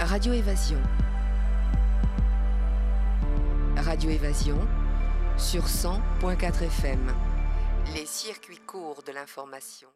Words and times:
Radio 0.00 0.32
Évasion. 0.32 0.78
Radio 3.76 4.08
Évasion 4.08 4.58
sur 5.36 5.66
100.4 5.66 6.62
FM. 6.62 7.12
Les 7.94 8.06
circuits 8.06 8.60
courts 8.66 9.02
de 9.06 9.12
l'information. 9.12 9.88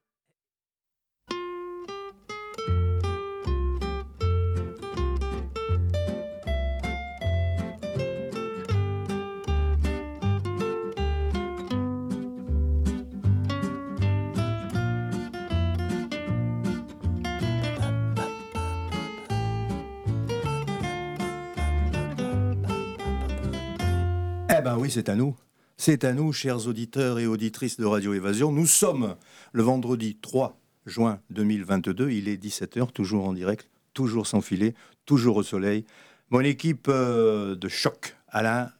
Oui, 24.84 24.90
c'est 24.90 25.08
à 25.08 25.14
nous. 25.14 25.34
C'est 25.78 26.04
à 26.04 26.12
nous, 26.12 26.34
chers 26.34 26.68
auditeurs 26.68 27.18
et 27.18 27.26
auditrices 27.26 27.78
de 27.78 27.86
Radio 27.86 28.12
Évasion. 28.12 28.52
Nous 28.52 28.66
sommes 28.66 29.16
le 29.52 29.62
vendredi 29.62 30.18
3 30.20 30.60
juin 30.84 31.20
2022. 31.30 32.10
Il 32.10 32.28
est 32.28 32.36
17h, 32.36 32.92
toujours 32.92 33.26
en 33.26 33.32
direct, 33.32 33.70
toujours 33.94 34.26
sans 34.26 34.42
filet, 34.42 34.74
toujours 35.06 35.36
au 35.36 35.42
soleil. 35.42 35.86
Mon 36.28 36.40
équipe 36.40 36.88
euh, 36.90 37.54
de 37.54 37.66
choc, 37.66 38.14
Alain, 38.28 38.72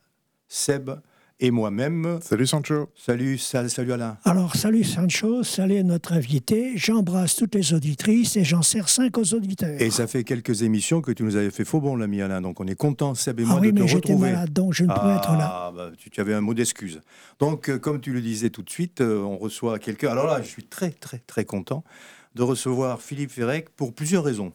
Seb 0.47 0.91
et 1.41 1.51
moi-même. 1.51 2.19
Salut 2.23 2.47
Sancho. 2.47 2.89
Salut, 2.95 3.39
sal- 3.39 3.69
salut 3.69 3.93
Alain. 3.93 4.17
Alors, 4.25 4.55
salut 4.57 4.85
Sancho, 4.85 5.43
salut 5.43 5.83
notre 5.85 6.13
invité. 6.13 6.73
J'embrasse 6.77 7.37
toutes 7.37 7.55
les 7.55 7.75
auditrices 7.75 8.37
et 8.37 8.45
j'en 8.45 8.63
sers 8.63 8.89
cinq 8.89 9.19
aux 9.19 9.35
auditeurs. 9.35 9.81
Et 9.81 9.91
ça 9.91 10.07
fait 10.07 10.25
quelques 10.25 10.63
émissions 10.63 11.01
que 11.01 11.13
tu 11.13 11.23
nous 11.23 11.37
avais 11.37 11.51
fait 11.51 11.65
faux 11.65 11.81
bon, 11.81 11.97
l'ami 11.97 12.23
Alain. 12.23 12.41
Donc 12.41 12.61
on 12.61 12.67
est 12.67 12.77
content, 12.77 13.15
Seb 13.15 13.41
et 13.41 13.45
moi, 13.45 13.57
ah 13.59 13.61
oui, 13.61 13.73
de 13.73 13.77
te 13.79 13.83
mais 13.83 13.89
j'étais 13.89 14.13
retrouver. 14.13 14.33
malade, 14.33 14.53
donc 14.53 14.73
je 14.75 14.85
ne 14.85 14.93
pouvais 14.93 15.15
être 15.15 15.33
là. 15.33 15.51
Ah, 15.53 15.73
bah, 15.75 15.91
tu, 15.99 16.11
tu 16.11 16.21
avais 16.21 16.35
un 16.35 16.41
mot 16.41 16.55
d'excuse. 16.55 17.01
Donc, 17.41 17.69
euh, 17.69 17.79
comme 17.79 18.01
tu 18.01 18.13
le 18.13 18.21
disais 18.21 18.51
tout 18.51 18.63
de 18.63 18.71
suite, 18.71 19.01
euh, 19.01 19.19
on 19.23 19.37
reçoit 19.37 19.79
quelqu'un. 19.79 20.11
Alors 20.11 20.27
là, 20.27 20.41
je 20.43 20.49
suis 20.49 20.65
très, 20.65 20.91
très, 20.91 21.19
très 21.19 21.45
content 21.45 21.85
de 22.35 22.43
recevoir 22.43 23.01
Philippe 23.03 23.31
Ferrec 23.31 23.71
pour 23.71 23.93
plusieurs 23.93 24.25
raisons. 24.25 24.53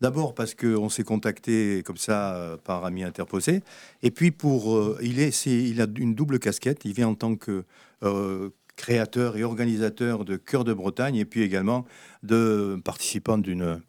D'abord 0.00 0.34
parce 0.34 0.54
qu'on 0.54 0.88
s'est 0.90 1.04
contacté 1.04 1.82
comme 1.84 1.96
ça 1.96 2.34
euh, 2.36 2.56
par 2.58 2.84
ami 2.84 3.02
interposé. 3.02 3.62
Et 4.02 4.10
puis, 4.10 4.30
pour, 4.30 4.74
euh, 4.76 4.98
il, 5.02 5.20
est, 5.20 5.30
c'est- 5.30 5.50
il 5.62 5.80
a 5.80 5.86
une 5.96 6.14
double 6.14 6.38
casquette. 6.38 6.84
Il 6.84 6.92
vient 6.92 7.08
en 7.08 7.14
tant 7.14 7.34
que 7.36 7.64
euh, 8.02 8.50
créateur 8.76 9.36
et 9.38 9.42
organisateur 9.44 10.26
de 10.26 10.36
Cœur 10.36 10.64
de 10.64 10.74
Bretagne 10.74 11.16
et 11.16 11.24
puis 11.24 11.40
également 11.42 11.86
de 12.22 12.78
participant 12.84 13.38
d'une 13.38 13.80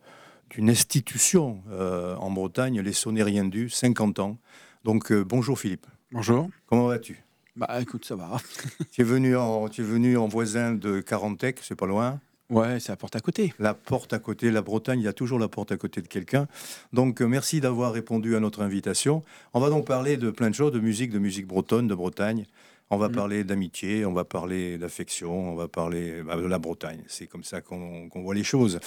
d'une 0.52 0.70
institution 0.70 1.62
euh, 1.72 2.16
en 2.16 2.32
Bretagne, 2.32 2.80
les 2.80 2.94
Sonnets 2.94 3.22
Rien 3.24 3.44
Du, 3.44 3.70
50 3.70 4.20
ans. 4.20 4.38
Donc, 4.86 5.12
bonjour 5.12 5.60
Philippe. 5.60 5.86
Bonjour. 6.14 6.50
Comment 6.68 6.88
vas-tu? 6.88 7.22
Bah 7.58 7.82
écoute, 7.82 8.06
ça 8.06 8.16
va. 8.16 8.38
tu 8.92 9.02
es, 9.02 9.04
venu 9.04 9.36
en, 9.36 9.68
tu 9.68 9.82
es 9.82 9.84
venu 9.84 10.16
en 10.16 10.30
voisin 10.30 10.72
de 10.74 11.02
Carantec, 11.02 11.60
c'est 11.64 11.76
pas 11.76 11.86
loin. 11.86 12.22
Ouais, 12.50 12.80
c'est 12.80 12.94
la 12.94 12.96
porte 12.96 13.16
à 13.16 13.20
côté. 13.20 13.54
La 13.60 13.74
porte 13.74 14.14
à 14.14 14.20
côté, 14.20 14.52
la 14.52 14.62
Bretagne, 14.62 15.02
il 15.02 15.04
y 15.04 15.08
a 15.10 15.14
toujours 15.14 15.38
la 15.38 15.50
porte 15.50 15.74
à 15.74 15.78
côté 15.78 16.02
de 16.02 16.08
quelqu'un. 16.08 16.48
Donc 16.94 17.22
euh, 17.22 17.28
merci 17.28 17.60
d'avoir 17.60 17.92
répondu 17.92 18.38
à 18.38 18.40
notre 18.40 18.62
invitation. 18.62 19.24
On 19.54 19.60
va 19.60 19.70
donc 19.70 19.86
parler 19.86 20.16
de 20.16 20.32
plein 20.32 20.50
de 20.50 20.56
choses, 20.56 20.72
de 20.72 20.80
musique, 20.80 21.12
de 21.12 21.20
musique 21.20 21.46
bretonne, 21.46 21.88
de 21.88 21.96
Bretagne. 21.96 22.46
On 22.90 22.98
va 22.98 23.10
Mm. 23.10 23.12
parler 23.12 23.44
d'amitié, 23.44 24.06
on 24.06 24.14
va 24.14 24.24
parler 24.24 24.78
d'affection, 24.78 25.52
on 25.52 25.56
va 25.56 25.68
parler 25.68 26.24
bah, 26.24 26.38
de 26.38 26.46
la 26.46 26.58
Bretagne. 26.58 27.04
C'est 27.08 27.28
comme 27.28 27.44
ça 27.44 27.60
qu'on 27.60 28.10
voit 28.16 28.34
les 28.34 28.46
choses. 28.46 28.80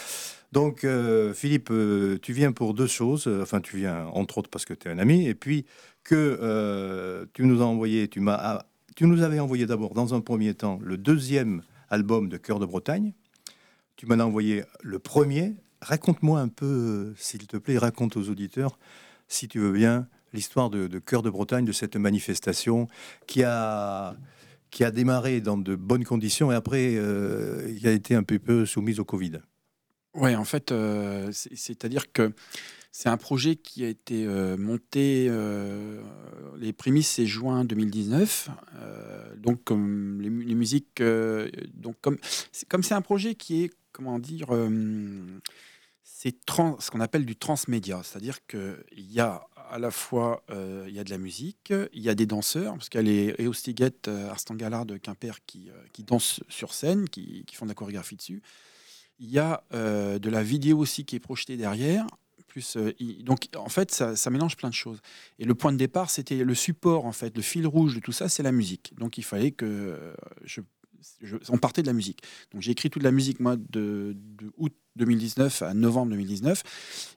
Donc 0.52 0.84
euh, 0.84 1.34
Philippe, 1.34 1.68
euh, 1.70 2.18
tu 2.22 2.32
viens 2.32 2.52
pour 2.52 2.72
deux 2.72 2.86
choses. 2.86 3.28
Enfin, 3.42 3.60
tu 3.60 3.76
viens 3.76 4.06
entre 4.14 4.38
autres 4.38 4.48
parce 4.48 4.64
que 4.64 4.72
tu 4.72 4.88
es 4.88 4.90
un 4.90 4.98
ami, 4.98 5.26
et 5.28 5.34
puis 5.34 5.66
que 6.02 6.14
euh, 6.40 7.26
tu 7.34 7.44
nous 7.44 7.60
as 7.60 7.66
envoyé, 7.66 8.08
tu 8.08 8.20
m'as, 8.20 8.38
ah, 8.40 8.66
tu 8.96 9.06
nous 9.06 9.20
avais 9.22 9.38
envoyé 9.38 9.66
d'abord 9.66 9.92
dans 9.92 10.14
un 10.14 10.20
premier 10.22 10.54
temps 10.54 10.78
le 10.82 10.96
deuxième 10.96 11.60
album 11.90 12.30
de 12.30 12.38
Cœur 12.38 12.58
de 12.58 12.64
Bretagne. 12.64 13.12
Tu 14.00 14.06
m'en 14.06 14.18
as 14.18 14.24
envoyé 14.24 14.64
le 14.82 14.98
premier. 14.98 15.56
Raconte-moi 15.82 16.40
un 16.40 16.48
peu, 16.48 16.64
euh, 16.64 17.14
s'il 17.18 17.46
te 17.46 17.58
plaît, 17.58 17.76
raconte 17.76 18.16
aux 18.16 18.30
auditeurs, 18.30 18.78
si 19.28 19.46
tu 19.46 19.58
veux 19.58 19.72
bien, 19.72 20.08
l'histoire 20.32 20.70
de, 20.70 20.86
de 20.86 20.98
Cœur 20.98 21.20
de 21.20 21.28
Bretagne, 21.28 21.66
de 21.66 21.72
cette 21.72 21.96
manifestation 21.96 22.86
qui 23.26 23.42
a, 23.42 24.16
qui 24.70 24.84
a 24.84 24.90
démarré 24.90 25.42
dans 25.42 25.58
de 25.58 25.76
bonnes 25.76 26.04
conditions 26.06 26.50
et 26.50 26.54
après, 26.54 26.94
euh, 26.96 27.76
a 27.84 27.90
été 27.90 28.14
un 28.14 28.22
peu, 28.22 28.38
peu 28.38 28.64
soumise 28.64 29.00
au 29.00 29.04
Covid. 29.04 29.32
Ouais, 30.14 30.34
en 30.34 30.44
fait, 30.46 30.72
euh, 30.72 31.28
c'est- 31.30 31.54
c'est-à-dire 31.54 32.10
que 32.10 32.32
c'est 32.92 33.10
un 33.10 33.18
projet 33.18 33.56
qui 33.56 33.84
a 33.84 33.88
été 33.88 34.24
euh, 34.26 34.56
monté. 34.56 35.30
les 36.58 36.72
prémices, 36.72 37.08
c'est 37.10 37.26
juin 37.26 37.66
2019. 37.66 38.48
euh, 38.76 39.36
donc, 39.36 39.62
comme 39.62 40.22
les, 40.22 40.30
mu- 40.30 40.42
les 40.44 40.54
musiques. 40.54 41.02
donc, 41.74 41.96
comme 42.00 42.16
c'est 42.82 42.94
un 42.94 43.02
projet 43.02 43.34
qui 43.34 43.64
est, 43.64 43.70
comment 43.92 44.18
dire, 44.18 44.48
euh, 44.50 45.40
c'est 46.02 46.36
ce 46.48 46.90
qu'on 46.90 47.00
appelle 47.00 47.24
du 47.24 47.36
transmédia. 47.36 48.02
C'est-à-dire 48.02 48.44
qu'il 48.46 48.82
y 48.96 49.20
a 49.20 49.46
à 49.70 49.78
la 49.78 49.90
fois 49.90 50.42
euh, 50.50 50.84
il 50.88 50.94
y 50.94 50.98
a 50.98 51.04
de 51.04 51.10
la 51.10 51.18
musique, 51.18 51.72
il 51.92 52.02
y 52.02 52.08
a 52.08 52.14
des 52.14 52.26
danseurs, 52.26 52.74
parce 52.74 52.88
qu'il 52.88 53.00
y 53.00 53.04
a 53.04 53.34
les 53.34 53.34
Eostiguet, 53.38 53.92
euh, 54.08 54.34
de 54.84 54.96
Quimper 54.96 55.44
qui, 55.46 55.70
qui 55.92 56.02
dansent 56.02 56.40
sur 56.48 56.74
scène, 56.74 57.08
qui, 57.08 57.44
qui 57.46 57.56
font 57.56 57.66
de 57.66 57.70
la 57.70 57.74
chorégraphie 57.74 58.16
dessus. 58.16 58.42
Il 59.18 59.30
y 59.30 59.38
a 59.38 59.62
de 59.70 60.30
la 60.30 60.42
vidéo 60.42 60.78
aussi 60.78 61.04
qui 61.04 61.16
est 61.16 61.20
projetée 61.20 61.58
derrière. 61.58 62.06
Plus, 62.46 62.78
donc 63.20 63.48
en 63.54 63.68
fait, 63.68 63.92
ça, 63.92 64.16
ça 64.16 64.30
mélange 64.30 64.56
plein 64.56 64.70
de 64.70 64.74
choses. 64.74 64.98
Et 65.38 65.44
le 65.44 65.54
point 65.54 65.72
de 65.72 65.76
départ, 65.76 66.10
c'était 66.10 66.42
le 66.42 66.54
support, 66.54 67.04
en 67.04 67.12
fait, 67.12 67.36
le 67.36 67.42
fil 67.42 67.66
rouge 67.66 67.94
de 67.94 68.00
tout 68.00 68.12
ça, 68.12 68.30
c'est 68.30 68.42
la 68.42 68.50
musique. 68.50 68.92
Donc 68.98 69.18
il 69.18 69.22
fallait 69.22 69.52
que 69.52 70.14
je, 70.44 70.62
on 71.48 71.58
partait 71.58 71.82
de 71.82 71.86
la 71.86 71.92
musique. 71.92 72.22
Donc 72.52 72.62
j'ai 72.62 72.72
écrit 72.72 72.90
toute 72.90 73.02
la 73.02 73.10
musique 73.10 73.40
moi 73.40 73.56
de, 73.56 74.16
août 74.56 74.72
2019 74.96 75.62
à 75.62 75.74
novembre 75.74 76.10
2019. 76.12 76.62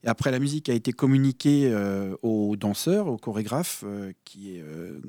Et 0.03 0.07
après, 0.07 0.31
la 0.31 0.39
musique 0.39 0.69
a 0.69 0.73
été 0.73 0.91
communiquée 0.91 1.69
euh, 1.71 2.15
aux 2.21 2.55
danseurs, 2.55 3.07
aux 3.07 3.17
chorégraphes, 3.17 3.83
euh, 3.85 4.13
qui 4.25 4.55
est 4.55 4.61
euh, 4.61 4.99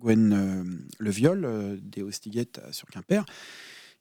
Gwen 0.00 0.32
euh, 0.32 0.64
Le 0.98 1.10
Viol 1.10 1.78
des 1.82 2.02
Hostiguettes 2.02 2.60
sur 2.72 2.88
Quimper. 2.88 3.24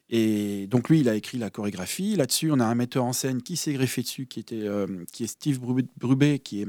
Et 0.10 0.66
donc 0.68 0.90
lui, 0.90 1.02
il 1.02 1.10
a 1.10 1.16
écrit 1.16 1.38
la 1.38 1.52
chorégraphie. 1.52 2.16
Là-dessus, 2.16 2.52
on 2.52 2.60
a 2.60 2.66
un 2.66 2.76
metteur 2.76 3.06
en 3.06 3.14
scène 3.14 3.44
qui 3.44 3.58
s'est 3.58 3.74
greffé 3.74 4.02
dessus, 4.02 4.26
qui, 4.26 4.40
était, 4.40 4.66
qui 5.12 5.26
est 5.26 5.28
Steve 5.28 5.60
Brubé, 5.60 6.40
qui, 6.40 6.62
est, 6.62 6.68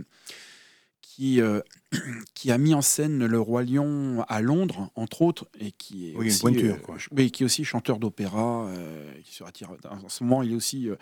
qui, 1.15 1.41
euh, 1.41 1.61
qui 2.35 2.51
a 2.51 2.59
mis 2.59 2.73
en 2.75 2.83
scène 2.83 3.27
le 3.27 3.41
Roi 3.41 3.65
Lion 3.65 4.25
à 4.29 4.41
Londres, 4.41 4.91
entre 4.95 5.23
autres, 5.23 5.49
et 5.59 5.73
qui 5.73 6.11
est 6.11 6.17
Oui, 6.17 6.27
une 6.27 6.31
aussi, 6.31 6.41
pointure, 6.41 6.75
euh, 6.75 6.79
quoi. 6.79 6.97
oui, 7.11 7.31
qui 7.31 7.43
est 7.43 7.47
aussi 7.47 7.65
chanteur 7.65 7.99
d'opéra. 7.99 8.67
euh, 8.69 9.13
qui 9.25 9.35
se 9.35 9.43
retire. 9.43 9.71
En 9.89 10.09
ce 10.09 10.23
moment, 10.25 10.43
il 10.43 10.53
est 10.53 10.55
aussi, 10.55 10.89
euh, 10.89 10.97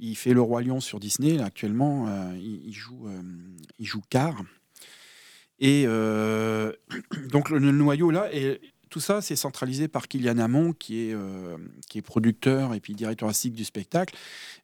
il 0.00 0.16
fait 0.16 0.32
le 0.34 0.40
Roi 0.40 0.62
Lion 0.62 0.80
sur 0.80 0.98
Disney. 1.00 1.36
Là, 1.36 1.44
actuellement, 1.46 2.06
euh, 2.08 2.36
il, 2.38 2.66
il 2.66 2.72
joue, 2.72 3.06
euh, 3.06 3.22
il 3.78 3.86
joue 3.86 4.02
Car. 4.10 4.42
Et 5.60 5.84
euh, 5.86 6.72
donc 7.30 7.48
le, 7.50 7.58
le 7.58 7.70
noyau 7.70 8.10
là, 8.10 8.28
et 8.34 8.60
tout 8.90 9.00
ça, 9.00 9.22
c'est 9.22 9.36
centralisé 9.36 9.88
par 9.88 10.08
Kylian 10.08 10.38
Amon, 10.38 10.72
qui 10.72 11.08
est, 11.08 11.14
euh, 11.14 11.56
qui 11.88 11.98
est 11.98 12.02
producteur 12.02 12.74
et 12.74 12.80
puis 12.80 12.94
directeur 12.94 13.28
artistique 13.28 13.54
du 13.54 13.64
spectacle, 13.64 14.14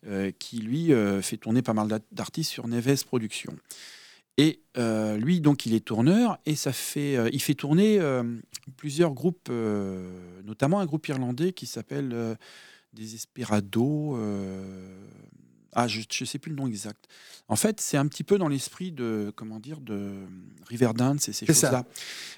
euh, 0.07 0.33
qui 0.39 0.59
lui 0.59 0.93
euh, 0.93 1.23
fait 1.23 1.37
tourner 1.39 1.63
pas 1.63 1.73
mal 1.73 1.89
d'art- 1.89 2.01
d'artistes 2.13 2.51
sur 2.51 2.67
Neves 2.69 3.05
Productions. 3.07 3.57
Et 4.39 4.61
euh, 4.77 5.17
lui, 5.19 5.41
donc, 5.41 5.67
il 5.67 5.75
est 5.75 5.85
tourneur 5.85 6.39
et 6.47 6.55
ça 6.55 6.73
fait, 6.73 7.17
euh, 7.17 7.29
il 7.33 7.43
fait 7.43 7.55
tourner 7.55 7.99
euh, 7.99 8.23
plusieurs 8.77 9.13
groupes, 9.13 9.51
notamment 10.45 10.79
un 10.81 10.87
groupe 10.87 11.07
irlandais 11.09 11.53
qui 11.53 11.67
s'appelle 11.67 12.37
Desperado. 12.93 14.17
euh, 14.17 15.05
ah, 15.73 15.87
je 15.87 16.01
ne 16.01 16.27
sais 16.27 16.39
plus 16.39 16.51
le 16.51 16.57
nom 16.57 16.67
exact. 16.67 17.07
En 17.49 17.57
fait, 17.57 17.81
c'est 17.81 17.97
un 17.99 18.07
petit 18.07 18.25
peu 18.25 18.39
dans 18.39 18.49
l'esprit 18.49 18.91
de, 18.91 19.33
comment 19.37 19.61
dire, 19.61 19.81
de 19.81 20.13
Riverdance 20.67 21.29
et 21.29 21.33
ces 21.33 21.45
C'est 21.47 21.53
ça. 21.53 21.67
choses-là. 21.69 21.85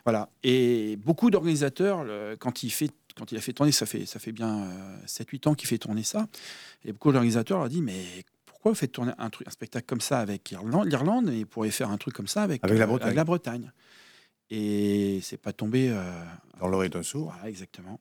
Voilà. 0.05 0.31
Et 0.43 0.97
beaucoup 0.97 1.31
d'organisateurs, 1.31 2.05
quand 2.39 2.63
il 2.63 2.71
fait 2.71 2.91
quand 3.17 3.33
il 3.33 3.39
a 3.39 3.41
fait 3.41 3.53
tourner, 3.53 3.73
ça 3.73 3.87
fait, 3.87 4.07
ça 4.07 4.19
fait 4.19 4.33
bien 4.33 4.69
7-8 5.07 5.49
ans 5.49 5.55
qu'il 5.55 5.69
fait 5.69 5.79
tourner 5.79 6.05
ça. 6.05 6.29
Et 6.85 6.93
beaucoup 6.93 7.13
d'organisateurs 7.13 7.59
leur 7.59 7.69
dit 7.69 7.83
Mais 7.83 8.05
pourquoi 8.61 8.73
vous 8.73 8.77
faites 8.79 8.93
tourner 8.93 9.13
un, 9.17 9.31
truc, 9.31 9.49
un 9.49 9.51
spectacle 9.51 9.87
comme 9.87 10.03
ça 10.03 10.21
avec 10.21 10.51
Irlande- 10.53 10.87
l'Irlande 10.87 11.31
et 11.31 11.41
vous 11.45 11.47
pourriez 11.47 11.71
faire 11.73 11.89
un 11.91 11.97
truc 11.97 12.13
comme 12.15 12.27
ça 12.29 12.43
avec, 12.43 12.63
Avec 12.63 12.79
la 12.79 12.85
euh, 12.85 12.87
Bretagne. 12.89 13.15
la 13.15 13.25
Bretagne 13.25 13.73
Et 14.51 15.21
c'est 15.23 15.39
pas 15.39 15.55
tombé. 15.55 15.89
euh, 15.91 16.03
Dans 16.59 16.69
l'oreille 16.69 16.91
d'un 16.91 17.03
sourd. 17.03 17.33
voilà, 17.33 17.49
exactement. 17.49 17.99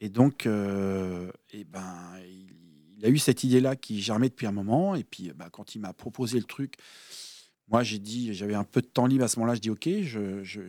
Et 0.00 0.08
donc, 0.08 0.46
euh, 0.46 1.32
ben, 1.72 1.92
il, 2.24 2.46
il 2.98 3.04
a 3.04 3.08
eu 3.08 3.18
cette 3.18 3.42
idée-là 3.42 3.74
qui 3.74 4.00
germait 4.00 4.28
depuis 4.28 4.46
un 4.46 4.52
moment. 4.52 4.94
Et 4.94 5.02
puis, 5.02 5.32
bah, 5.34 5.48
quand 5.50 5.74
il 5.74 5.80
m'a 5.80 5.92
proposé 5.92 6.38
le 6.38 6.44
truc, 6.44 6.74
moi, 7.70 7.84
j'ai 7.84 7.98
dit, 7.98 8.34
j'avais 8.34 8.54
un 8.54 8.64
peu 8.64 8.80
de 8.82 8.86
temps 8.86 9.06
libre 9.06 9.24
à 9.24 9.28
ce 9.28 9.38
moment-là. 9.38 9.54
Je 9.54 9.60
dis, 9.60 9.70
ok, 9.70 9.88
je, 10.02 10.42
je, 10.42 10.60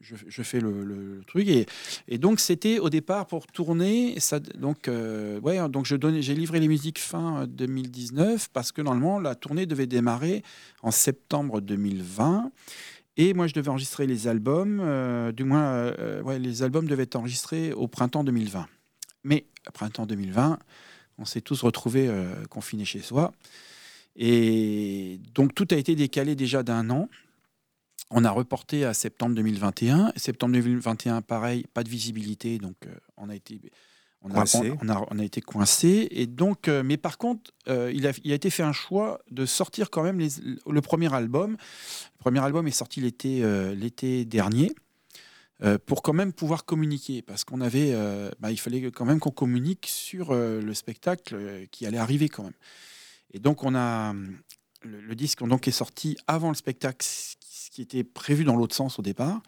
je, 0.00 0.16
je 0.26 0.42
fais 0.42 0.58
le, 0.58 0.84
le 0.84 1.22
truc. 1.26 1.46
Et, 1.48 1.66
et 2.08 2.18
donc, 2.18 2.40
c'était 2.40 2.80
au 2.80 2.90
départ 2.90 3.26
pour 3.26 3.46
tourner. 3.46 4.18
Ça, 4.18 4.40
donc, 4.40 4.88
euh, 4.88 5.38
ouais, 5.40 5.68
donc 5.68 5.86
je 5.86 5.94
donnais, 5.94 6.22
j'ai 6.22 6.34
livré 6.34 6.58
les 6.58 6.66
musiques 6.66 6.98
fin 6.98 7.46
2019 7.46 8.48
parce 8.52 8.72
que 8.72 8.82
normalement, 8.82 9.20
la 9.20 9.36
tournée 9.36 9.66
devait 9.66 9.86
démarrer 9.86 10.42
en 10.82 10.90
septembre 10.90 11.60
2020. 11.60 12.50
Et 13.16 13.32
moi, 13.32 13.46
je 13.46 13.54
devais 13.54 13.68
enregistrer 13.68 14.08
les 14.08 14.26
albums. 14.26 14.80
Euh, 14.82 15.30
du 15.30 15.44
moins, 15.44 15.62
euh, 15.62 16.20
ouais, 16.22 16.40
les 16.40 16.64
albums 16.64 16.88
devaient 16.88 17.04
être 17.04 17.16
enregistrés 17.16 17.72
au 17.72 17.86
printemps 17.86 18.24
2020. 18.24 18.66
Mais 19.22 19.46
printemps 19.72 20.06
2020, 20.06 20.58
on 21.18 21.24
s'est 21.24 21.40
tous 21.40 21.62
retrouvés 21.62 22.10
confinés 22.50 22.84
chez 22.84 23.00
soi. 23.00 23.32
Et 24.16 25.20
donc 25.34 25.54
tout 25.54 25.68
a 25.70 25.76
été 25.76 25.94
décalé 25.94 26.34
déjà 26.34 26.62
d'un 26.62 26.90
an. 26.90 27.08
On 28.10 28.24
a 28.24 28.30
reporté 28.30 28.84
à 28.84 28.94
septembre 28.94 29.34
2021. 29.34 30.12
Septembre 30.16 30.54
2021, 30.54 31.22
pareil, 31.22 31.64
pas 31.74 31.82
de 31.82 31.88
visibilité, 31.88 32.58
donc 32.58 32.76
euh, 32.86 32.94
on 33.16 33.28
a 33.28 33.34
été 33.34 33.60
on 34.22 34.30
a, 34.30 34.44
on, 34.82 34.88
a, 34.88 35.06
on 35.10 35.18
a, 35.18 35.24
été 35.24 35.40
coincé. 35.40 36.08
Et 36.10 36.26
donc, 36.26 36.66
euh, 36.66 36.82
mais 36.82 36.96
par 36.96 37.16
contre, 37.18 37.52
euh, 37.68 37.92
il, 37.94 38.06
a, 38.08 38.12
il, 38.24 38.32
a, 38.32 38.34
été 38.34 38.50
fait 38.50 38.64
un 38.64 38.72
choix 38.72 39.20
de 39.30 39.46
sortir 39.46 39.90
quand 39.90 40.02
même 40.02 40.18
les, 40.18 40.30
le 40.68 40.80
premier 40.80 41.12
album. 41.14 41.52
Le 41.52 42.18
premier 42.18 42.40
album 42.40 42.66
est 42.66 42.72
sorti 42.72 43.00
l'été 43.00 43.42
l'été 43.74 44.24
dernier. 44.24 44.72
pour 45.86 46.02
quand 46.02 46.12
même 46.12 46.32
pouvoir 46.32 46.64
communiquer, 46.64 47.22
parce 47.22 47.44
qu'on 47.44 47.60
avait, 47.60 47.94
bah, 48.40 48.50
il 48.50 48.58
fallait 48.58 48.90
quand 48.90 49.04
même 49.04 49.20
qu'on 49.20 49.30
communique 49.30 49.86
sur 49.88 50.34
le 50.34 50.74
spectacle 50.74 51.66
qui 51.70 51.86
allait 51.86 51.98
arriver 51.98 52.28
quand 52.28 52.44
même. 52.44 52.52
Et 53.32 53.38
donc, 53.38 53.64
on 53.64 53.74
a 53.74 54.14
le, 54.86 55.14
disque 55.14 55.46
donc 55.46 55.68
est 55.68 55.72
sorti 55.72 56.16
avant 56.26 56.48
le 56.48 56.54
spectacle, 56.54 57.04
ce 57.06 57.70
qui 57.70 57.82
était 57.82 58.04
prévu 58.04 58.44
dans 58.44 58.56
l'autre 58.56 58.74
sens 58.74 58.98
au 58.98 59.02
départ. 59.02 59.42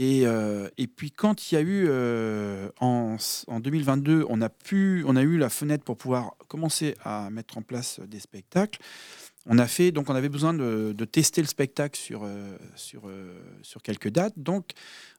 Et, 0.00 0.26
euh, 0.26 0.68
et, 0.78 0.86
puis 0.86 1.10
quand 1.10 1.50
il 1.50 1.56
y 1.56 1.58
a 1.58 1.60
eu 1.60 1.86
euh, 1.88 2.68
en, 2.80 3.16
en, 3.48 3.60
2022, 3.60 4.26
on 4.28 4.40
a 4.40 4.48
pu, 4.48 5.04
on 5.08 5.16
a 5.16 5.22
eu 5.22 5.38
la 5.38 5.48
fenêtre 5.48 5.82
pour 5.82 5.96
pouvoir 5.96 6.36
commencer 6.46 6.94
à 7.02 7.30
mettre 7.30 7.58
en 7.58 7.62
place 7.62 7.98
des 8.06 8.20
spectacles. 8.20 8.80
On 9.46 9.58
a 9.58 9.66
fait, 9.66 9.90
donc 9.90 10.08
on 10.08 10.14
avait 10.14 10.28
besoin 10.28 10.54
de, 10.54 10.94
de 10.96 11.04
tester 11.04 11.40
le 11.40 11.48
spectacle 11.48 11.98
sur, 11.98 12.22
euh, 12.22 12.56
sur, 12.76 13.10
sur 13.62 13.82
quelques 13.82 14.10
dates. 14.10 14.34
Donc 14.36 14.70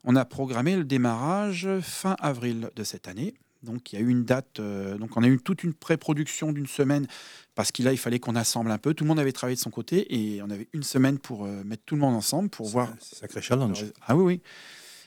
on 0.05 0.15
a 0.15 0.23
programmé 0.23 0.77
le 0.77 0.85
démarrage 0.85 1.67
fin 1.81 2.15
avril 2.19 2.69
de 2.73 2.83
cette 2.85 3.09
année. 3.09 3.33
Donc 3.63 3.91
il 3.91 3.99
y 3.99 4.01
a 4.01 4.05
eu 4.05 4.09
une 4.09 4.23
date, 4.23 4.59
euh, 4.59 4.97
donc 4.97 5.17
on 5.17 5.23
a 5.23 5.27
eu 5.27 5.37
toute 5.37 5.63
une 5.63 5.73
pré-production 5.73 6.53
d'une 6.53 6.67
semaine 6.67 7.07
parce 7.55 7.71
qu'il 7.71 7.85
il 7.87 7.97
fallait 7.97 8.19
qu'on 8.19 8.35
assemble 8.35 8.71
un 8.71 8.77
peu. 8.77 8.93
Tout 8.93 9.03
le 9.03 9.09
monde 9.09 9.19
avait 9.19 9.33
travaillé 9.33 9.55
de 9.55 9.61
son 9.61 9.69
côté 9.69 10.15
et 10.15 10.41
on 10.41 10.49
avait 10.49 10.69
une 10.73 10.83
semaine 10.83 11.19
pour 11.19 11.45
euh, 11.45 11.63
mettre 11.65 11.83
tout 11.85 11.95
le 11.95 12.01
monde 12.01 12.15
ensemble 12.15 12.49
pour 12.49 12.67
voir. 12.67 12.89
Sacré 12.99 13.41
challenge. 13.41 13.85
Ah 14.07 14.15
oui 14.15 14.23
oui. 14.23 14.41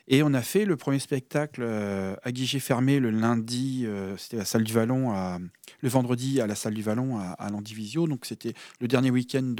Et 0.08 0.22
on 0.22 0.34
a 0.34 0.42
fait 0.42 0.64
le 0.66 0.76
premier 0.76 0.98
spectacle 0.98 1.62
euh, 1.62 2.14
à 2.22 2.32
guichet 2.32 2.58
fermé 2.58 2.98
le 2.98 3.10
lundi, 3.10 3.86
c'était 4.18 4.36
la 4.36 4.44
salle 4.44 4.64
du 4.64 4.72
Vallon, 4.72 5.12
à, 5.12 5.38
le 5.80 5.88
vendredi 5.88 6.40
à 6.40 6.46
la 6.46 6.56
salle 6.56 6.74
du 6.74 6.82
Vallon 6.82 7.18
à, 7.18 7.30
à 7.30 7.50
l'Andivisio. 7.50 8.06
Donc 8.06 8.26
c'était 8.26 8.52
le 8.80 8.88
dernier 8.88 9.10
week-end 9.10 9.54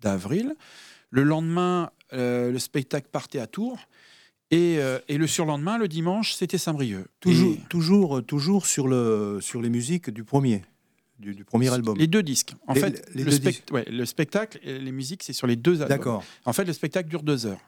d'avril. 0.00 0.54
Le 1.10 1.22
lendemain, 1.22 1.90
le 2.12 2.56
spectacle 2.58 3.08
partait 3.10 3.40
à 3.40 3.46
Tours. 3.46 3.78
Euh, 4.54 5.00
et, 5.08 5.18
le 5.18 5.26
surlendemain, 5.26 5.78
le 5.78 5.88
dimanche, 5.88 6.34
c'était 6.34 6.58
Saint-Brieuc. 6.58 7.06
Toujours, 7.20 7.56
toujours, 7.68 8.24
toujours 8.24 8.66
sur, 8.66 8.86
le, 8.86 9.38
sur 9.40 9.60
les 9.60 9.70
musiques 9.70 10.10
du 10.10 10.22
premier, 10.22 10.62
du, 11.18 11.44
premier 11.44 11.72
album. 11.72 11.98
Les 11.98 12.06
deux 12.06 12.22
disques. 12.22 12.54
En 12.68 12.74
fait, 12.74 13.08
le, 13.14 13.24
le, 13.90 14.06
spectacle 14.06 14.58
et 14.62 14.78
les 14.78 14.92
musiques, 14.92 15.22
c'est 15.24 15.32
sur 15.32 15.46
les 15.46 15.56
deux 15.56 15.82
albums. 15.82 15.88
D'accord. 15.88 16.24
En 16.44 16.52
fait, 16.52 16.64
le 16.64 16.72
spectacle 16.72 17.08
dure 17.08 17.22
deux 17.22 17.46
heures. 17.46 17.60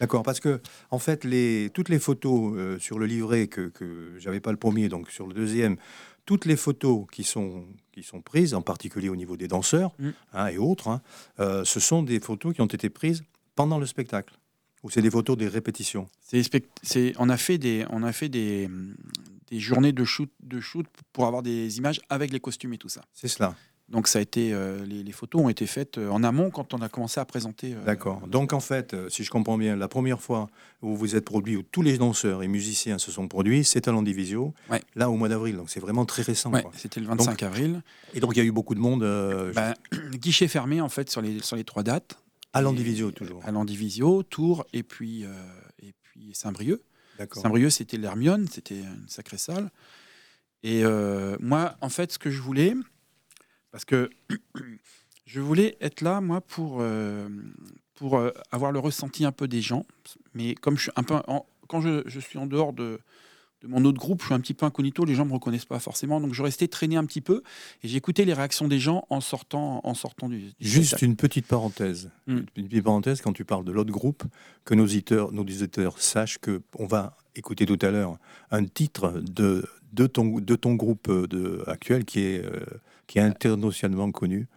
D'accord, 0.00 0.24
parce 0.24 0.40
que 0.40 0.60
en 0.90 0.98
fait, 0.98 1.24
les, 1.24 1.70
toutes 1.72 1.88
les 1.88 2.00
photos 2.00 2.52
euh, 2.56 2.78
sur 2.80 2.98
le 2.98 3.06
livret 3.06 3.46
que, 3.46 3.68
que 3.68 4.14
j'avais 4.18 4.40
pas 4.40 4.50
le 4.50 4.56
premier, 4.56 4.88
donc 4.88 5.10
sur 5.10 5.26
le 5.26 5.34
deuxième, 5.34 5.76
toutes 6.26 6.46
les 6.46 6.56
photos 6.56 7.06
qui 7.12 7.22
sont, 7.22 7.64
qui 7.92 8.02
sont 8.02 8.20
prises, 8.20 8.54
en 8.54 8.62
particulier 8.62 9.08
au 9.08 9.16
niveau 9.16 9.36
des 9.36 9.46
danseurs 9.46 9.92
mm. 9.98 10.08
hein, 10.32 10.46
et 10.48 10.58
autres, 10.58 10.88
hein, 10.88 11.00
euh, 11.38 11.64
ce 11.64 11.80
sont 11.80 12.02
des 12.02 12.18
photos 12.20 12.54
qui 12.54 12.60
ont 12.60 12.66
été 12.66 12.90
prises 12.90 13.22
pendant 13.54 13.78
le 13.78 13.86
spectacle. 13.86 14.34
Ou 14.84 14.90
c'est 14.90 15.02
des 15.02 15.10
photos 15.10 15.36
des 15.36 15.48
répétitions 15.48 16.06
c'est, 16.82 17.12
on 17.18 17.28
a 17.28 17.36
fait 17.36 17.58
des, 17.58 17.84
on 17.90 18.02
a 18.02 18.12
fait 18.12 18.28
des, 18.28 18.68
des, 19.50 19.58
journées 19.58 19.92
de 19.92 20.04
shoot, 20.04 20.30
de 20.42 20.60
shoot 20.60 20.86
pour 21.12 21.26
avoir 21.26 21.42
des 21.42 21.78
images 21.78 22.00
avec 22.08 22.32
les 22.32 22.40
costumes 22.40 22.74
et 22.74 22.78
tout 22.78 22.88
ça. 22.88 23.02
C'est 23.12 23.28
cela. 23.28 23.56
Donc 23.90 24.08
ça 24.08 24.18
a 24.18 24.22
été, 24.22 24.52
euh, 24.52 24.84
les, 24.86 25.12
photos 25.12 25.42
ont 25.42 25.48
été 25.50 25.66
faites 25.66 25.98
euh, 25.98 26.08
en 26.08 26.24
amont 26.24 26.50
quand 26.50 26.72
on 26.72 26.78
a 26.78 26.88
commencé 26.88 27.20
à 27.20 27.24
présenter. 27.26 27.74
Euh, 27.74 27.84
D'accord. 27.84 28.26
Donc 28.26 28.54
en 28.54 28.60
fait, 28.60 28.96
si 29.10 29.24
je 29.24 29.30
comprends 29.30 29.58
bien, 29.58 29.76
la 29.76 29.88
première 29.88 30.22
fois 30.22 30.48
où 30.80 30.96
vous 30.96 31.16
êtes 31.16 31.24
produit, 31.24 31.56
où 31.56 31.62
tous 31.62 31.82
les 31.82 31.98
danseurs 31.98 32.42
et 32.42 32.48
musiciens 32.48 32.98
se 32.98 33.10
sont 33.10 33.28
produits, 33.28 33.62
c'est 33.62 33.86
à 33.86 33.92
l'Andivisio, 33.92 34.54
là 34.94 35.10
au 35.10 35.16
mois 35.16 35.28
d'avril. 35.28 35.56
Donc 35.56 35.68
c'est 35.68 35.80
vraiment 35.80 36.06
très 36.06 36.22
récent. 36.22 36.50
c'était 36.76 37.00
le 37.00 37.06
25 37.06 37.42
avril. 37.42 37.82
Et 38.14 38.20
donc 38.20 38.34
il 38.34 38.38
y 38.38 38.42
a 38.42 38.44
eu 38.44 38.52
beaucoup 38.52 38.74
de 38.74 38.80
monde. 38.80 39.02
Ben, 39.54 39.74
guichet 40.14 40.48
fermé 40.48 40.80
en 40.80 40.88
fait 40.88 41.10
sur 41.10 41.20
les, 41.20 41.40
sur 41.40 41.56
les 41.56 41.64
trois 41.64 41.82
dates. 41.82 42.18
À 42.54 42.62
l'Andivisio, 42.62 43.10
toujours. 43.10 43.44
À 43.44 43.50
l'Andivisio, 43.50 44.22
Tours 44.22 44.64
et 44.72 44.82
puis, 44.82 45.24
euh, 45.24 45.30
et 45.80 45.92
puis 46.02 46.30
Saint-Brieuc. 46.34 46.80
Saint-Brieuc, 47.32 47.70
c'était 47.70 47.96
l'Hermione, 47.96 48.48
c'était 48.48 48.80
une 48.80 49.08
sacrée 49.08 49.38
salle. 49.38 49.70
Et 50.62 50.84
euh, 50.84 51.36
moi, 51.40 51.76
en 51.80 51.88
fait, 51.88 52.12
ce 52.12 52.18
que 52.18 52.30
je 52.30 52.40
voulais, 52.40 52.74
parce 53.70 53.84
que 53.84 54.08
je 55.26 55.40
voulais 55.40 55.76
être 55.80 56.00
là, 56.00 56.20
moi, 56.20 56.40
pour, 56.40 56.78
euh, 56.80 57.28
pour 57.94 58.20
avoir 58.50 58.72
le 58.72 58.78
ressenti 58.78 59.24
un 59.24 59.32
peu 59.32 59.48
des 59.48 59.60
gens. 59.60 59.84
Mais 60.32 60.54
comme 60.54 60.76
je 60.76 60.82
suis 60.82 60.92
un 60.96 61.02
peu. 61.02 61.16
quand 61.68 61.80
je, 61.80 62.02
je 62.06 62.20
suis 62.20 62.38
en 62.38 62.46
dehors 62.46 62.72
de, 62.72 63.00
mon 63.68 63.84
autre 63.84 63.98
groupe, 63.98 64.20
je 64.20 64.26
suis 64.26 64.34
un 64.34 64.40
petit 64.40 64.54
peu 64.54 64.66
incognito, 64.66 65.04
les 65.04 65.14
gens 65.14 65.24
me 65.24 65.32
reconnaissent 65.32 65.64
pas 65.64 65.78
forcément, 65.78 66.20
donc 66.20 66.34
je 66.34 66.42
restais 66.42 66.68
traîner 66.68 66.96
un 66.96 67.04
petit 67.04 67.20
peu 67.20 67.42
et 67.82 67.88
j'écoutais 67.88 68.24
les 68.24 68.32
réactions 68.32 68.68
des 68.68 68.78
gens 68.78 69.06
en 69.10 69.20
sortant, 69.20 69.80
en 69.84 69.94
sortant 69.94 70.28
du. 70.28 70.52
Juste 70.60 71.02
une 71.02 71.16
petite 71.16 71.46
parenthèse, 71.46 72.10
hmm. 72.26 72.40
une 72.56 72.68
petite 72.68 72.84
parenthèse 72.84 73.20
quand 73.20 73.32
tu 73.32 73.44
parles 73.44 73.64
de 73.64 73.72
l'autre 73.72 73.92
groupe, 73.92 74.24
que 74.64 74.74
nos 74.74 74.84
auditeurs, 74.84 75.32
nos 75.32 75.42
auditeurs 75.42 76.00
sachent 76.00 76.38
que 76.38 76.62
on 76.78 76.86
va 76.86 77.16
écouter 77.36 77.66
tout 77.66 77.78
à 77.82 77.90
l'heure 77.90 78.18
un 78.50 78.64
titre 78.64 79.20
de 79.20 79.64
de 79.92 80.06
ton 80.06 80.40
de 80.40 80.56
ton 80.56 80.74
groupe 80.74 81.10
de, 81.10 81.62
actuel 81.66 82.04
qui 82.04 82.20
est 82.20 82.44
euh, 82.44 82.60
qui 83.06 83.18
est 83.18 83.22
internationalement 83.22 84.10
connu. 84.10 84.48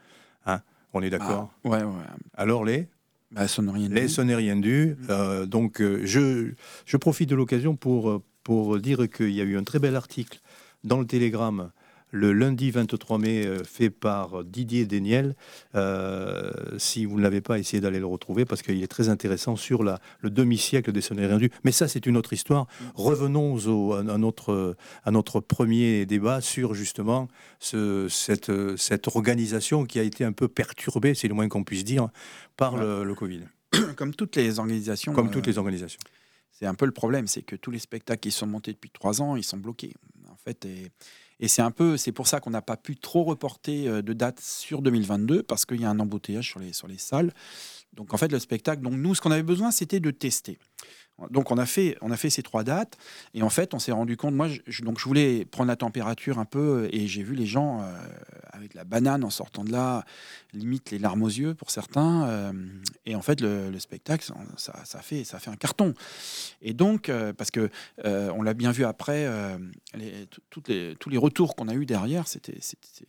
Hein 0.46 0.62
on 0.94 1.02
est 1.02 1.10
d'accord? 1.10 1.52
Ah, 1.64 1.70
ouais, 1.70 1.84
ouais. 1.84 2.06
Alors 2.34 2.66
les? 2.66 2.88
Bah, 3.32 3.46
rien 3.58 3.90
les 3.90 4.36
rien 4.36 4.56
dû. 4.56 4.96
Hmm. 5.00 5.06
Euh, 5.10 5.46
donc 5.46 5.82
euh, 5.82 6.02
je 6.06 6.54
je 6.86 6.98
profite 6.98 7.30
de 7.30 7.36
l'occasion 7.36 7.76
pour 7.76 8.22
pour 8.48 8.80
dire 8.80 9.10
qu'il 9.10 9.32
y 9.32 9.42
a 9.42 9.44
eu 9.44 9.58
un 9.58 9.66
très 9.66 9.78
bel 9.78 9.98
article 9.98 10.40
dans 10.86 11.02
le 11.02 11.06
Télégramme 11.06 11.70
le 12.12 12.32
lundi 12.32 12.72
23 12.72 13.18
mai 13.18 13.46
euh, 13.46 13.62
fait 13.66 13.90
par 13.90 14.46
Didier 14.46 14.86
Deniel. 14.86 15.36
Euh, 15.76 16.50
si 16.78 17.04
vous 17.04 17.18
ne 17.18 17.24
l'avez 17.24 17.42
pas, 17.42 17.60
essayez 17.60 17.82
d'aller 17.82 18.00
le 18.00 18.06
retrouver 18.06 18.46
parce 18.46 18.62
qu'il 18.62 18.82
est 18.82 18.88
très 18.88 19.10
intéressant 19.10 19.58
sur 19.58 19.84
la, 19.84 20.00
le 20.22 20.30
demi-siècle 20.30 20.94
des 20.94 21.02
sonneries 21.02 21.30
rendues. 21.30 21.52
Mais 21.66 21.74
ça, 21.74 21.90
c'est 21.90 22.06
une 22.06 22.16
autre 22.16 22.32
histoire. 22.32 22.68
Revenons 22.96 23.58
au, 23.68 23.96
à, 23.96 24.18
notre, 24.18 24.78
à 25.04 25.12
notre 25.12 25.42
premier 25.42 26.06
débat 26.06 26.40
sur 26.40 26.74
justement 26.74 27.28
ce, 27.60 28.08
cette, 28.08 28.50
cette 28.78 29.08
organisation 29.10 29.86
qui 29.86 30.00
a 30.00 30.04
été 30.04 30.24
un 30.24 30.32
peu 30.32 30.48
perturbée, 30.48 31.16
c'est 31.16 31.28
le 31.28 31.34
moins 31.34 31.50
qu'on 31.50 31.66
puisse 31.66 31.84
dire, 31.84 32.08
par 32.56 32.78
le, 32.78 33.04
le, 33.04 33.14
Covid. 33.14 33.42
Comme 33.98 34.16
toutes 34.16 34.38
les 34.38 34.58
organisations. 34.58 35.12
Comme 35.12 35.32
toutes 35.32 35.48
les 35.48 35.58
organisations. 35.58 36.00
C'est 36.60 36.66
un 36.66 36.74
peu 36.74 36.86
le 36.86 36.92
problème, 36.92 37.28
c'est 37.28 37.44
que 37.44 37.56
tous 37.56 37.70
les 37.70 37.78
spectacles 37.78 38.20
qui 38.20 38.32
sont 38.32 38.48
montés 38.48 38.74
depuis 38.74 38.90
trois 38.90 39.22
ans, 39.22 39.36
ils 39.36 39.44
sont 39.44 39.58
bloqués. 39.58 39.94
En 40.28 40.38
fait, 40.38 40.66
et, 40.66 41.48
c'est 41.48 41.62
un 41.62 41.70
peu, 41.70 41.98
c'est 41.98 42.12
pour 42.12 42.28
ça 42.28 42.40
qu'on 42.40 42.50
n'a 42.50 42.64
pas 42.64 42.78
pu 42.78 42.96
trop 42.96 43.24
reporter 43.24 43.88
euh, 43.88 44.02
de 44.02 44.14
date 44.14 44.40
sur 44.40 44.82
2022 44.82 45.44
parce 45.44 45.68
qu'il 45.68 45.80
y 45.80 45.86
a 45.86 45.90
un 45.92 46.00
embouteillage 46.00 46.50
sur 46.50 46.60
les, 46.60 46.74
sur 46.74 46.88
les 46.88 46.98
salles. 46.98 47.32
Donc 47.94 48.16
en 48.16 48.18
fait, 48.18 48.32
le 48.32 48.40
spectacle, 48.40 48.82
donc 48.82 48.94
nous, 48.94 49.14
ce 49.14 49.22
qu'on 49.22 49.30
avait 49.30 49.44
besoin, 49.44 49.70
c'était 49.70 50.00
de 50.00 50.10
tester. 50.10 50.58
Donc 51.32 51.50
on 51.50 51.58
a 51.58 51.66
fait, 51.66 51.98
on 52.02 52.12
a 52.12 52.18
fait 52.18 52.30
ces 52.30 52.44
trois 52.44 52.64
dates 52.64 52.98
et 53.34 53.42
en 53.42 53.50
fait 53.50 53.74
on 53.74 53.80
s'est 53.80 53.92
rendu 53.92 54.18
compte. 54.18 54.36
Moi, 54.36 54.50
je, 54.68 54.84
donc 54.84 55.00
je 55.00 55.06
voulais 55.06 55.46
prendre 55.46 55.68
la 55.68 55.76
température 55.76 56.38
un 56.38 56.46
peu 56.46 56.88
et 56.92 57.08
j'ai 57.08 57.24
vu 57.24 57.34
les 57.34 57.48
gens 57.48 57.82
euh, 57.82 57.86
avec 58.52 58.76
la 58.76 58.84
banane 58.84 59.24
en 59.24 59.32
sortant 59.32 59.64
de 59.64 59.72
là, 59.72 60.06
limite 60.54 60.92
les 60.92 61.00
larmes 61.00 61.24
aux 61.24 61.28
yeux 61.28 61.56
pour 61.56 61.72
certains. 61.72 62.28
Euh, 62.28 62.54
et 63.08 63.16
en 63.16 63.24
fait 63.24 63.42
le, 63.42 63.78
spectacle, 63.80 64.32
ça, 64.58 65.02
fait, 65.02 65.24
ça 65.24 65.40
fait 65.40 65.50
un 65.50 65.56
carton. 65.56 65.96
Et 66.62 66.74
donc 66.74 67.10
euh, 67.10 67.34
parce 67.34 67.50
que 67.50 67.70
on 68.04 68.44
l'a 68.44 68.54
bien 68.54 68.72
vu 68.72 68.86
après, 68.86 69.28
les, 69.96 70.28
tous 70.50 71.10
les 71.10 71.18
retours 71.18 71.56
qu'on 71.56 71.68
a 71.68 71.74
eu 71.74 71.88
derrière, 71.88 72.28
c'était, 72.28 72.60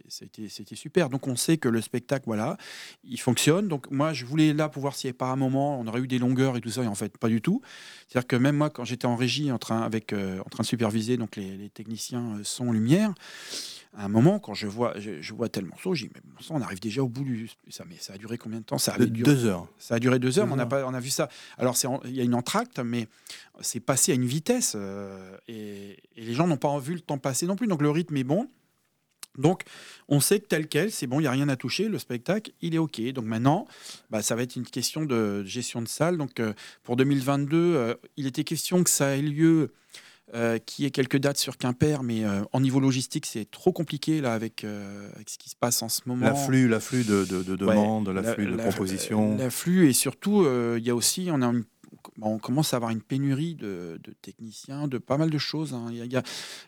c'était, 0.09 0.77
super. 0.77 1.11
Donc 1.11 1.27
on 1.27 1.37
sait 1.37 1.59
que 1.59 1.69
le 1.69 1.83
spectacle, 1.83 2.25
voilà, 2.27 2.57
il 3.05 3.21
fonctionne. 3.21 3.69
Donc 3.69 3.91
moi 3.91 4.15
je 4.15 4.25
voulais 4.25 4.55
là 4.55 4.71
pour 4.71 4.81
voir 4.81 4.95
si 4.95 5.13
par 5.13 5.31
un 5.31 5.37
moment 5.37 5.79
on 5.79 5.87
aurait 5.87 6.01
eu 6.01 6.09
des 6.09 6.19
longueurs 6.19 6.57
et 6.57 6.61
tout 6.63 6.71
ça 6.71 6.83
et 6.83 6.87
en 6.87 6.95
fait 6.95 7.19
pas 7.19 7.29
du 7.29 7.43
tout. 7.43 7.61
C'est-à-dire 8.09 8.27
que 8.27 8.37
même 8.37 8.57
moi, 8.57 8.71
quand 8.71 8.85
j'étais 8.85 9.07
en 9.07 9.17
régie, 9.17 9.53
en 9.53 9.59
train, 9.59 9.83
avec, 9.83 10.13
en 10.15 10.49
train 10.49 10.63
de 10.63 10.67
superviser 10.67 11.17
donc 11.17 11.37
les, 11.37 11.57
les 11.57 11.69
techniciens 11.69 12.39
son 12.43 12.73
lumière, 12.73 13.13
à 13.97 14.05
un 14.05 14.09
moment, 14.09 14.39
quand 14.39 14.55
je 14.55 14.67
vois, 14.67 14.95
je, 14.99 15.35
vois 15.35 15.49
tel 15.49 15.65
morceau, 15.65 15.95
j'ai 15.95 16.11
mais 16.15 16.21
bon 16.23 16.35
on 16.51 16.61
arrive 16.61 16.79
déjà 16.79 17.03
au 17.03 17.09
bout 17.09 17.25
du. 17.25 17.51
Ça, 17.69 17.85
mais 17.89 17.97
ça 17.99 18.13
a 18.13 18.19
duré 18.19 18.37
combien 18.37 18.61
de 18.61 18.65
temps? 18.65 18.79
Ça 18.79 18.93
a 18.93 18.99
duré 18.99 19.11
deux 19.11 19.47
heures. 19.47 19.67
Ça 19.79 19.95
a 19.95 19.99
duré 19.99 20.19
deux 20.19 20.39
heures, 20.39 20.47
mais 20.47 20.55
on 20.55 20.59
a, 20.59 20.67
pas, 20.67 20.87
on 20.87 20.95
a 20.95 21.01
vu 21.01 21.11
ça. 21.11 21.29
Alors, 21.57 21.77
il 22.05 22.15
y 22.15 22.21
a 22.21 22.25
une 22.25 22.35
entracte, 22.35 22.79
mais 22.81 23.09
c'est 23.61 23.81
passé 23.81 24.13
à 24.13 24.15
une 24.15 24.27
vitesse 24.27 24.75
euh, 24.77 25.37
et, 25.49 25.97
les 26.17 26.35
gens 26.35 26.47
n'ont 26.47 26.57
pas 26.57 26.79
vu 26.79 26.95
le 26.95 27.01
temps 27.01 27.19
passer 27.19 27.47
non 27.47 27.57
plus. 27.57 27.67
Donc, 27.67 27.83
le 27.83 27.91
rythme 27.91 28.17
est 28.17 28.25
bon. 28.25 28.49
Donc, 29.37 29.63
on 30.09 30.21
sait 30.21 30.41
que 30.41 30.47
tel 30.47 30.67
quel, 30.67 30.91
c'est 30.91 31.07
bon, 31.07 31.21
il 31.21 31.23
n'y 31.23 31.29
a 31.29 31.33
rien 31.33 31.49
à 31.49 31.57
toucher, 31.57 31.89
le 31.89 31.99
spectacle, 31.99 32.53
il 32.61 32.75
est 32.75 32.79
OK. 32.79 33.01
Donc 33.13 33.25
maintenant, 33.25 33.67
bah, 34.11 34.23
ça 34.23 34.35
va 34.35 34.43
être 34.43 34.57
une 34.57 34.67
question 34.67 35.05
de 35.05 35.45
gestion 35.45 35.81
de 35.81 35.89
salle. 35.89 36.17
Donc, 36.17 36.41
euh, 36.41 36.53
pour 36.83 36.97
2022, 36.97 37.57
euh, 37.57 37.95
il 38.17 38.27
était 38.27 38.45
question 38.45 38.83
que 38.83 38.91
ça 38.91 39.17
ait 39.17 39.23
lieu 39.23 39.73
euh, 40.35 40.59
qui 40.59 40.85
ait 40.85 40.91
quelques 40.91 41.19
dates 41.19 41.39
sur 41.39 41.57
Quimper, 41.57 42.03
mais 42.03 42.23
en 42.53 42.61
niveau 42.61 42.81
logistique, 42.81 43.27
c'est 43.27 43.51
trop 43.51 43.73
compliqué 43.73 44.21
là 44.21 44.35
avec, 44.35 44.65
avec, 44.65 45.31
ce 45.31 45.39
qui 45.39 45.49
se 45.49 45.57
passe 45.57 45.83
en 45.83 45.89
ce 45.89 46.03
moment. 46.07 46.27
L'afflux, 46.27 46.69
l'afflux 46.69 47.05
de, 47.05 47.25
de, 47.25 47.57
demandes, 47.57 48.09
l'afflux 48.09 48.47
de 48.47 48.57
propositions. 48.57 49.37
L'afflux 49.39 49.89
et 49.89 49.93
surtout, 49.93 50.47
il 50.77 50.85
y 50.85 50.91
a 50.91 50.95
aussi, 50.95 51.29
on 51.33 51.41
a 51.43 51.53
on 52.21 52.39
commence 52.39 52.75
à 52.75 52.77
avoir 52.77 52.91
une 52.91 53.03
pénurie 53.03 53.55
de, 53.55 54.01
techniciens, 54.23 54.89
de 54.89 54.99
pas 54.99 55.17
mal 55.17 55.31
de 55.31 55.39
choses. 55.39 55.75
Hein. 55.75 55.87
Il 55.91 56.05
y 56.05 56.17
a, 56.17 56.23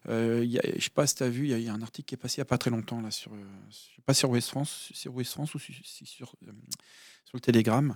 je 0.06 0.78
sais 0.78 0.90
pas 0.90 1.06
si 1.06 1.16
tu 1.16 1.22
as 1.22 1.28
vu, 1.28 1.48
il 1.48 1.60
y, 1.60 1.68
a 1.68 1.72
un 1.72 1.82
article 1.82 2.06
qui 2.06 2.14
est 2.14 2.18
passé 2.18 2.36
il 2.38 2.40
n'y 2.40 2.42
a 2.42 2.46
pas 2.46 2.58
très 2.58 2.70
longtemps 2.70 3.00
là 3.00 3.10
sur, 3.10 3.32
je 3.70 3.74
sais 3.74 4.02
pas 4.04 4.14
sur 4.14 4.30
West 4.30 4.48
France, 4.48 4.90
sur 4.92 5.14
West 5.14 5.32
France 5.32 5.54
ou 5.54 5.58
sur, 5.58 5.74
sur 5.84 6.34
sur 7.30 7.36
le 7.36 7.40
Télégramme. 7.40 7.94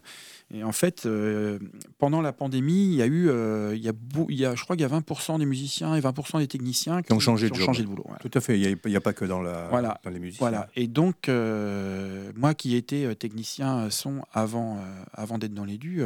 Et 0.53 0.63
en 0.63 0.71
fait, 0.71 1.07
euh, 1.07 1.59
pendant 1.99 2.21
la 2.21 2.33
pandémie, 2.33 2.85
il 2.85 2.95
y 2.95 3.03
a 3.03 3.07
eu, 3.07 3.29
euh, 3.29 3.75
il, 3.75 3.83
y 3.83 3.89
a 3.89 3.93
il 4.29 4.37
y 4.37 4.47
a, 4.47 4.55
je 4.55 4.63
crois 4.63 4.77
qu'il 4.77 4.89
y 4.89 4.93
a 4.93 5.01
20% 5.01 5.41
des 5.41 5.47
musiciens 5.47 5.97
et 5.97 6.01
20% 6.01 6.39
des 6.39 6.47
techniciens 6.47 7.03
qui, 7.03 7.13
ont 7.13 7.19
changé, 7.19 7.51
de, 7.51 7.57
changé 7.57 7.83
de 7.83 7.89
boulot. 7.89 8.07
Tout 8.21 8.31
à 8.33 8.41
fait. 8.41 8.61
Il 8.61 8.79
n'y 8.87 8.97
a, 8.97 9.01
pas 9.01 9.13
que 9.13 9.25
dans, 9.25 9.43
la, 9.43 9.67
voilà. 9.71 10.01
dans 10.05 10.11
les 10.11 10.21
musiciens. 10.21 10.39
Voilà. 10.39 10.69
Et 10.77 10.87
donc, 10.87 11.29
euh, 11.29 12.31
moi 12.37 12.55
qui 12.55 12.77
étais 12.77 13.13
technicien 13.17 13.91
son 13.91 14.23
avant, 14.33 14.79
avant 15.13 15.39
d'être 15.39 15.55
dans 15.55 15.65
les 15.65 15.79
dus, 15.79 16.05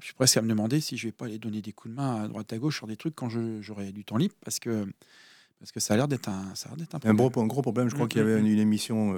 je 0.00 0.04
suis 0.04 0.14
presque 0.14 0.36
à 0.36 0.42
me 0.42 0.48
demander 0.48 0.80
si 0.80 0.96
je 0.96 1.08
vais 1.08 1.12
pas 1.12 1.26
aller 1.26 1.38
donner 1.38 1.62
des 1.62 1.72
coups 1.72 1.92
de 1.92 1.96
main 1.96 2.22
à 2.24 2.28
droite 2.28 2.52
à 2.52 2.58
gauche 2.58 2.76
sur 2.76 2.86
des 2.86 2.96
trucs 2.96 3.14
quand 3.14 3.28
j'aurai 3.28 3.92
du 3.92 4.04
temps 4.04 4.16
libre, 4.16 4.34
parce 4.44 4.58
que 4.58 4.86
parce 5.60 5.70
que 5.70 5.78
ça 5.78 5.94
a 5.94 5.96
l'air 5.96 6.08
d'être 6.08 6.28
un, 6.28 6.54
ça 6.56 6.70
un, 6.70 6.74
problème. 6.74 6.98
un, 7.04 7.14
gros, 7.14 7.40
un 7.40 7.46
gros 7.46 7.62
problème. 7.62 7.88
Je 7.88 7.94
crois 7.94 8.08
qu'il 8.08 8.20
y 8.20 8.24
avait 8.24 8.40
une, 8.40 8.46
une 8.48 8.58
émission 8.58 9.14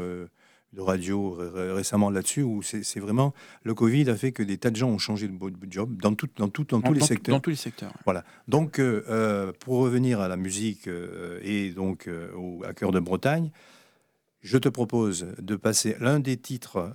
de 0.74 0.80
radio 0.80 1.38
récemment 1.54 2.10
là-dessus, 2.10 2.42
où 2.42 2.62
c'est 2.62 3.00
vraiment 3.00 3.32
le 3.62 3.74
Covid 3.74 4.08
a 4.10 4.16
fait 4.16 4.32
que 4.32 4.42
des 4.42 4.58
tas 4.58 4.70
de 4.70 4.76
gens 4.76 4.88
ont 4.88 4.98
changé 4.98 5.28
de 5.28 5.36
job 5.70 5.96
dans, 6.00 6.14
tout, 6.14 6.28
dans, 6.36 6.48
tout, 6.48 6.64
dans 6.64 6.80
tous 6.80 6.92
les 6.92 7.00
secteurs. 7.00 7.34
Dans 7.34 7.40
tous 7.40 7.50
les 7.50 7.56
secteurs. 7.56 7.92
Voilà. 8.04 8.24
Donc, 8.48 8.78
euh, 8.78 9.04
euh, 9.08 9.52
pour 9.60 9.78
revenir 9.78 10.20
à 10.20 10.28
la 10.28 10.36
musique 10.36 10.88
euh, 10.88 11.38
et 11.42 11.70
donc 11.70 12.08
au, 12.36 12.62
à 12.64 12.74
cœur 12.74 12.92
de 12.92 13.00
Bretagne, 13.00 13.50
je 14.44 14.58
te 14.58 14.68
propose 14.68 15.26
de 15.42 15.56
passer 15.56 15.96
l'un 15.98 16.20
des 16.20 16.36
titres 16.36 16.92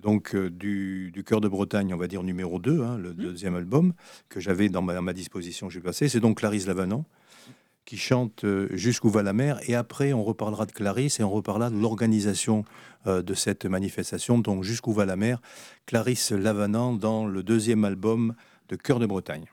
donc 0.00 0.36
du, 0.36 1.10
du 1.10 1.24
Cœur 1.24 1.40
de 1.40 1.48
Bretagne, 1.48 1.92
on 1.92 1.96
va 1.96 2.06
dire 2.06 2.22
numéro 2.22 2.60
2, 2.60 2.82
hein, 2.82 2.98
le 2.98 3.10
mmh. 3.10 3.14
deuxième 3.14 3.56
album 3.56 3.94
que 4.28 4.38
j'avais 4.38 4.68
dans 4.68 4.82
ma, 4.82 5.00
ma 5.00 5.12
disposition, 5.12 5.68
j'ai 5.68 5.80
passé. 5.80 6.08
C'est 6.08 6.20
donc 6.20 6.38
Clarisse 6.38 6.66
Lavanant 6.66 7.06
qui 7.86 7.96
chante 7.96 8.44
euh, 8.44 8.68
Jusqu'où 8.72 9.08
va 9.08 9.22
la 9.22 9.32
mer. 9.32 9.58
Et 9.66 9.74
après, 9.74 10.12
on 10.12 10.22
reparlera 10.22 10.66
de 10.66 10.72
Clarisse 10.72 11.20
et 11.20 11.22
on 11.22 11.30
reparlera 11.30 11.70
de 11.70 11.76
l'organisation 11.76 12.64
euh, 13.06 13.22
de 13.22 13.32
cette 13.32 13.64
manifestation. 13.64 14.38
Donc, 14.38 14.64
Jusqu'où 14.64 14.92
va 14.92 15.06
la 15.06 15.16
mer, 15.16 15.40
Clarisse 15.86 16.32
Lavanant 16.32 16.92
dans 16.92 17.26
le 17.26 17.42
deuxième 17.42 17.84
album 17.84 18.34
de 18.68 18.76
Cœur 18.76 18.98
de 18.98 19.06
Bretagne. 19.06 19.46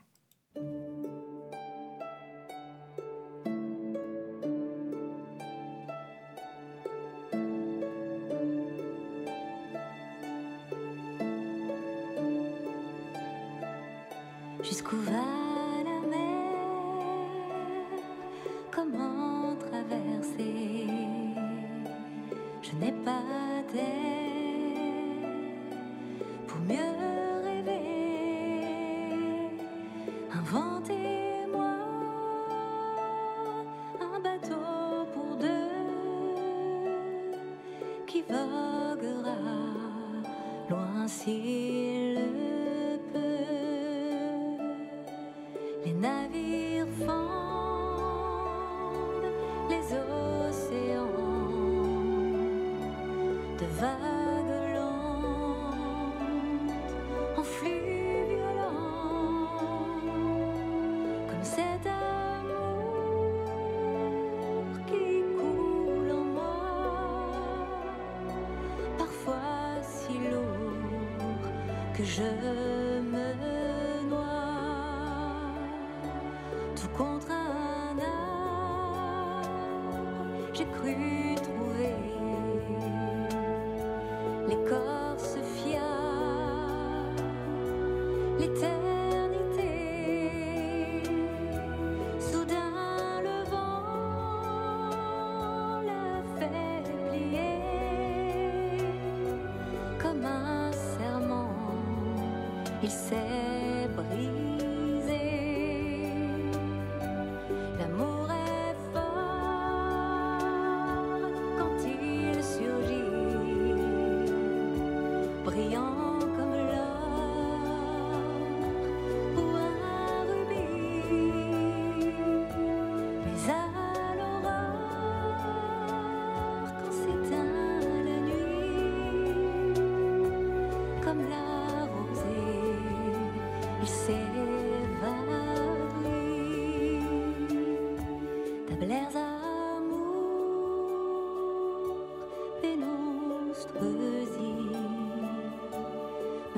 il 102.83 102.91
sait. 102.91 103.22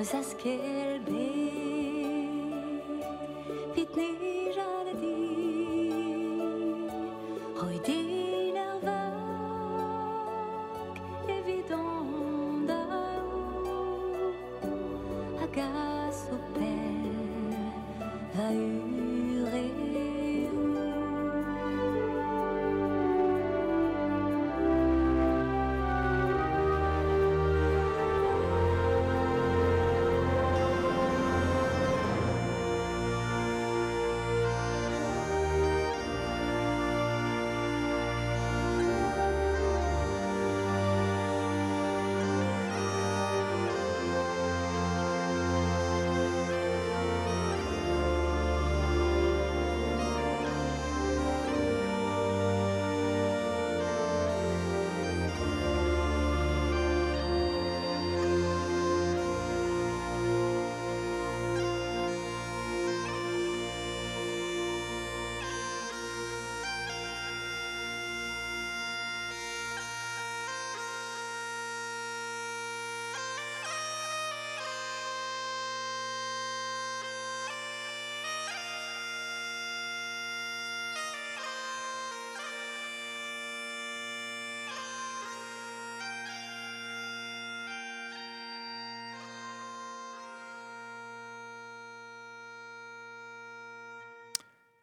was 0.05 0.13
asking 0.13 0.94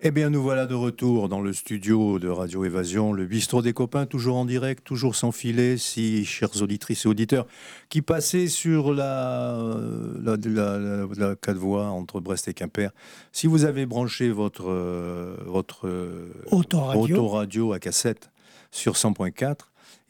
Eh 0.05 0.11
bien, 0.11 0.31
nous 0.31 0.43
voilà 0.43 0.67
de 0.67 0.75
retour 0.75 1.29
dans 1.29 1.41
le 1.41 1.53
studio 1.53 2.19
de 2.19 2.27
Radio 2.29 2.65
Évasion, 2.65 3.13
le 3.13 3.25
bistrot 3.25 3.63
des 3.63 3.73
copains, 3.73 4.05
toujours 4.05 4.35
en 4.37 4.45
direct, 4.45 4.83
toujours 4.83 5.15
sans 5.15 5.31
filet. 5.31 5.77
Si, 5.79 6.25
chers 6.25 6.61
auditrices 6.61 7.05
et 7.05 7.09
auditeurs, 7.09 7.47
qui 7.89 8.03
passaient 8.03 8.49
sur 8.49 8.93
la, 8.93 9.77
la, 10.21 10.37
la, 10.45 11.07
la, 11.17 11.37
quatre 11.37 11.57
voies 11.59 11.87
entre 11.87 12.19
Brest 12.19 12.49
et 12.49 12.53
Quimper, 12.55 12.91
si 13.31 13.47
vous 13.47 13.65
avez 13.65 13.87
branché 13.87 14.31
votre, 14.31 14.69
euh, 14.71 15.37
votre 15.47 15.87
euh, 15.87 16.33
Autoradio. 16.51 17.15
autoradio 17.19 17.73
à 17.73 17.79
cassette 17.79 18.33
sur 18.73 18.95
100.4, 18.95 19.55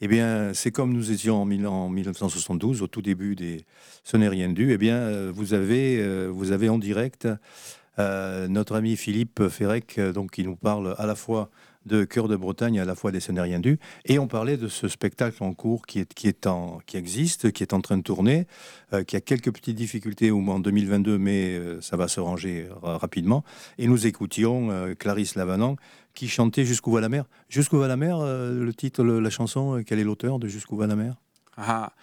eh 0.01 0.07
bien, 0.07 0.55
c'est 0.55 0.71
comme 0.71 0.91
nous 0.91 1.11
étions 1.11 1.39
en, 1.39 1.45
mille- 1.45 1.67
en 1.67 1.87
1972, 1.89 2.81
au 2.81 2.87
tout 2.87 3.03
début 3.03 3.35
des 3.35 3.63
Ce 4.03 4.17
n'est 4.17 4.27
rien 4.27 4.49
dû. 4.49 4.71
Eh 4.73 4.77
bien, 4.79 4.95
euh, 4.95 5.31
vous 5.35 5.53
avez, 5.53 6.27
vous 6.29 6.51
avez 6.51 6.67
en 6.69 6.79
direct 6.79 7.27
euh, 7.99 8.47
notre 8.47 8.75
ami 8.75 8.95
Philippe 8.95 9.47
Ferrec, 9.49 9.97
euh, 9.97 10.11
donc, 10.13 10.31
qui 10.31 10.43
nous 10.43 10.55
parle 10.55 10.95
à 10.97 11.05
la 11.05 11.15
fois 11.15 11.49
de 11.85 12.05
Cœur 12.05 12.29
de 12.29 12.37
Bretagne, 12.37 12.79
à 12.79 12.85
la 12.85 12.95
fois 12.95 13.11
des 13.11 13.19
rien 13.41 13.59
dû. 13.59 13.77
Et 14.05 14.17
on 14.17 14.27
parlait 14.27 14.55
de 14.55 14.69
ce 14.69 14.87
spectacle 14.87 15.43
en 15.43 15.53
cours 15.53 15.85
qui, 15.85 15.99
est, 15.99 16.13
qui, 16.13 16.27
est 16.29 16.47
qui 16.85 16.95
existe, 16.97 17.51
qui 17.51 17.61
est 17.61 17.73
en 17.73 17.81
train 17.81 17.97
de 17.97 18.03
tourner, 18.03 18.47
euh, 18.93 19.03
qui 19.03 19.17
a 19.17 19.21
quelques 19.21 19.51
petites 19.51 19.75
difficultés 19.75 20.31
au 20.31 20.39
en 20.39 20.59
2022, 20.59 21.17
mais 21.17 21.59
ça 21.81 21.97
va 21.97 22.07
se 22.07 22.19
ranger 22.21 22.69
ra- 22.81 22.97
rapidement. 22.97 23.43
Et 23.77 23.87
nous 23.87 24.07
écoutions 24.07 24.93
Clarisse 24.97 25.35
Lavanant 25.35 25.75
qui 26.13 26.29
chantait 26.29 26.63
Jusqu'où 26.63 26.91
va 26.91 27.01
la 27.01 27.09
mer? 27.09 27.25
Jusqu'où 27.49 27.77
va 27.77 27.87
la 27.87 27.97
mer, 27.97 28.19
le 28.19 28.71
titre, 28.73 29.03
la 29.03 29.29
chanson, 29.29 29.83
quel 29.85 29.99
est 29.99 30.03
l'auteur 30.03 30.39
de 30.39 30.47
Jusqu'où 30.47 30.77
va 30.77 30.87
la 30.87 30.95
mer? 30.95 31.15
Ah, 31.57 31.93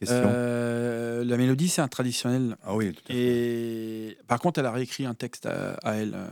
Question. 0.00 0.22
euh, 0.26 1.24
la 1.24 1.36
mélodie, 1.36 1.68
c'est 1.68 1.80
un 1.82 1.88
traditionnel. 1.88 2.56
ah 2.64 2.74
oui, 2.74 2.92
tout 2.92 3.02
à 3.08 3.12
fait. 3.12 3.18
Et 3.18 4.18
par 4.26 4.40
contre, 4.40 4.58
elle 4.60 4.66
a 4.66 4.72
réécrit 4.72 5.06
un 5.06 5.14
texte 5.14 5.46
à, 5.46 5.74
à 5.84 5.94
elle 5.94 6.14
euh, 6.14 6.26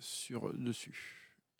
sur 0.00 0.52
dessus. 0.54 1.12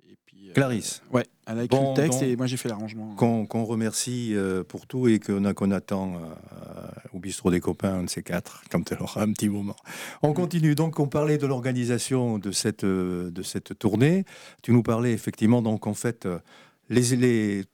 Et 0.08 0.16
puis, 0.25 0.49
euh, 0.50 0.52
Clarisse. 0.54 1.02
ouais, 1.12 1.25
elle 1.46 1.58
a 1.61 1.64
écrit 1.64 1.76
Bon, 1.78 1.90
le 1.90 1.96
texte 1.96 2.20
donc- 2.20 2.28
et 2.28 2.37
moi 2.37 2.46
j'ai 2.46 2.56
fait 2.56 2.68
l'arrangement. 2.68 3.14
qu'on 3.16 3.64
remercie 3.64 4.35
euh, 4.35 4.62
pour 4.64 4.87
tout 4.87 5.08
et 5.08 5.18
qu'on 5.20 5.44
attend 5.73 6.14
euh, 6.16 6.87
au 7.12 7.18
bistrot 7.20 7.50
des 7.50 7.61
copains, 7.61 7.94
un 7.94 8.04
de 8.04 8.11
ces 8.11 8.23
quatre, 8.23 8.62
quand 8.70 8.90
elle 8.92 9.00
aura 9.00 9.23
un 9.23 9.32
petit 9.32 9.49
moment. 9.49 9.76
On 10.23 10.32
continue. 10.32 10.75
Donc, 10.75 10.99
on 11.00 11.06
parlait 11.08 11.38
de 11.38 11.46
l'organisation 11.46 12.38
de 12.38 12.50
cette, 12.52 12.85
de 12.85 13.42
cette 13.42 13.78
tournée. 13.78 14.25
Tu 14.62 14.73
nous 14.73 14.82
parlais 14.82 15.12
effectivement, 15.12 15.62
donc 15.62 15.87
en 15.87 15.94
fait, 15.94 16.28
les, 16.88 17.64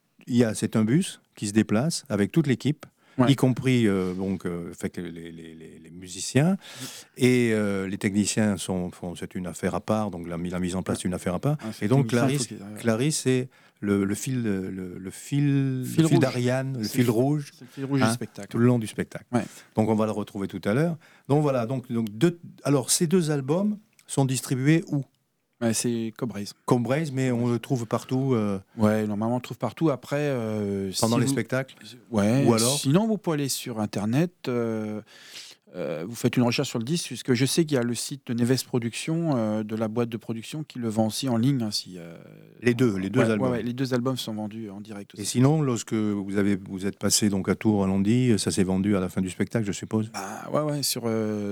c'est 0.53 0.75
un 0.75 0.83
bus 0.83 1.19
qui 1.35 1.47
se 1.47 1.53
déplace 1.53 2.05
avec 2.09 2.31
toute 2.31 2.47
l'équipe. 2.47 2.85
Ouais. 3.19 3.31
Y 3.31 3.35
compris 3.35 3.85
donc 3.85 4.17
donc 4.17 4.45
euh, 4.47 4.73
fait 4.73 4.89
que 4.89 4.99
les, 4.99 5.31
les- 5.31 5.91
musiciens 5.91 6.57
et 7.15 7.51
euh, 7.53 7.87
les 7.87 7.97
techniciens 7.99 8.57
sont 8.57 8.89
font- 8.91 9.15
c'est 9.15 9.35
une 9.35 9.45
affaire 9.47 9.75
à 9.75 9.79
part 9.81 10.09
donc 10.11 10.27
la, 10.27 10.35
la 10.35 10.59
mise 10.59 10.75
en 10.75 10.81
place 10.81 10.97
c'est 11.01 11.07
une 11.07 11.13
affaire 11.13 11.35
à 11.35 11.39
part 11.39 11.57
Ah, 11.61 11.67
et 11.81 11.87
donc 11.87 12.07
Clarisse 12.07 12.47
il 12.49 12.57
Clarisse, 12.79 13.19
c'est 13.19 13.49
le, 13.81 14.03
le 14.03 14.15
fil, 14.15 14.41
le, 14.43 14.97
le 14.97 15.11
fil, 15.11 15.93
d'Ariane, 16.19 16.77
le 16.79 16.83
fil 16.87 17.09
rouge, 17.09 17.51
le 17.61 17.67
fil 17.67 17.85
rouge 17.85 18.01
Hein, 18.01 18.07
du 18.07 18.13
spectacle. 18.13 18.47
tout 18.47 18.57
le 18.57 18.65
long 18.65 18.79
du 18.79 18.87
spectacle. 18.87 19.25
Ouais. 19.31 19.43
Donc 19.75 19.89
on 19.89 19.95
va 19.95 20.05
le 20.05 20.11
retrouver 20.11 20.47
tout 20.47 20.61
à 20.65 20.73
l'heure. 20.73 20.97
Donc 21.29 21.41
voilà, 21.43 21.65
donc, 21.67 21.91
donc 21.91 22.09
deux, 22.09 22.39
alors 22.63 22.89
ces 22.91 23.07
deux 23.07 23.29
albums 23.29 23.77
sont 24.07 24.25
distribués 24.25 24.83
où? 24.87 25.03
Ouais, 25.63 25.73
c'est 25.73 26.13
Cobraise. 26.17 26.53
Comme 26.65 26.83
Braise, 26.83 27.11
mais 27.11 27.31
on 27.31 27.47
le 27.47 27.57
trouve 27.57 27.85
partout 27.85 28.33
euh, 28.33 28.59
Ouais, 28.77 29.07
normalement 29.07 29.35
on 29.35 29.37
le 29.39 29.43
trouve 29.43 29.57
partout. 29.57 29.89
Après, 29.89 30.17
euh, 30.19 30.91
pendant 30.99 31.15
si 31.15 31.21
les 31.21 31.25
vous- 31.27 31.31
spectacles. 31.31 31.75
Ouais. 32.11 32.43
Ou 32.45 32.53
alors 32.53 32.77
Sinon, 32.77 33.07
vous 33.07 33.17
pouvez 33.17 33.35
aller 33.35 33.49
sur 33.49 33.79
Internet. 33.79 34.31
euh, 34.49 35.01
euh, 35.75 36.05
vous 36.07 36.15
faites 36.15 36.37
une 36.37 36.43
recherche 36.43 36.69
sur 36.69 36.77
le 36.79 36.85
disque, 36.85 37.07
puisque 37.07 37.33
je 37.33 37.45
sais 37.45 37.65
qu'il 37.65 37.75
y 37.75 37.79
a 37.79 37.83
le 37.83 37.95
site 37.95 38.27
de 38.27 38.33
Neves 38.33 38.63
Productions, 38.65 39.35
euh, 39.35 39.63
de 39.63 39.75
la 39.75 39.87
boîte 39.87 40.09
de 40.09 40.17
production, 40.17 40.63
qui 40.63 40.77
le 40.79 40.87
vend 40.89 41.07
aussi 41.07 41.27
en 41.29 41.37
ligne. 41.37 41.63
hein, 41.63 41.71
si, 41.71 41.95
euh, 41.97 42.15
Les 42.61 42.73
deux, 42.73 42.95
les 42.97 43.09
deux 43.09 43.21
ouais, 43.21 43.25
albums. 43.31 43.47
ouais, 43.51 43.57
ouais, 43.57 43.63
les 43.63 43.73
deux 43.73 43.93
albums 43.93 44.17
sont 44.17 44.33
vendus 44.35 44.69
en 44.69 44.81
direct 44.81 45.11
Et 45.17 45.21
aussi. 45.21 45.31
sinon, 45.31 45.61
lorsque 45.61 45.93
vous 45.93 46.37
avez 46.37 46.55
vous 46.57 46.85
êtes 46.85 46.99
passé 46.99 47.29
donc 47.29 47.49
à 47.49 47.55
Tours 47.55 47.83
à 47.83 47.87
Landy, 47.87 48.37
ça 48.37 48.51
s'est 48.51 48.63
vendu 48.63 48.95
à 48.95 48.99
la 48.99 49.09
fin 49.09 49.21
du 49.21 49.29
spectacle, 49.29 49.65
je 49.65 49.71
suppose? 49.71 50.11
Bah, 50.13 50.49
ouais, 50.53 50.61
ouais, 50.61 50.83
sur, 50.83 51.03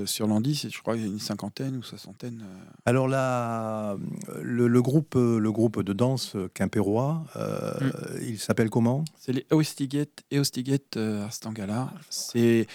sur 0.05 0.27
Landy, 0.27 0.55
c'est- 0.55 0.69
je 0.69 0.79
crois 0.81 0.93
qu'il 0.95 1.03
y 1.05 1.07
a 1.07 1.11
une 1.11 1.19
cinquantaine 1.19 1.75
ou 1.77 1.83
soixantaine. 1.83 2.43
Alors 2.85 3.07
là, 3.07 3.97
le, 4.41 4.67
le 4.67 4.81
groupe, 4.81 5.15
le 5.15 5.51
groupe 5.51 5.81
de 5.83 5.93
danse 5.93 6.35
quimpérois, 6.53 7.25
Mm. 7.35 8.19
il 8.21 8.39
s'appelle 8.39 8.69
comment? 8.69 9.03
C'est 9.17 9.33
les 9.33 9.45
Eostigate, 9.51 10.23
Eostigate 10.31 10.97
Arstangala. 10.97 11.91
C'est, 12.09 12.67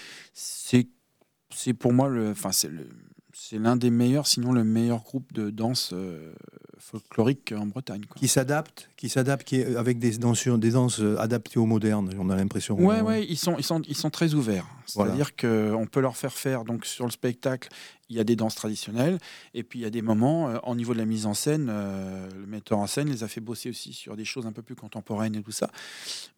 c'est, 1.56 1.74
pour 1.74 1.92
moi 1.92 2.08
le, 2.08 2.30
enfin 2.30 2.52
c'est 2.52 2.68
le, 2.68 2.86
c'est 3.32 3.58
l'un 3.58 3.76
des 3.76 3.90
meilleurs, 3.90 4.26
sinon 4.26 4.52
le 4.52 4.64
meilleur 4.64 5.02
groupe 5.02 5.32
de 5.32 5.50
danse 5.50 5.90
euh, 5.92 6.32
folklorique 6.78 7.52
en 7.56 7.66
Bretagne. 7.66 8.02
Quoi. 8.08 8.16
qui 8.18 8.28
s'adapte, 8.28 8.88
qui 8.96 9.08
s'adapte, 9.08 9.46
qui 9.46 9.56
est 9.56 9.76
avec 9.76 9.98
des 9.98 10.18
danses, 10.18 10.46
des 10.46 10.70
danses 10.70 11.00
adaptées 11.18 11.58
au 11.58 11.66
moderne. 11.66 12.14
On 12.18 12.30
a 12.30 12.36
l'impression. 12.36 12.78
Ouais, 12.78 13.00
ouais, 13.00 13.26
ils 13.26 13.36
sont, 13.36 13.56
ils 13.58 13.64
sont, 13.64 13.82
ils 13.88 13.96
sont 13.96 14.10
très 14.10 14.34
ouverts. 14.34 14.66
Voilà. 14.94 15.10
C'est-à-dire 15.10 15.36
qu'on 15.36 15.86
peut 15.86 16.00
leur 16.00 16.16
faire 16.16 16.32
faire, 16.32 16.64
donc 16.64 16.86
sur 16.86 17.04
le 17.04 17.10
spectacle, 17.10 17.68
il 18.08 18.16
y 18.16 18.20
a 18.20 18.24
des 18.24 18.36
danses 18.36 18.54
traditionnelles, 18.54 19.18
et 19.54 19.62
puis 19.62 19.80
il 19.80 19.82
y 19.82 19.86
a 19.86 19.90
des 19.90 20.02
moments, 20.02 20.48
euh, 20.48 20.58
au 20.62 20.74
niveau 20.74 20.92
de 20.92 20.98
la 20.98 21.04
mise 21.04 21.26
en 21.26 21.34
scène, 21.34 21.68
euh, 21.68 22.28
le 22.30 22.46
metteur 22.46 22.78
en 22.78 22.86
scène 22.86 23.08
les 23.08 23.24
a 23.24 23.28
fait 23.28 23.40
bosser 23.40 23.70
aussi 23.70 23.92
sur 23.92 24.16
des 24.16 24.24
choses 24.24 24.46
un 24.46 24.52
peu 24.52 24.62
plus 24.62 24.76
contemporaines 24.76 25.34
et 25.34 25.42
tout 25.42 25.52
ça. 25.52 25.70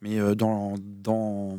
Mais 0.00 0.18
euh, 0.18 0.35
dans, 0.35 0.74
dans, 0.78 1.59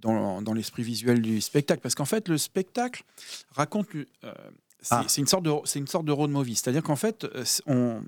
dans, 0.00 0.42
dans 0.42 0.52
l'esprit 0.54 0.82
visuel 0.82 1.20
du 1.22 1.40
spectacle. 1.40 1.80
Parce 1.80 1.94
qu'en 1.94 2.04
fait, 2.04 2.28
le 2.28 2.38
spectacle 2.38 3.02
raconte. 3.50 3.88
euh, 3.94 4.04
c'est 4.80 4.94
Ah. 4.94 5.04
c'est 5.08 5.20
une 5.20 5.26
sorte 5.26 5.44
de 5.44 5.52
c'est 5.64 5.78
une 5.80 5.88
sorte 5.88 6.04
de 6.04 6.12
road 6.12 6.30
movie. 6.30 6.54
C'est-à-dire 6.54 6.82
qu'en 6.82 6.96
fait, 6.96 7.24
euh, 7.24 7.44
on, 7.66 8.02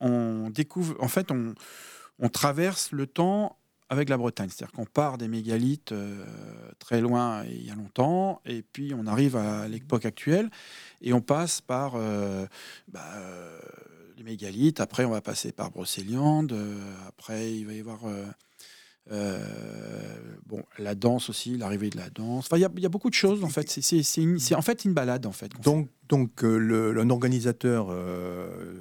on 0.00 0.50
découvre, 0.50 0.96
en 1.00 1.08
fait, 1.08 1.30
on, 1.30 1.54
on 2.18 2.28
traverse 2.28 2.90
le 2.92 3.06
temps 3.06 3.56
avec 3.88 4.08
la 4.08 4.16
Bretagne. 4.16 4.48
C'est-à-dire 4.50 4.72
qu'on 4.74 4.84
part 4.84 5.16
des 5.16 5.28
mégalithes 5.28 5.92
euh, 5.92 6.24
très 6.80 7.00
loin 7.00 7.44
il 7.44 7.64
y 7.64 7.70
a 7.70 7.74
longtemps, 7.76 8.40
et 8.44 8.62
puis 8.62 8.92
on 8.94 9.06
arrive 9.06 9.36
à 9.36 9.68
l'époque 9.68 10.04
actuelle, 10.04 10.50
et 11.00 11.12
on 11.12 11.20
passe 11.20 11.60
par 11.60 11.92
euh, 11.94 12.46
bah, 12.88 13.04
euh, 13.14 13.60
les 14.16 14.24
mégalithes. 14.24 14.80
Après, 14.80 15.04
on 15.04 15.10
va 15.10 15.20
passer 15.20 15.52
par 15.52 15.70
Brocéliande. 15.70 16.52
après, 17.06 17.52
il 17.52 17.66
va 17.66 17.72
y 17.74 17.80
avoir 17.80 18.00
euh, 19.12 19.38
bon, 20.46 20.62
la 20.78 20.94
danse 20.94 21.30
aussi, 21.30 21.56
l'arrivée 21.56 21.90
de 21.90 21.96
la 21.96 22.10
danse. 22.10 22.46
Enfin, 22.46 22.56
il 22.56 22.80
y 22.82 22.86
a- 22.86 22.88
beaucoup 22.88 23.10
de 23.10 23.14
choses 23.14 23.44
en 23.44 23.48
fait. 23.48 23.68
C'est- 23.68 24.54
en 24.54 24.62
fait 24.62 24.84
une 24.84 24.94
balade 24.94 25.26
en 25.26 25.32
fait. 25.32 25.50
Donc, 25.62 25.88
donc 26.08 26.44
euh, 26.44 27.00
un 27.00 27.10
organisateur, 27.10 27.88
euh, 27.90 28.72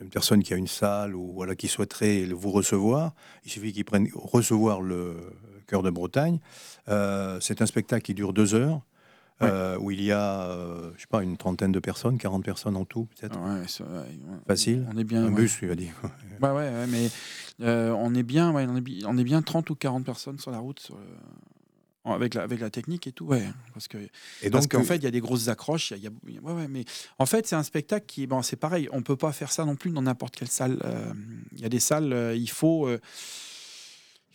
une 0.00 0.08
personne 0.10 0.42
qui 0.42 0.54
a 0.54 0.56
une 0.56 0.66
salle 0.68 1.14
ou 1.14 1.32
voilà, 1.32 1.54
qui 1.56 1.68
souhaiterait 1.68 2.24
vous 2.26 2.50
recevoir, 2.50 3.14
il 3.44 3.50
suffit 3.50 3.72
qu'il 3.72 3.84
prenne 3.84 4.08
recevoir 4.14 4.80
le 4.80 5.16
cœur 5.66 5.82
de 5.82 5.90
Bretagne. 5.90 6.38
C'est 7.40 7.62
un 7.62 7.66
spectacle 7.66 8.02
qui 8.02 8.14
dure 8.14 8.32
deux 8.32 8.54
heures. 8.54 8.80
Euh, 9.40 9.76
où 9.78 9.90
il 9.90 10.02
y 10.02 10.12
a, 10.12 10.42
euh, 10.50 10.92
je 10.96 11.00
sais 11.02 11.06
pas, 11.08 11.22
une 11.22 11.36
trentaine 11.36 11.72
de 11.72 11.80
personnes, 11.80 12.18
40 12.18 12.44
personnes 12.44 12.76
en 12.76 12.84
tout, 12.84 13.06
peut-être. 13.18 13.38
Ouais, 13.40 13.60
ouais. 13.60 14.38
Facile. 14.46 14.86
On 14.92 14.98
est 14.98 15.04
bien. 15.04 15.24
un 15.24 15.30
bus, 15.30 15.56
tu 15.58 15.66
vas 15.66 15.74
dire. 15.74 15.94
Ouais, 16.40 16.48
ouais, 16.50 16.52
ouais, 16.52 16.86
mais 16.88 17.10
euh, 17.60 17.90
on 17.98 18.14
est 18.14 18.22
bien, 18.22 18.52
ouais, 18.52 18.66
on 18.68 18.76
est, 18.76 19.04
on 19.06 19.16
est 19.18 19.24
bien 19.24 19.42
30 19.42 19.68
ou 19.70 19.74
40 19.74 20.04
personnes 20.04 20.38
sur 20.38 20.50
la 20.50 20.58
route, 20.58 20.80
sur 20.80 20.96
le- 20.96 21.02
avec, 22.04 22.34
la, 22.34 22.42
avec 22.42 22.58
la 22.60 22.68
technique 22.70 23.06
et 23.06 23.12
tout, 23.12 23.26
ouais. 23.26 23.44
Parce 23.74 23.86
que 23.86 23.96
Et 24.42 24.50
parce 24.50 24.64
donc, 24.64 24.72
qu'en 24.72 24.80
euh, 24.80 24.84
fait, 24.84 24.96
il 24.96 25.04
y 25.04 25.06
a 25.06 25.10
des 25.12 25.20
grosses 25.20 25.46
accroches. 25.48 25.92
il 25.92 26.02
y 26.02 26.06
a- 26.08 26.10
il 26.26 26.34
y 26.34 26.38
a- 26.38 26.40
ouais, 26.42 26.52
ouais, 26.52 26.68
mais 26.68 26.84
en 27.18 27.26
fait, 27.26 27.46
c'est 27.46 27.54
un 27.56 27.62
spectacle 27.62 28.06
qui, 28.06 28.26
bon, 28.26 28.42
c'est 28.42 28.56
pareil. 28.56 28.88
On 28.92 29.02
peut 29.02 29.16
pas 29.16 29.30
faire 29.32 29.52
ça 29.52 29.64
non 29.64 29.76
plus 29.76 29.90
dans 29.92 30.02
n'importe 30.02 30.34
quelle 30.36 30.48
salle. 30.48 30.78
Il 31.52 31.60
y 31.60 31.64
a 31.64 31.68
des 31.68 31.78
salles, 31.80 32.32
il 32.36 32.50
faut. 32.50 32.88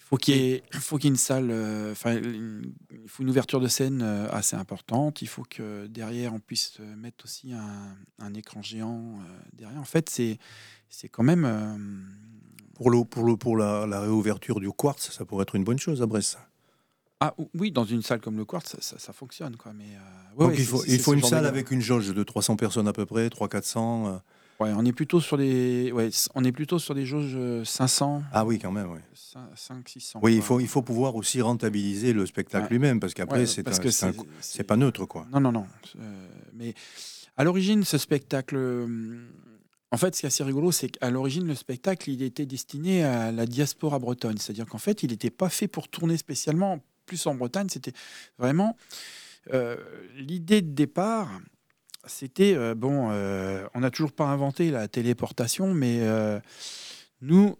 Il 0.08 0.10
faut 0.10 0.17
qu'il 0.17 0.36
y 0.38 0.39
ait, 0.54 0.63
il 0.74 0.80
faut 0.80 0.98
qu'il 0.98 1.06
y 1.06 1.08
ait 1.10 1.12
une 1.12 1.17
salle, 1.17 1.50
euh, 1.52 1.91
enfin, 1.91 2.13
il 2.15 2.72
faut 3.08 3.24
une 3.24 3.30
ouverture 3.30 3.60
de 3.60 3.67
scène 3.67 4.02
euh, 4.02 4.30
assez 4.32 4.56
importante. 4.56 5.22
Il 5.22 5.28
faut 5.28 5.43
que 5.43 5.86
derrière 5.88 6.34
on 6.34 6.39
puisse 6.39 6.78
euh, 6.80 6.96
mettre 6.96 7.26
aussi 7.26 7.52
un, 7.52 7.96
un 8.20 8.34
écran 8.34 8.62
géant 8.62 9.20
euh, 9.20 9.39
derrière. 9.54 9.80
En 9.82 9.84
fait, 9.86 10.10
c'est, 10.10 10.39
c'est 10.89 11.10
quand 11.10 11.24
même. 11.24 11.43
euh, 11.46 11.76
pour, 12.76 12.89
le, 12.89 13.04
pour, 13.04 13.24
le, 13.26 13.36
pour 13.36 13.58
la, 13.58 13.86
la 13.86 14.00
réouverture 14.00 14.60
du 14.62 14.70
Quartz, 14.72 15.12
ça 15.12 15.26
pourrait 15.26 15.43
être 15.43 15.56
une 15.56 15.63
bonne 15.65 15.80
chose 15.80 16.02
à 16.02 16.06
Brest. 16.06 16.38
Ah 17.20 17.34
ou- 17.38 17.50
oui, 17.56 17.72
dans 17.72 17.84
une 17.86 18.02
salle 18.04 18.22
comme 18.22 18.38
le 18.38 18.46
Quartz, 18.46 18.70
ça, 18.74 18.78
ça- 18.82 19.00
ça 19.00 19.12
fonctionne 19.12 19.58
quoi. 19.58 19.74
Mais 19.74 19.86
euh, 19.86 20.36
ouais, 20.38 20.46
donc 20.46 20.50
ouais, 20.52 20.56
il 20.60 20.65
faut, 20.65 20.86
il 20.86 21.00
faut 21.00 21.13
une 21.15 21.24
salle 21.24 21.46
avec 21.48 21.72
une 21.72 21.82
jauge 21.82 22.13
de 22.13 22.24
300 22.24 22.56
personnes 22.56 22.88
à 22.88 22.93
peu 22.93 23.06
près, 23.06 23.28
300-400. 23.30 24.22
Euh. 24.60 24.63
Ouais, 24.63 24.74
on 24.76 24.86
est 24.86 24.91
plutôt 24.93 25.20
sur 25.22 25.38
des, 25.38 25.91
ouais, 25.91 26.10
on 26.36 26.43
est 26.43 26.52
plutôt 26.52 26.80
sur 26.80 26.96
des 26.96 27.06
jauges 27.06 27.34
euh, 27.36 27.63
500, 27.63 28.24
Ah 28.32 28.46
oui, 28.46 28.60
quand 28.60 28.72
même, 28.72 28.91
oui. 28.91 29.00
5, 29.56 29.88
600. 29.88 30.20
Oui, 30.24 30.36
il 30.36 30.41
faut, 30.41 30.60
il 30.60 30.67
faut 30.67 30.82
pouvoir 30.82 31.15
aussi 31.15 31.41
rentabiliser 31.41 32.13
le 32.13 32.26
spectacle 32.26 32.63
Ouais. 32.65 32.70
lui-même, 32.72 33.00
parce 33.00 33.13
qu'après, 33.13 33.46
c'est 33.46 33.63
c'est 34.41 34.63
pas 34.63 34.78
neutre, 34.78 35.06
quoi. 35.06 35.28
Non, 35.32 35.39
non, 35.39 35.52
non. 35.52 35.67
Euh, 36.00 36.28
mais 36.56 36.74
à 37.36 37.43
l'origine, 37.43 37.84
ce 37.84 37.98
spectacle, 38.00 38.56
euh, 38.56 39.20
en 39.91 39.98
fait, 39.98 40.15
ce 40.15 40.22
qui 40.22 40.26
est 40.26 40.28
assez 40.28 40.43
rigolo, 40.43 40.72
c'est 40.72 40.89
qu'à 40.89 41.12
l'origine, 41.12 41.46
le 41.48 41.56
spectacle, 41.56 42.10
il 42.10 42.24
était 42.24 42.46
destiné 42.48 43.04
à 43.04 43.32
la 43.32 43.46
diaspora 43.46 44.00
bretonne. 44.00 44.38
C'est-à-dire 44.38 44.65
qu'en 44.65 44.80
fait, 44.80 45.04
il 45.04 45.12
n'était 45.12 45.30
pas 45.30 45.50
fait 45.50 45.67
pour 45.67 45.88
tourner 45.88 46.17
spécialement 46.17 46.80
plus 47.06 47.26
en 47.28 47.36
Bretagne. 47.36 47.67
C'était 47.70 47.93
vraiment 48.39 48.76
euh, 49.54 49.78
l'idée 50.17 50.62
de 50.62 50.72
départ. 50.74 51.30
C'était 52.08 52.54
euh, 52.56 52.76
bon. 52.76 53.10
euh, 53.12 53.65
on 53.74 53.80
n'a 53.82 53.91
toujours 53.91 54.12
pas 54.12 54.26
inventé 54.26 54.72
la 54.72 54.88
téléportation, 54.88 55.74
mais 55.74 56.00
euh, 56.02 56.39
nous, 57.22 57.56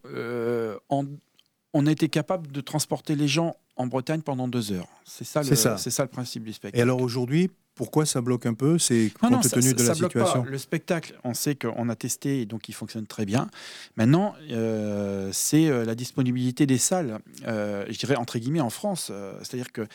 on 1.74 1.86
a 1.88 1.92
été 1.92 2.10
capable 2.10 2.52
de 2.52 2.62
transporter 2.62 3.16
les 3.16 3.28
gens 3.28 3.56
en 3.76 3.88
Bretagne 3.88 4.22
pendant 4.22 4.48
deux 4.48 4.72
heures. 4.72 4.88
C'est 5.06 5.24
ça, 5.26 5.42
le- 5.42 5.56
C'est 5.78 5.90
ça. 5.92 6.04
le 6.04 6.10
principe 6.10 6.44
du 6.44 6.54
spectacle. 6.54 6.80
Et 6.80 6.82
alors 6.82 7.02
aujourd'hui, 7.02 7.52
pourquoi 7.76 8.08
ça 8.08 8.22
bloque 8.22 8.48
un 8.48 8.56
peu? 8.56 8.80
C'est 8.80 9.12
compte 9.20 9.30
non, 9.30 9.40
tenu 9.40 9.62
ça- 9.62 9.74
de 9.74 9.84
la 9.84 9.94
ça 9.94 10.00
bloque 10.00 10.14
pas. 10.14 10.26
situation. 10.26 10.44
Le 10.50 10.58
spectacle, 10.58 11.14
on 11.24 11.36
sait 11.36 11.54
qu'on 11.54 11.88
a 11.90 11.96
testé 11.96 12.42
et 12.42 12.46
donc 12.48 12.70
il 12.70 12.72
fonctionne 12.74 13.06
très 13.06 13.26
bien. 13.26 13.50
Maintenant, 13.98 14.34
euh, 14.50 15.30
c'est 15.32 15.70
la 15.86 15.94
disponibilité 15.94 16.66
des 16.66 16.80
salles, 16.80 17.20
euh, 17.46 17.86
je 17.88 17.98
dirais 18.00 18.16
entre 18.16 18.40
guillemets 18.40 18.62
en 18.62 18.72
France. 18.72 19.10
Euh, 19.12 19.34
C'est-à-dire 19.44 19.72
que 19.72 19.86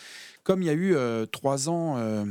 comme 0.42 0.62
il 0.62 0.66
y 0.66 0.70
a 0.70 0.74
eu 0.74 0.94
euh, 0.94 1.26
trois 1.26 1.68
ans, 1.68 1.96
euh, 1.98 2.24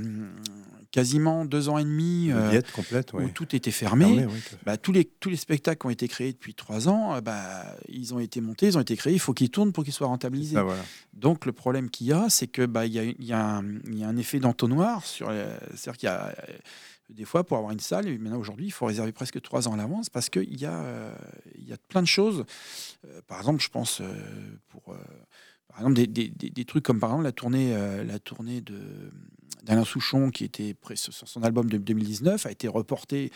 quasiment 0.92 1.46
deux 1.46 1.70
ans 1.70 1.78
et 1.78 1.84
demi, 1.86 2.30
euh, 2.32 2.52
complète, 2.74 3.14
où 3.14 3.30
tout 3.30 3.56
était 3.56 3.72
fermé, 3.72 4.06
oui, 4.06 4.42
bah, 4.66 4.76
tous, 4.78 4.92
les, 4.92 5.06
tous 5.06 5.30
les 5.30 5.38
spectacles 5.38 5.80
qui 5.80 5.86
ont 5.88 5.92
été 5.92 6.08
créés 6.10 6.34
depuis 6.34 6.54
trois 6.54 6.90
ans, 6.90 7.22
bah, 7.22 7.64
ils 7.88 8.14
ont 8.14 8.20
été 8.20 8.42
montés, 8.42 8.68
ils 8.68 8.78
ont 8.78 8.82
été 8.82 8.98
créés, 8.98 9.14
il 9.14 9.20
faut 9.20 9.34
qu'ils 9.34 9.50
tournent 9.50 9.72
pour 9.72 9.86
qu'ils 9.86 9.94
soient 9.94 10.08
rentabilisés. 10.08 10.58
Ah, 10.58 10.64
voilà. 10.64 10.82
Donc 11.14 11.46
le 11.46 11.54
problème 11.54 11.90
qu'il 11.90 12.08
y 12.08 12.12
a, 12.14 12.30
c'est 12.30 12.48
que 12.48 12.66
bah, 12.66 12.86
y, 12.86 13.00
a, 13.00 13.04
il 13.04 13.24
y, 13.24 13.32
a 13.32 13.58
un- 13.58 13.80
il 13.86 14.00
y 14.00 14.04
a 14.04 14.08
un 14.10 14.18
effet 14.18 14.40
d'entonnoir 14.40 15.06
C'est-à-dire 15.06 15.98
qu'il 15.98 16.08
y 16.08 16.12
a 16.12 16.36
des 17.10 17.26
fois 17.26 17.44
pour 17.46 17.58
avoir 17.58 17.72
une 17.74 17.80
salle, 17.80 18.08
et 18.08 18.18
maintenant 18.18 18.40
aujourd'hui, 18.40 18.66
il 18.68 18.72
faut 18.72 18.86
réserver 18.86 19.12
presque 19.12 19.42
trois 19.42 19.68
ans 19.68 19.74
à 19.74 19.78
l'avance 19.78 20.10
parce 20.10 20.30
qu'il 20.30 20.60
y 20.60 20.66
a 20.66 20.74
euh, 20.82 21.14
il 21.58 21.68
y 21.68 21.74
a 21.74 21.78
plein 21.90 22.02
de 22.02 22.08
choses. 22.08 22.46
Euh, 23.06 23.22
par 23.28 23.38
exemple, 23.40 23.62
je 23.62 23.68
pense 23.70 24.00
euh, 24.02 24.06
pour 24.70 24.96
par 25.72 25.80
exemple 25.82 25.96
des, 25.96 26.08
des- 26.08 26.30
des- 26.30 26.50
des 26.50 26.66
trucs 26.66 26.84
comme 26.84 27.00
par 27.00 27.10
exemple 27.12 27.24
la 27.26 27.32
tournée 27.32 27.74
euh, 27.74 28.04
la 28.04 28.20
tournée 28.20 28.62
de 28.62 28.78
d'Alain 29.64 29.84
Souchon 29.86 30.32
qui 30.32 30.44
était 30.44 30.76
sur 30.96 31.14
son 31.28 31.44
album 31.44 31.70
de 31.70 31.78
2019 31.78 32.48
a 32.48 32.52
été 32.52 32.68
reporté 32.68 33.32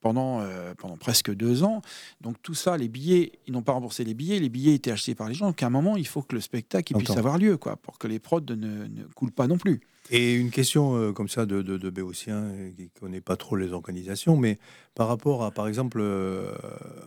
pendant, 0.00 0.40
euh, 0.40 0.74
pendant 0.76 0.96
presque 0.96 1.32
deux 1.32 1.62
ans. 1.62 1.82
Donc 2.20 2.36
tout 2.42 2.54
ça, 2.54 2.76
les 2.76 2.88
billets, 2.88 3.38
ils 3.46 3.52
n'ont 3.52 3.62
pas 3.62 3.72
remboursé 3.74 4.02
les 4.02 4.14
billets, 4.14 4.40
les 4.40 4.48
billets 4.48 4.74
étaient 4.74 4.90
achetés 4.90 5.14
par 5.14 5.28
les 5.28 5.34
gens. 5.34 5.46
Donc 5.46 5.62
à 5.62 5.66
un 5.66 5.70
moment, 5.70 5.96
il 5.96 6.06
faut 6.06 6.22
que 6.22 6.34
le 6.34 6.40
spectacle 6.40 6.92
puisse 6.98 7.10
avoir 7.20 7.38
lieu, 7.38 7.56
quoi, 7.58 7.76
pour 7.76 7.96
que 7.98 8.08
les 8.08 8.18
prods 8.18 8.40
ne, 8.40 8.56
ne 8.56 9.04
coulent 9.14 9.30
pas 9.30 9.46
non 9.46 9.56
plus. 9.56 9.80
Et 10.10 10.34
une 10.34 10.50
question 10.50 10.96
euh, 10.96 11.12
comme 11.12 11.28
ça 11.28 11.44
de, 11.44 11.60
de, 11.62 11.76
de 11.76 11.90
Béotien, 11.90 12.36
euh, 12.36 12.70
qui 12.76 12.84
ne 12.94 13.00
connaît 13.00 13.20
pas 13.20 13.36
trop 13.36 13.56
les 13.56 13.72
organisations, 13.72 14.36
mais 14.36 14.58
par 14.94 15.08
rapport 15.08 15.44
à, 15.44 15.50
par 15.50 15.68
exemple, 15.68 15.98
euh, 16.00 16.52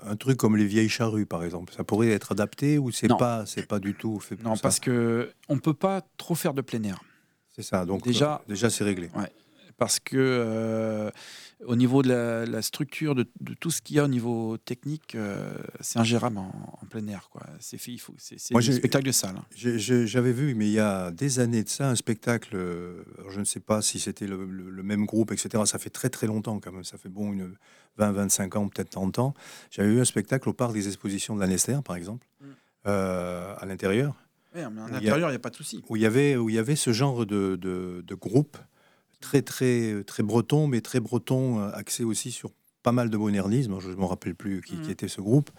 un 0.05 0.15
truc 0.15 0.37
comme 0.37 0.55
les 0.55 0.65
vieilles 0.65 0.89
charrues, 0.89 1.25
par 1.25 1.43
exemple, 1.43 1.73
ça 1.73 1.83
pourrait 1.83 2.09
être 2.09 2.31
adapté 2.31 2.77
ou 2.77 2.91
c'est 2.91 3.07
pas, 3.07 3.45
c'est 3.45 3.65
pas 3.67 3.79
du 3.79 3.95
tout 3.95 4.19
fait 4.19 4.35
pour 4.35 4.49
Non, 4.49 4.55
ça? 4.55 4.61
parce 4.61 4.79
que 4.79 5.31
on 5.49 5.57
peut 5.57 5.73
pas 5.73 6.01
trop 6.17 6.35
faire 6.35 6.53
de 6.53 6.61
plein 6.61 6.83
air. 6.83 7.01
C'est 7.55 7.63
ça, 7.63 7.85
donc 7.85 8.03
Déjà- 8.03 8.41
déjà 8.47 8.69
c'est 8.69 8.83
réglé. 8.83 9.09
Parce 9.81 9.99
que 9.99 10.15
euh, 10.15 11.09
au 11.65 11.75
niveau 11.75 12.03
de 12.03 12.09
la, 12.09 12.45
la 12.45 12.61
structure 12.61 13.15
de, 13.15 13.25
de 13.39 13.55
tout 13.55 13.71
ce 13.71 13.81
qu'il 13.81 13.95
y 13.95 13.99
a 13.99 14.03
au 14.03 14.07
niveau 14.07 14.57
technique, 14.57 15.15
euh, 15.15 15.51
c'est 15.79 15.97
ingérable 15.97 16.37
en, 16.37 16.51
en 16.79 16.85
plein 16.85 17.07
air. 17.07 17.29
quoi. 17.31 17.41
C'est 17.59 17.79
fait, 17.79 17.91
il 17.91 17.97
faut, 17.99 18.13
c'est, 18.19 18.39
c'est 18.39 18.53
Moi, 18.53 18.61
un 18.61 18.71
spectacle 18.71 19.07
de 19.07 19.11
salle. 19.11 19.37
hein. 19.37 19.45
J'avais 19.55 20.33
vu, 20.33 20.53
mais 20.53 20.67
il 20.67 20.73
y 20.73 20.79
a 20.79 21.09
des 21.09 21.39
années 21.39 21.63
de 21.63 21.69
ça, 21.69 21.89
un 21.89 21.95
spectacle, 21.95 22.55
euh, 22.55 23.03
je 23.29 23.39
ne 23.39 23.43
sais 23.43 23.59
pas 23.59 23.81
si 23.81 23.99
c'était 23.99 24.27
le, 24.27 24.45
le- 24.45 24.69
le 24.69 24.83
même 24.83 25.07
groupe, 25.07 25.31
etc. 25.31 25.63
Ça 25.65 25.79
fait 25.79 25.89
très 25.89 26.09
très 26.11 26.27
longtemps 26.27 26.59
quand 26.59 26.71
même, 26.71 26.83
ça 26.83 26.99
fait 26.99 27.09
bon 27.09 27.33
une 27.33 27.55
20, 27.97 28.11
25 28.11 28.55
ans, 28.57 28.67
peut-être 28.67 28.91
30 28.91 29.17
ans. 29.17 29.33
J'avais 29.71 29.89
vu 29.89 29.99
un 29.99 30.05
spectacle 30.05 30.47
au 30.47 30.53
parc 30.53 30.73
des 30.73 30.85
expositions 30.89 31.33
de 31.35 31.39
la 31.41 31.47
Nester, 31.47 31.79
par 31.83 31.95
exemple, 31.95 32.27
Mm. 32.39 32.45
euh, 32.85 33.55
à 33.57 33.65
l'intérieur. 33.65 34.13
Ouais, 34.53 34.61
mais 34.69 34.81
en 34.81 34.87
Il 34.89 34.91
y 34.91 34.95
a- 34.95 34.97
intérieur, 34.99 35.29
il 35.29 35.31
n'y 35.31 35.37
a 35.37 35.39
pas 35.39 35.49
de 35.49 35.55
souci. 35.55 35.83
où 35.89 35.95
il 35.95 36.03
y 36.03 36.05
avait, 36.05 36.35
où 36.37 36.49
il 36.49 36.55
y 36.55 36.59
avait 36.59 36.75
ce 36.75 36.93
genre 36.93 37.25
de, 37.25 37.55
de, 37.55 38.03
de 38.05 38.15
groupe 38.15 38.57
très, 39.21 39.41
très, 39.41 40.03
très 40.03 40.23
breton, 40.23 40.67
mais 40.67 40.81
très 40.81 40.99
breton, 40.99 41.59
euh, 41.59 41.69
axé 41.73 42.03
aussi 42.03 42.31
sur 42.31 42.51
pas 42.83 42.91
mal 42.91 43.09
de 43.09 43.17
modernisme. 43.17 43.79
Je 43.79 43.89
ne 43.89 43.95
me 43.95 44.05
rappelle 44.05 44.35
plus 44.35 44.61
qui, 44.61 44.73
qui 44.75 44.85
Mhm. 44.87 44.89
était 44.91 45.07
ce 45.07 45.21
groupe, 45.21 45.49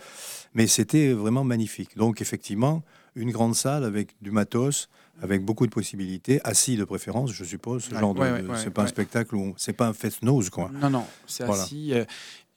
mais 0.54 0.66
c'était 0.66 1.12
vraiment 1.12 1.44
magnifique. 1.44 1.96
Donc, 1.96 2.20
effectivement, 2.20 2.82
une 3.14 3.30
grande 3.30 3.54
salle 3.54 3.84
avec 3.84 4.16
du 4.20 4.30
matos, 4.32 4.88
avec 5.22 5.44
beaucoup 5.44 5.66
de 5.66 5.70
possibilités, 5.70 6.40
assis 6.44 6.76
de 6.76 6.84
préférence, 6.84 7.30
je 7.32 7.44
suppose. 7.44 7.84
Ce 7.84 7.94
Ouais, 7.94 8.00
genre 8.00 8.14
de, 8.14 8.20
ouais, 8.20 8.42
ouais, 8.42 8.56
c'est 8.56 8.70
pas 8.70 8.82
un 8.82 8.86
spectacle 8.88 9.36
où 9.36 9.54
c'est 9.56 9.72
pas 9.72 9.86
un 9.86 9.92
fest-nose, 9.92 10.50
quoi. 10.50 10.68
Non, 10.72 10.90
non, 10.90 11.06
c'est 11.26 11.44
Voilà. 11.46 11.62
assis. 11.62 11.92
euh, 11.94 12.04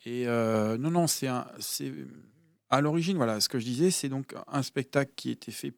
et 0.08 0.28
euh, 0.28 0.78
non, 0.78 0.90
non, 0.92 1.08
c'est 1.08 1.28
un, 1.28 1.46
c'est 1.60 1.92
à 2.70 2.82
l'origine, 2.82 3.18
voilà, 3.18 3.40
ce 3.40 3.50
que 3.50 3.60
je 3.60 3.66
disais, 3.66 3.92
c'est 3.92 4.10
donc 4.10 4.34
un 4.48 4.64
spectacle 4.64 5.12
qui 5.16 5.30
était 5.32 5.52
fait 5.52 5.74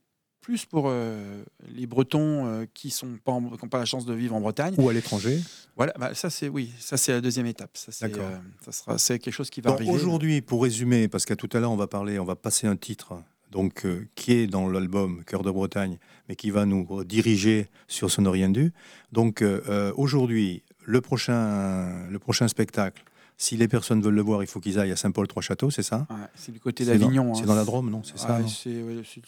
plus 0.47 0.63
pour 0.65 0.85
euh, 0.87 1.43
les 1.75 1.87
Bretons 1.87 2.45
euh, 2.45 2.65
qui 2.73 2.89
sont 2.89 3.17
pas 3.21 3.33
n'ont 3.33 3.49
pas 3.69 3.79
la 3.79 3.83
chance 3.83 4.05
de 4.05 4.13
vivre 4.13 4.33
en 4.33 4.39
Bretagne. 4.39 4.73
Ou 4.77 4.87
à 4.87 4.93
l'étranger. 4.93 5.41
Voilà, 5.75 5.91
bah, 5.99 6.13
ça 6.13 6.29
c'est 6.29 6.47
oui, 6.47 6.71
ça 6.79 6.95
c'est 6.95 7.11
la 7.11 7.19
deuxième 7.19 7.47
étape. 7.47 7.71
Ça 7.73 7.91
c'est, 7.91 8.17
euh, 8.17 8.97
c'est 8.97 9.19
quelque 9.19 9.33
chose 9.33 9.49
qui 9.49 9.59
va 9.59 9.71
arriver. 9.71 9.91
Aujourd'hui, 9.91 10.39
pour 10.39 10.63
résumer, 10.63 11.09
parce 11.09 11.25
qu'à 11.25 11.35
tout 11.35 11.49
à 11.51 11.59
l'heure, 11.59 11.73
on 11.73 11.75
va 11.75 11.87
parler, 11.87 12.17
on 12.17 12.23
va 12.23 12.37
passer 12.37 12.65
un 12.65 12.77
titre 12.77 13.21
donc, 13.51 13.85
euh, 13.85 14.07
qui 14.15 14.31
est 14.31 14.47
dans 14.47 14.69
l'album 14.69 15.21
Cœur 15.25 15.43
de 15.43 15.51
Bretagne, 15.51 15.97
mais 16.29 16.37
qui 16.37 16.49
va 16.49 16.65
nous 16.65 17.03
diriger 17.03 17.67
sur 17.89 18.09
ce 18.09 18.21
rien 18.21 18.47
dû. 18.47 18.71
Donc 19.11 19.41
euh, 19.41 19.91
aujourd'hui, 19.97 20.63
le 20.85 21.01
prochain, 21.01 22.07
le 22.09 22.19
prochain 22.19 22.47
spectacle, 22.47 23.03
si 23.35 23.57
les 23.57 23.67
personnes 23.67 24.01
veulent 24.01 24.15
le 24.15 24.21
voir, 24.21 24.43
il 24.43 24.47
faut 24.47 24.61
qu'ils 24.61 24.79
aillent 24.79 24.93
à 24.93 24.95
Saint-Paul-Trois-Châteaux, 24.95 25.71
c'est 25.71 25.83
ça? 25.83 26.07
Ouais, 26.09 26.15
c'est 26.35 26.53
du 26.53 26.61
côté 26.61 26.85
C'est 26.85 26.97
d'Avignon. 26.97 27.35
C'est 27.35 27.43
hein. 27.43 27.47
dans 27.47 27.55
la 27.55 27.65
Drôme, 27.65 27.89
non? 27.89 28.01
C'est 28.03 28.17
ça 28.17 28.39
non? 28.39 28.47
c'est, 28.47 28.81
c'est- 29.03 29.21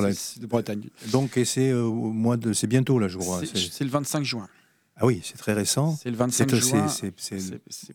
Voilà. 0.00 0.14
de 0.38 0.46
Bretagne. 0.46 0.88
Donc, 1.10 1.36
et 1.36 1.44
c'est 1.44 1.70
euh, 1.70 1.82
au 1.84 2.12
mois 2.12 2.36
de, 2.36 2.52
c'est 2.52 2.66
bientôt 2.66 2.98
là, 2.98 3.08
je 3.08 3.18
crois. 3.18 3.40
C'est, 3.44 3.84
le 3.84 3.90
25 3.90 4.24
juin. 4.24 4.48
Ah 4.96 5.04
oui, 5.06 5.20
c'est 5.22 5.36
très 5.36 5.52
récent. 5.52 5.94
C'est 5.96 6.10
le 6.10 6.16
C'est 6.16 6.44
25 6.44 6.54
juin. 6.54 6.88
c'est- 6.88 7.12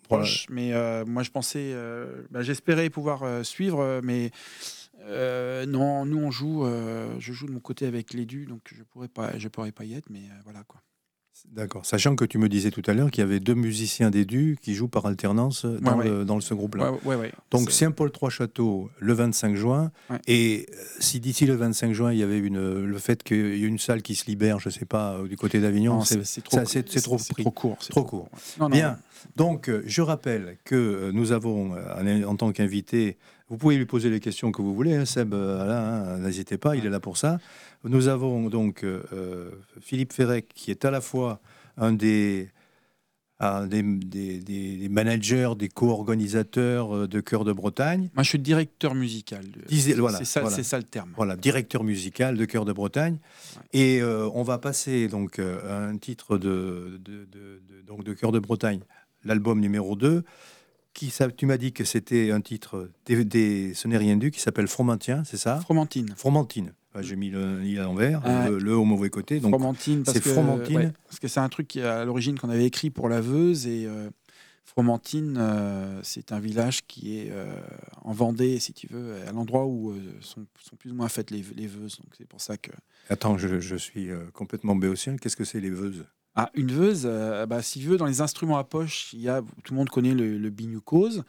Voilà. 0.09 0.23
proche, 0.23 0.45
mais 0.49 0.73
euh, 0.73 1.03
moi 1.05 1.23
je 1.23 1.31
pensais, 1.31 1.71
euh, 1.73 2.23
bah, 2.29 2.41
j'espérais 2.43 2.89
pouvoir 2.89 3.23
euh, 3.23 3.43
suivre, 3.43 4.01
mais 4.03 4.31
non, 5.67 6.05
nous 6.05 6.17
on 6.17 6.31
joue, 6.31 6.65
je 7.19 7.33
joue 7.33 7.47
de 7.47 7.51
mon 7.51 7.59
côté 7.59 7.85
avec 7.87 8.13
l'édu, 8.13 8.45
donc 8.45 8.61
je 8.75 8.83
pourrais 8.83 9.07
pas, 9.07 9.37
je 9.37 9.47
pourrais 9.47 9.71
pas 9.71 9.83
y 9.85 9.93
être, 9.93 10.09
mais 10.09 10.21
voilà 10.43 10.63
quoi. 10.63 10.81
D'accord. 11.51 11.85
Sachant 11.85 12.15
que 12.15 12.23
tu 12.25 12.37
me 12.37 12.47
disais 12.47 12.71
tout 12.71 12.81
à 12.85 12.93
l'heure 12.93 13.11
qu'il 13.11 13.21
y 13.21 13.27
avait 13.27 13.39
deux 13.39 13.55
musiciens 13.55 14.09
d'édu 14.09 14.57
qui 14.61 14.73
jouent 14.73 14.87
par 14.87 15.05
alternance 15.05 15.65
dans, 15.65 15.97
Ouais, 15.97 16.07
le- 16.07 16.25
dans 16.25 16.39
ce 16.39 16.53
groupe-là. 16.53 16.93
Ouais. 17.03 17.31
Donc 17.51 17.71
Saint-Paul-Trois-Châteaux 17.71 18.89
le 18.99 19.13
25 19.13 19.55
juin. 19.55 19.91
Et 20.27 20.67
euh, 20.71 20.75
si 20.99 21.19
d'ici 21.19 21.45
le 21.45 21.55
25 21.55 21.93
juin, 21.93 22.13
il 22.13 22.19
y 22.19 22.23
avait 22.23 22.39
une, 22.39 22.85
le 22.85 22.97
fait 22.99 23.23
qu'il 23.23 23.57
y 23.57 23.63
ait 23.63 23.67
une 23.67 23.79
salle 23.79 24.01
qui 24.01 24.15
se 24.15 24.25
libère, 24.27 24.59
je 24.59 24.69
ne 24.69 24.73
sais 24.73 24.85
pas, 24.85 25.13
euh, 25.15 25.27
du 25.27 25.35
côté 25.37 25.59
d'Avignon, 25.59 25.95
non, 25.95 26.01
c'est 26.01 26.17
trop, 26.43 26.57
c'est- 26.65 27.43
court, 27.53 27.77
c'est 27.81 27.89
Trop 27.89 28.03
court. 28.03 28.29
ouais. 28.33 28.39
Non, 28.59 28.69
non, 28.69 28.75
Bien. 28.75 28.97
Donc, 29.35 29.69
euh, 29.69 29.83
je 29.85 30.01
rappelle 30.01 30.57
que 30.65 31.11
nous 31.13 31.31
avons, 31.31 31.73
en, 31.73 32.23
en 32.23 32.35
tant 32.35 32.51
qu'invité, 32.51 33.17
vous 33.51 33.57
pouvez 33.57 33.75
lui 33.77 33.85
poser 33.85 34.09
les 34.09 34.21
questions 34.21 34.51
que 34.53 34.61
vous 34.61 34.73
voulez, 34.73 34.95
hein, 34.95 35.03
Seb, 35.05 35.33
euh, 35.33 35.61
Alain, 35.61 36.13
hein, 36.15 36.17
n'hésitez 36.19 36.57
pas, 36.57 36.75
il 36.77 36.85
est 36.85 36.89
là 36.89 37.01
pour 37.01 37.17
ça. 37.17 37.37
Nous 37.83 38.07
avons 38.07 38.49
donc 38.49 38.83
euh, 38.85 39.03
euh, 39.11 39.51
Philippe 39.81 40.13
Ferrec, 40.13 40.47
qui 40.55 40.71
est 40.71 40.85
à 40.85 40.89
la 40.91 41.01
fois 41.01 41.41
un 41.75 41.91
des, 41.91 42.49
un 43.41 43.67
des, 43.67 43.81
des- 43.83 44.39
des- 44.39 44.77
des 44.77 44.89
managers, 44.89 45.51
des 45.59 45.67
co-organisateurs 45.67 47.07
de 47.09 47.19
Cœur 47.19 47.43
de 47.43 47.51
Bretagne, 47.51 48.09
Moi 48.13 48.23
je 48.23 48.29
suis 48.29 48.39
directeur 48.39 48.95
musical. 48.95 49.43
de- 49.51 49.93
voilà, 49.99 50.19
c'est 50.19 50.25
ça, 50.25 50.41
voilà. 50.41 50.63
ça 50.63 50.77
le 50.77 50.83
terme. 50.83 51.09
voilà, 51.17 51.35
directeur 51.35 51.83
musical 51.83 52.37
de 52.37 52.45
Cœur 52.45 52.63
de 52.65 52.71
Bretagne. 52.73 53.17
Et 53.73 54.01
euh, 54.01 54.29
on 54.33 54.43
va 54.43 54.59
passer 54.59 55.07
donc 55.09 55.39
à 55.39 55.77
un 55.89 55.97
titre 55.97 56.37
de- 56.37 56.99
de- 57.03 57.27
donc 57.85 58.05
de 58.05 58.13
Cœur 58.13 58.31
de 58.31 58.39
Bretagne, 58.39 58.79
l'album 59.25 59.59
numéro 59.59 59.95
2. 59.97 60.23
Qui, 60.93 61.11
tu 61.37 61.45
m'as 61.45 61.57
dit 61.57 61.71
que 61.71 61.83
c'était 61.85 62.31
un 62.31 62.41
titre, 62.41 62.89
des, 63.05 63.23
des- 63.23 63.73
ce 63.73 63.87
n'est 63.87 63.97
rien 63.97 64.17
du, 64.17 64.29
qui 64.29 64.39
s'appelle 64.41 64.67
Fromentien, 64.67 65.23
c'est 65.23 65.37
ça? 65.37 65.59
Fromentine. 65.61 66.13
Fromentine. 66.17 66.73
J'ai 66.99 67.15
mis 67.15 67.29
le 67.29 67.63
i 67.63 67.79
à 67.79 67.83
l'envers, 67.83 68.21
Ah, 68.25 68.49
le, 68.49 68.59
le 68.59 68.75
au 68.75 68.83
mauvais 68.83 69.09
côté. 69.09 69.39
Donc, 69.39 69.51
Fromentine, 69.51 70.03
parce 70.03 70.19
que, 70.19 70.29
Fromentine. 70.29 70.75
ouais, 70.75 70.91
parce 71.05 71.19
que 71.19 71.29
c'est 71.29 71.39
un 71.39 71.47
truc 71.47 71.69
qui, 71.69 71.79
à 71.81 72.03
l'origine 72.03 72.37
qu'on 72.37 72.49
avait 72.49 72.65
écrit 72.65 72.89
pour 72.89 73.07
la 73.07 73.21
Veuse 73.21 73.65
et 73.65 73.85
euh, 73.85 74.09
Fromentine, 74.65 75.37
euh, 75.39 76.01
c'est 76.03 76.33
un 76.33 76.41
village 76.41 76.81
qui 76.87 77.17
est 77.17 77.29
euh, 77.31 77.45
en 78.01 78.11
Vendée, 78.11 78.59
si 78.59 78.73
tu 78.73 78.87
veux, 78.87 79.15
à 79.25 79.31
l'endroit 79.31 79.65
où 79.67 79.95
sont, 80.19 80.45
sont 80.61 80.75
plus 80.75 80.91
ou 80.91 80.95
moins 80.95 81.07
faites 81.07 81.31
les, 81.31 81.43
les 81.55 81.67
Veuses. 81.67 81.97
Donc 81.99 82.13
c'est 82.17 82.27
pour 82.27 82.41
ça 82.41 82.57
que 82.57 82.71
attends, 83.09 83.37
je, 83.37 83.61
je 83.61 83.75
suis 83.77 84.09
complètement 84.33 84.75
béotien. 84.75 85.15
Qu'est-ce 85.15 85.37
que 85.37 85.45
c'est 85.45 85.61
les 85.61 85.69
veuses? 85.69 86.03
Ah, 86.35 86.49
une 86.53 86.71
Veuse, 86.71 87.03
euh, 87.05 87.45
bah, 87.45 87.61
si 87.61 87.79
tu 87.79 87.87
veux, 87.87 87.97
dans 87.97 88.05
les 88.05 88.21
instruments 88.21 88.57
à 88.57 88.63
poche, 88.63 89.11
il 89.13 89.21
y 89.21 89.27
a, 89.27 89.41
tout 89.63 89.73
le 89.73 89.77
monde 89.77 89.89
connaît 89.89 90.13
le, 90.13 90.37
le 90.37 90.49
biniou-cause. 90.49 91.23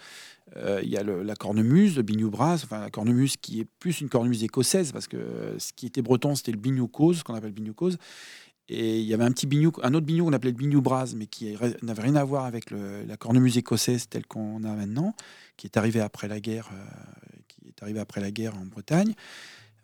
Euh, 0.57 0.81
il 0.83 0.91
y 0.91 0.97
a 0.97 1.03
la 1.03 1.35
cornemuse, 1.35 1.97
le 1.97 2.03
biniou 2.03 2.31
brass, 2.31 2.65
enfin 2.65 2.81
la 2.81 2.91
cornemuse 2.91 3.37
qui 3.37 3.61
est 3.61 3.65
plus 3.65 4.01
une 4.01 4.11
cornemuse 4.11 4.45
écossaise 4.45 4.93
parce 4.93 5.09
que 5.09 5.17
euh, 5.17 5.59
ce 5.59 5.73
qui 5.73 5.87
était 5.87 6.03
breton 6.03 6.35
c'était 6.35 6.53
le 6.53 6.59
biniou 6.59 6.89
cause, 6.89 7.19
ce 7.19 7.25
qu'on 7.25 7.35
appelle 7.35 7.53
biniou 7.53 7.73
cause. 7.73 7.97
Et 8.69 9.01
il 9.01 9.07
y 9.07 9.15
avait 9.15 9.25
un 9.25 9.33
petit 9.33 9.47
biniou, 9.47 9.73
un 9.83 9.95
autre 9.95 10.07
biniou 10.07 10.27
qu'on 10.27 10.33
appelait 10.35 10.51
le 10.51 10.57
biniou 10.57 10.83
brass, 10.83 11.15
mais 11.15 11.27
qui 11.27 11.57
n'avait 11.83 12.03
rien 12.03 12.17
à 12.17 12.25
voir 12.25 12.45
avec 12.45 12.71
la 12.71 13.17
cornemuse 13.17 13.59
écossaise 13.59 14.09
telle 14.09 14.27
qu'on 14.27 14.63
a 14.65 14.75
maintenant, 14.75 15.15
qui 15.57 15.67
est 15.67 15.77
arrivée 15.77 16.01
après 16.01 16.29
la 16.29 16.39
guerre, 16.39 16.71
qui 17.49 17.69
est 17.69 17.83
arrivée 17.83 18.01
après 18.01 18.21
la 18.21 18.31
guerre 18.31 18.57
en 18.57 18.65
Bretagne, 18.65 19.15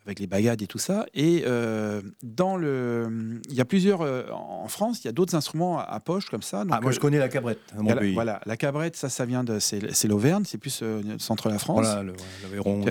avec 0.09 0.19
les 0.19 0.27
bagades 0.27 0.61
et 0.61 0.67
tout 0.67 0.79
ça. 0.79 1.05
Et 1.13 1.43
euh, 1.45 2.01
dans 2.23 2.57
le, 2.57 3.39
il 3.49 3.53
y 3.55 3.61
a 3.61 3.65
plusieurs 3.65 4.01
euh, 4.01 4.23
en 4.31 4.67
France, 4.67 5.01
il 5.03 5.05
y 5.05 5.07
a 5.07 5.11
d'autres 5.11 5.35
instruments 5.35 5.77
à, 5.79 5.83
à 5.83 5.99
poche 5.99 6.29
comme 6.29 6.41
ça. 6.41 6.63
Donc, 6.65 6.73
Ah, 6.75 6.81
moi, 6.81 6.91
je 6.91 6.97
euh, 6.97 7.01
connais 7.01 7.19
la 7.19 7.29
cabrette, 7.29 7.59
à 7.77 7.81
mon 7.81 7.89
la- 7.93 7.95
pays. 7.97 8.13
voilà, 8.13 8.41
la 8.45 8.57
cabrette, 8.57 8.95
ça, 8.95 9.07
ça 9.07 9.25
vient 9.25 9.43
de, 9.43 9.59
c'est 9.59 10.07
l'Auvergne, 10.07 10.43
c'est 10.45 10.57
plus 10.57 10.81
le 10.81 11.19
centre 11.19 11.47
de 11.47 11.53
la 11.53 11.59
France. 11.59 11.85
Voilà, 11.85 12.03
l'Aveyron. 12.43 12.81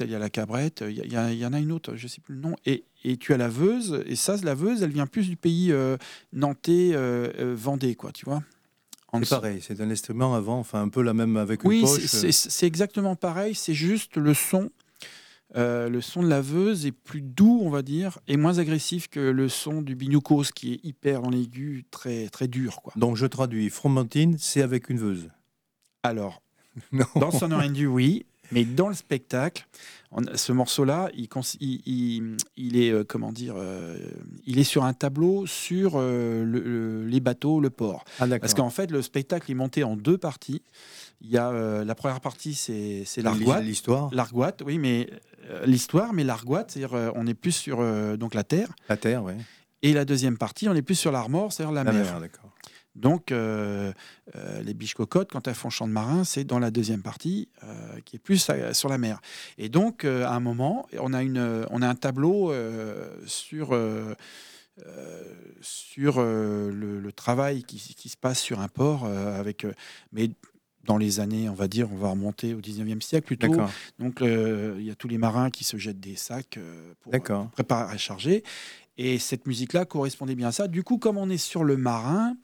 Il 0.00 0.10
y 0.10 0.14
a 0.14 0.18
la 0.18 0.30
cabrette, 0.30 0.82
il 0.86 0.98
y, 0.98 1.14
y 1.38 1.46
en 1.46 1.52
a 1.52 1.58
une 1.60 1.72
autre, 1.72 1.94
je 1.94 2.08
sais 2.08 2.20
plus 2.20 2.34
le 2.34 2.40
nom. 2.40 2.56
Et, 2.66 2.84
et 3.04 3.16
tu 3.16 3.32
as 3.32 3.36
la 3.36 3.48
veuse, 3.48 4.02
et 4.06 4.16
ça, 4.16 4.36
la 4.42 4.54
veuse, 4.54 4.82
elle 4.82 4.90
vient 4.90 5.06
plus 5.06 5.28
du 5.28 5.36
pays 5.36 5.72
nantais, 6.32 6.92
vendée, 7.54 7.94
quoi, 7.94 8.10
tu 8.12 8.24
vois. 8.24 8.42
C'est 9.14 9.28
pareil, 9.28 9.60
c'est 9.60 9.78
un 9.82 9.90
instrument 9.90 10.34
avant, 10.34 10.58
enfin 10.58 10.80
un 10.80 10.88
peu 10.88 11.02
la 11.02 11.12
même 11.12 11.36
avec 11.36 11.64
une 11.64 11.68
Oui, 11.68 11.82
poche. 11.82 12.06
c'est 12.06 12.32
c'est 12.32 12.66
exactement 12.66 13.14
pareil, 13.14 13.54
c'est 13.54 13.74
juste 13.74 14.16
le 14.16 14.32
son. 14.32 14.70
Euh, 15.54 15.88
le 15.90 16.00
son 16.00 16.22
de 16.22 16.28
la 16.28 16.40
veuse 16.40 16.86
est 16.86 16.92
plus 16.92 17.20
doux, 17.20 17.60
on 17.62 17.68
va 17.70 17.82
dire, 17.82 18.18
et 18.26 18.36
moins 18.38 18.58
agressif 18.58 19.08
que 19.08 19.20
le 19.20 19.48
son 19.50 19.82
du 19.82 19.94
binucos, 19.94 20.44
qui 20.54 20.72
est 20.74 20.80
hyper 20.84 21.20
dans 21.22 21.30
l'aigu, 21.30 21.84
très, 21.90 22.28
très 22.28 22.48
dur. 22.48 22.80
Quoi. 22.82 22.92
Donc 22.96 23.16
je 23.16 23.26
traduis, 23.26 23.68
fromentine, 23.68 24.36
c'est 24.38 24.62
avec 24.62 24.88
une 24.88 24.98
veuse. 24.98 25.28
Alors, 26.02 26.42
Non. 26.92 27.04
Dans 27.16 27.30
son 27.30 27.48
rendu, 27.48 27.86
oui, 27.86 28.24
mais 28.50 28.64
dans 28.64 28.88
le 28.88 28.94
spectacle, 28.94 29.66
on- 30.10 30.22
ce 30.34 30.52
morceau-là, 30.52 31.10
il, 31.14 31.26
est 32.76 32.90
euh, 32.90 33.04
comment 33.06 33.30
dire, 33.32 33.54
euh, 33.58 33.98
il 34.46 34.58
est 34.58 34.64
sur 34.64 34.84
un 34.84 34.94
tableau 34.94 35.46
sur 35.46 35.92
euh, 35.96 36.44
le- 36.44 36.60
le- 36.60 37.06
les 37.06 37.20
bateaux, 37.20 37.60
le 37.60 37.68
port. 37.70 38.04
Ah. 38.20 38.26
Parce 38.40 38.54
qu'en 38.54 38.70
fait, 38.70 38.90
le 38.90 39.02
spectacle 39.02 39.50
est 39.50 39.54
monté 39.54 39.84
en 39.84 39.96
deux 39.96 40.16
parties. 40.18 40.62
Il 41.20 41.30
y 41.30 41.38
a 41.38 41.84
la 41.84 41.94
première 41.94 42.20
partie, 42.20 42.54
c'est 42.54 43.04
l'argoite. 43.22 43.62
L'histoire, 43.62 44.12
L'argoite, 44.12 44.62
oui, 44.66 44.78
mais 44.78 45.08
l'histoire, 45.66 46.12
mais 46.12 46.24
l'argoite, 46.24 46.70
c'est-à-dire 46.70 46.94
euh, 46.94 47.10
on 47.14 47.26
est 47.26 47.34
plus 47.34 47.52
sur 47.52 47.80
euh, 47.80 48.16
donc 48.16 48.34
la 48.34 48.44
terre. 48.44 48.68
la 48.88 48.96
terre, 48.96 49.22
oui. 49.24 49.34
Et 49.82 49.92
la 49.92 50.04
deuxième 50.04 50.38
partie, 50.38 50.68
on 50.68 50.74
est 50.74 50.82
plus 50.82 50.94
sur 50.94 51.10
l'armor, 51.12 51.52
c'est-à-dire 51.52 51.72
la, 51.72 51.84
La 51.84 51.92
mer. 51.92 52.04
mer, 52.04 52.20
d'accord. 52.20 52.50
Donc, 52.94 53.32
euh, 53.32 53.90
euh, 54.36 54.62
les 54.62 54.74
biches 54.74 54.94
cocottes, 54.94 55.30
quand 55.32 55.48
elles 55.48 55.54
font 55.54 55.70
chant 55.70 55.88
de 55.88 55.92
marin, 55.92 56.24
c'est 56.24 56.44
dans 56.44 56.58
la 56.58 56.70
deuxième 56.70 57.02
partie, 57.02 57.48
euh, 57.64 57.98
qui 58.04 58.16
est 58.16 58.18
plus 58.18 58.46
euh, 58.50 58.74
sur 58.74 58.90
la 58.90 58.98
mer. 58.98 59.20
Et 59.56 59.68
donc, 59.70 60.04
euh, 60.04 60.24
à 60.26 60.32
un 60.32 60.40
moment, 60.40 60.86
on 61.00 61.14
a, 61.14 61.22
une, 61.22 61.38
euh, 61.38 61.64
on 61.70 61.80
a 61.80 61.88
un 61.88 61.94
tableau 61.94 62.52
euh, 62.52 63.08
sur, 63.26 63.74
euh, 63.74 64.14
euh, 64.86 65.22
sur 65.62 66.16
euh, 66.18 66.70
le, 66.70 67.00
le 67.00 67.12
travail 67.12 67.62
qui, 67.64 67.78
qui 67.78 68.08
se 68.10 68.16
passe 68.18 68.40
sur 68.40 68.60
un 68.60 68.68
port, 68.68 69.04
euh, 69.06 69.40
avec, 69.40 69.64
euh, 69.64 69.72
mais 70.12 70.30
dans 70.84 70.98
les 70.98 71.20
années, 71.20 71.48
on 71.48 71.54
va 71.54 71.68
dire, 71.68 71.88
on 71.92 71.96
va 71.96 72.10
remonter 72.10 72.54
au 72.54 72.60
19e 72.60 73.00
siècle 73.00 73.26
plutôt. 73.26 73.54
Donc, 73.98 74.20
euh, 74.20 74.76
il 74.78 74.84
y 74.86 74.90
a 74.90 74.94
tous 74.94 75.08
les 75.08 75.18
marins 75.18 75.50
qui 75.50 75.64
se 75.64 75.76
jettent 75.76 76.00
des 76.00 76.16
sacs 76.16 76.56
euh, 76.56 76.92
pour 77.00 77.12
D'accord. 77.12 77.50
préparer 77.50 77.92
à 77.92 77.96
charger. 77.96 78.42
Et 78.98 79.18
cette 79.18 79.46
musique-là 79.46 79.84
correspondait 79.86 80.34
bien 80.34 80.48
à 80.48 80.52
ça. 80.52 80.68
Du 80.68 80.82
coup, 80.82 80.98
comme 80.98 81.16
on 81.16 81.30
est 81.30 81.38
sur 81.38 81.64
le 81.64 81.76
marin, 81.76 82.36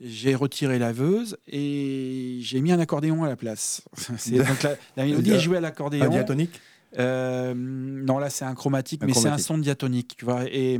j'ai 0.00 0.34
retiré 0.36 0.78
la 0.78 0.92
veuse 0.92 1.36
et 1.48 2.38
j'ai 2.42 2.60
mis 2.60 2.70
un 2.70 2.78
accordéon 2.78 3.24
à 3.24 3.28
la 3.28 3.36
place. 3.36 3.82
Donc 4.30 4.62
la, 4.62 4.76
la 4.96 5.04
mélodie 5.04 5.32
est 5.32 5.40
jouée 5.40 5.56
à 5.56 5.58
Un 5.58 5.62
l'accordéon. 5.62 6.08
diatonique? 6.08 6.60
Euh, 6.98 7.54
non, 7.56 8.18
là 8.18 8.30
c'est 8.30 8.44
un 8.44 8.54
chromatique, 8.54 9.02
Un 9.02 9.06
mais 9.06 9.14
c'est 9.14 9.28
un 9.28 9.38
son 9.38 9.58
diatonique, 9.58 10.14
tu 10.16 10.24
vois. 10.24 10.44
Et 10.46 10.78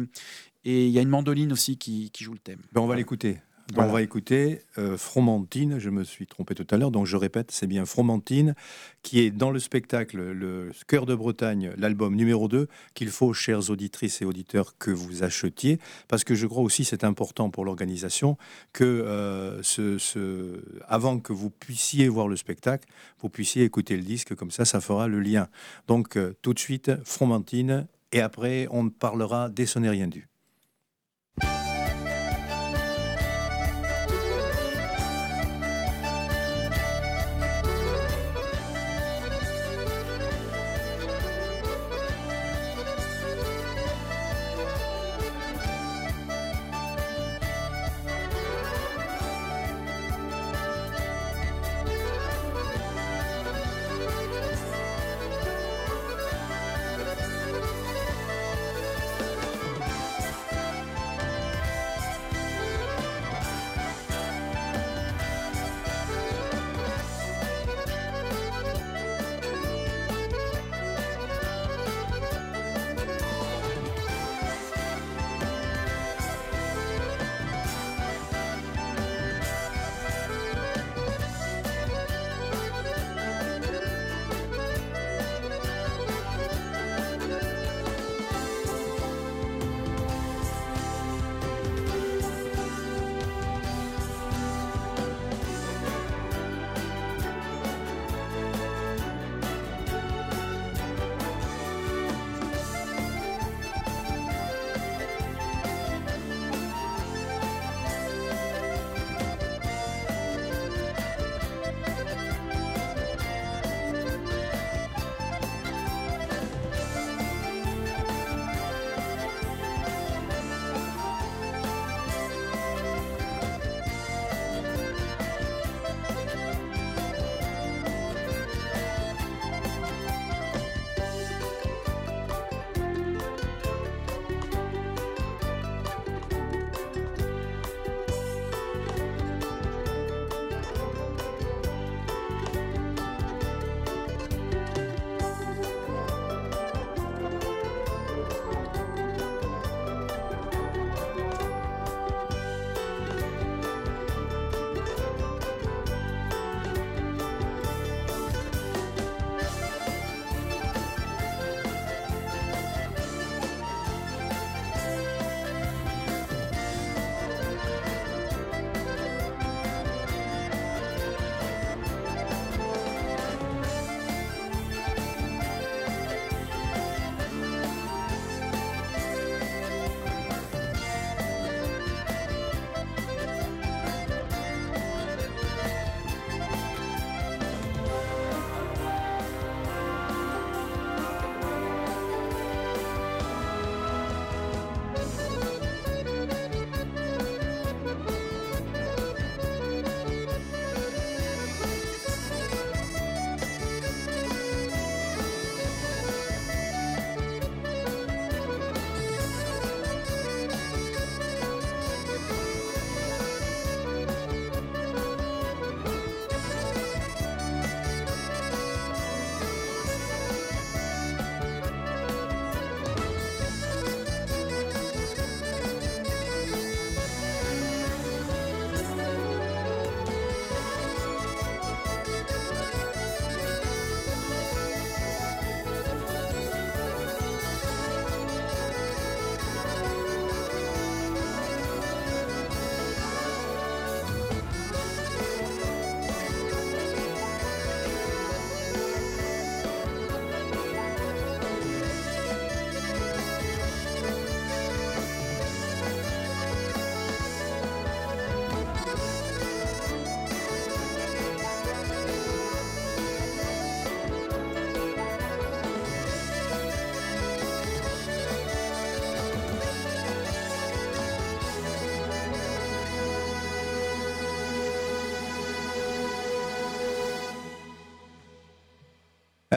et 0.64 0.86
il 0.86 0.92
y 0.92 0.98
a 0.98 1.02
une 1.02 1.08
mandoline 1.08 1.52
aussi 1.52 1.76
qui, 1.76 2.10
qui 2.10 2.24
joue 2.24 2.32
le 2.32 2.38
thème. 2.40 2.58
Ben, 2.72 2.80
On 2.80 2.86
va 2.86 2.96
l'écouter. 2.96 3.38
On 3.74 3.86
va 3.86 4.00
écouter 4.00 4.60
euh, 4.78 4.96
Fromentine, 4.96 5.80
je 5.80 5.90
me 5.90 6.04
suis 6.04 6.26
trompé 6.26 6.54
tout 6.54 6.66
à 6.70 6.76
l'heure, 6.76 6.92
donc 6.92 7.06
je 7.06 7.16
répète, 7.16 7.50
c'est 7.50 7.66
bien 7.66 7.84
Fromentine, 7.84 8.54
qui 9.02 9.20
est 9.20 9.32
dans 9.32 9.50
le 9.50 9.58
spectacle 9.58 10.18
Le 10.18 10.70
Cœur 10.86 11.04
de 11.04 11.16
Bretagne, 11.16 11.72
l'album 11.76 12.14
numéro 12.14 12.46
2, 12.46 12.68
qu'il 12.94 13.08
faut, 13.08 13.32
chères 13.32 13.68
auditrices 13.70 14.22
et 14.22 14.24
auditeurs, 14.24 14.78
que 14.78 14.92
vous 14.92 15.24
achetiez, 15.24 15.80
parce 16.06 16.22
que 16.22 16.36
je 16.36 16.46
crois 16.46 16.62
aussi 16.62 16.84
c'est 16.84 17.02
important 17.02 17.50
pour 17.50 17.64
l'organisation 17.64 18.38
que 18.72 18.84
euh, 18.84 19.60
avant 20.86 21.18
que 21.18 21.32
vous 21.32 21.50
puissiez 21.50 22.08
voir 22.08 22.28
le 22.28 22.36
spectacle, 22.36 22.88
vous 23.20 23.28
puissiez 23.28 23.64
écouter 23.64 23.96
le 23.96 24.02
disque, 24.02 24.36
comme 24.36 24.52
ça, 24.52 24.64
ça 24.64 24.80
fera 24.80 25.08
le 25.08 25.18
lien. 25.18 25.48
Donc 25.88 26.16
euh, 26.16 26.34
tout 26.40 26.54
de 26.54 26.60
suite, 26.60 26.92
Fromentine, 27.04 27.88
et 28.12 28.20
après 28.20 28.68
on 28.70 28.90
parlera 28.90 29.48
des 29.48 29.66
sonnets 29.66 29.90
rien 29.90 30.06
dû. 30.06 30.28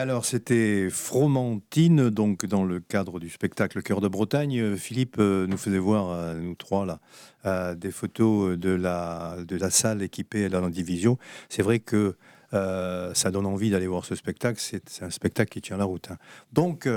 Alors, 0.00 0.24
c'était 0.24 0.88
Fromentine, 0.88 2.08
donc 2.08 2.46
dans 2.46 2.64
le 2.64 2.80
cadre 2.80 3.20
du 3.20 3.28
spectacle 3.28 3.82
Cœur 3.82 4.00
de 4.00 4.08
Bretagne. 4.08 4.58
Euh, 4.58 4.76
Philippe 4.78 5.16
euh, 5.18 5.46
nous 5.46 5.58
faisait 5.58 5.76
voir, 5.78 6.08
euh, 6.08 6.40
nous 6.40 6.54
trois, 6.54 6.86
là, 6.86 7.74
des 7.74 7.90
photos 7.90 8.56
de 8.56 8.70
la, 8.70 9.36
de 9.46 9.56
la 9.56 9.68
salle 9.68 10.00
équipée 10.00 10.46
à 10.46 10.48
la 10.48 10.70
division. 10.70 11.18
C'est 11.50 11.60
vrai 11.60 11.80
que 11.80 12.16
ça 12.50 13.30
donne 13.30 13.44
envie 13.44 13.68
d'aller 13.68 13.88
voir 13.88 14.06
ce 14.06 14.14
spectacle. 14.14 14.58
C'est 14.58 15.02
un 15.02 15.10
spectacle 15.10 15.50
qui 15.50 15.60
tient 15.60 15.76
la 15.76 15.84
route. 15.84 16.10
hein. 16.10 16.16
Donc, 16.50 16.88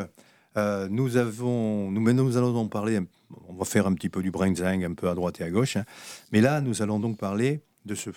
nous 0.56 1.18
avons, 1.18 1.92
nous, 1.92 2.14
nous 2.14 2.38
allons 2.38 2.56
en 2.56 2.68
parler. 2.70 3.02
On 3.50 3.54
va 3.54 3.66
faire 3.66 3.86
un 3.86 3.94
petit 3.96 4.10
peu 4.10 4.24
du 4.24 4.32
brinzing, 4.32 4.86
un 4.86 4.94
peu 4.94 5.10
à 5.10 5.14
droite 5.16 5.42
et 5.42 5.44
à 5.44 5.50
gauche. 5.50 5.76
hein. 5.76 5.84
Mais 6.32 6.40
là, 6.40 6.62
nous 6.62 6.82
allons 6.82 7.02
donc 7.02 7.18
parler 7.18 7.60
de 7.84 7.96
ce 7.96 8.12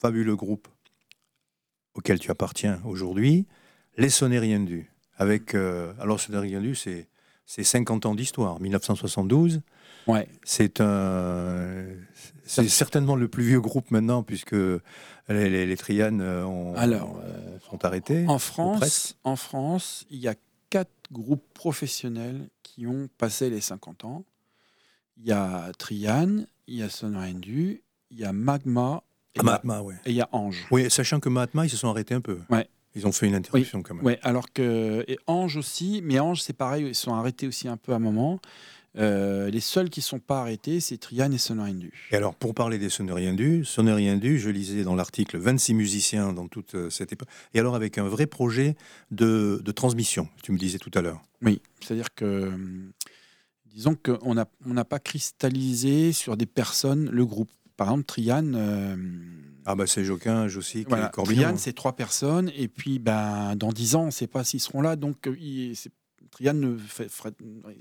fabuleux 0.00 0.34
groupe 0.34 0.66
auquel 1.94 2.18
tu 2.18 2.32
appartiens 2.32 2.80
aujourd'hui, 2.84 3.46
les 3.96 4.10
Sonnets 4.10 4.38
Rien 4.38 4.60
Du. 4.60 4.90
Avec, 5.16 5.54
euh, 5.54 5.92
alors, 6.00 6.20
Sonnets 6.20 6.38
Rien 6.38 6.60
Du, 6.60 6.74
c'est 6.74 7.08
c'est 7.46 7.62
50 7.64 8.06
ans 8.06 8.14
d'histoire, 8.14 8.58
1972. 8.60 9.60
Ouais. 10.06 10.26
C'est 10.44 10.80
un, 10.80 11.84
c'est 12.46 12.66
certainement 12.68 13.16
le 13.16 13.28
plus 13.28 13.44
vieux 13.44 13.60
groupe 13.60 13.90
maintenant, 13.90 14.22
puisque 14.22 14.52
les, 14.52 14.80
les, 15.28 15.66
les 15.66 15.76
Trianes 15.76 16.22
euh, 16.22 16.44
ont- 16.46 16.74
Alors, 16.74 17.20
euh, 17.22 17.58
sont 17.68 17.84
arrêtés. 17.84 18.24
En 18.28 18.38
France, 18.38 19.16
en 19.24 19.36
France, 19.36 20.06
il 20.10 20.18
y 20.20 20.28
a 20.28 20.34
quatre 20.70 20.90
groupes 21.12 21.44
professionnels 21.52 22.48
qui 22.62 22.86
ont 22.86 23.08
passé 23.18 23.50
les 23.50 23.60
50 23.60 24.04
ans. 24.06 24.24
Il 25.18 25.26
y 25.26 25.32
a 25.32 25.70
Trian, 25.78 26.44
il 26.66 26.76
y 26.76 26.82
a 26.82 26.88
Sonorendu, 26.88 27.82
il 28.10 28.18
y 28.18 28.24
a 28.24 28.32
Magma 28.32 29.02
et, 29.34 29.40
Ah, 29.40 29.42
il 29.42 29.46
y 29.46 29.48
a- 29.48 29.52
Mahatma, 29.52 29.82
ouais. 29.82 29.94
et 30.06 30.10
il 30.10 30.16
y 30.16 30.20
a 30.22 30.28
Ange. 30.32 30.66
Oui, 30.70 30.90
sachant 30.90 31.20
que 31.20 31.28
Mahatma, 31.28 31.66
ils 31.66 31.70
se 31.70 31.76
sont 31.76 31.88
arrêtés 31.88 32.14
un 32.14 32.20
peu. 32.22 32.40
Ouais. 32.50 32.68
Ils 32.94 33.06
ont 33.06 33.12
fait 33.12 33.26
une 33.26 33.34
interruption 33.34 33.82
quand 33.82 33.94
même. 33.94 34.04
Ouais, 34.04 34.18
alors 34.22 34.52
que 34.52 35.04
et 35.08 35.18
Ange 35.26 35.56
aussi, 35.56 36.00
mais 36.04 36.20
Ange 36.20 36.42
c'est 36.42 36.52
pareil, 36.52 36.86
ils 36.86 36.94
sont 36.94 37.14
arrêtés 37.14 37.46
aussi 37.46 37.68
un 37.68 37.76
peu 37.76 37.92
à 37.92 37.96
un 37.96 38.00
moment. 38.00 38.40
Euh, 38.96 39.50
les 39.50 39.60
seuls 39.60 39.90
qui 39.90 40.00
sont 40.00 40.20
pas 40.20 40.40
arrêtés, 40.40 40.78
c'est 40.78 40.98
Trian 40.98 41.32
et 41.32 41.38
Sonorendu. 41.38 41.92
Et 42.12 42.16
alors, 42.16 42.34
pour 42.34 42.54
parler 42.54 42.78
des 42.78 42.86
Du, 43.34 43.64
Sonnets 43.64 43.92
Rien 43.92 44.16
Du, 44.16 44.38
je 44.38 44.50
lisais 44.50 44.84
dans 44.84 44.94
l'article 44.94 45.38
26 45.38 45.74
musiciens 45.74 46.32
dans 46.32 46.46
toute 46.46 46.76
euh, 46.76 46.90
cette 46.90 47.12
époque. 47.12 47.28
Et 47.54 47.58
alors, 47.58 47.74
avec 47.74 47.98
un 47.98 48.04
vrai 48.04 48.26
projet 48.26 48.76
de, 49.10 49.60
de 49.64 49.72
transmission, 49.72 50.28
tu 50.42 50.52
me 50.52 50.58
disais 50.58 50.78
tout 50.78 50.92
à 50.94 51.02
l'heure. 51.02 51.20
Oui, 51.42 51.60
c'est-à-dire 51.80 52.14
que, 52.14 52.48
hum, 52.48 52.92
disons 53.66 53.96
qu'on 53.96 54.34
n'a 54.34 54.46
on 54.64 54.74
n'a 54.74 54.84
pas 54.84 55.00
cristallisé 55.00 56.12
sur 56.12 56.36
des 56.36 56.46
personnes 56.46 57.10
le 57.10 57.26
groupe. 57.26 57.50
Par 57.76 57.88
exemple, 57.88 58.04
Trian, 58.04 58.52
euh, 58.54 58.96
Ah, 59.66 59.74
bah, 59.74 59.86
c'est 59.86 60.04
Joquin, 60.04 60.46
Josic 60.48 60.88
voilà, 60.88 61.08
et 61.08 61.10
Corbillon. 61.10 61.42
Trian, 61.44 61.56
c'est 61.56 61.72
trois 61.72 61.94
personnes, 61.94 62.50
et 62.56 62.68
puis 62.68 62.98
ben, 62.98 63.56
dans 63.56 63.72
dix 63.72 63.94
ans, 63.94 64.02
on 64.02 64.06
ne 64.06 64.10
sait 64.10 64.26
pas 64.26 64.44
s'ils 64.44 64.60
seront 64.60 64.82
là, 64.82 64.96
donc 64.96 65.26
euh, 65.26 65.36
il- 65.40 65.74
c'est- 65.76 65.90
Trian 66.30 66.54
ne 66.54 66.76
fait- 66.76 67.08
fera- 67.08 67.30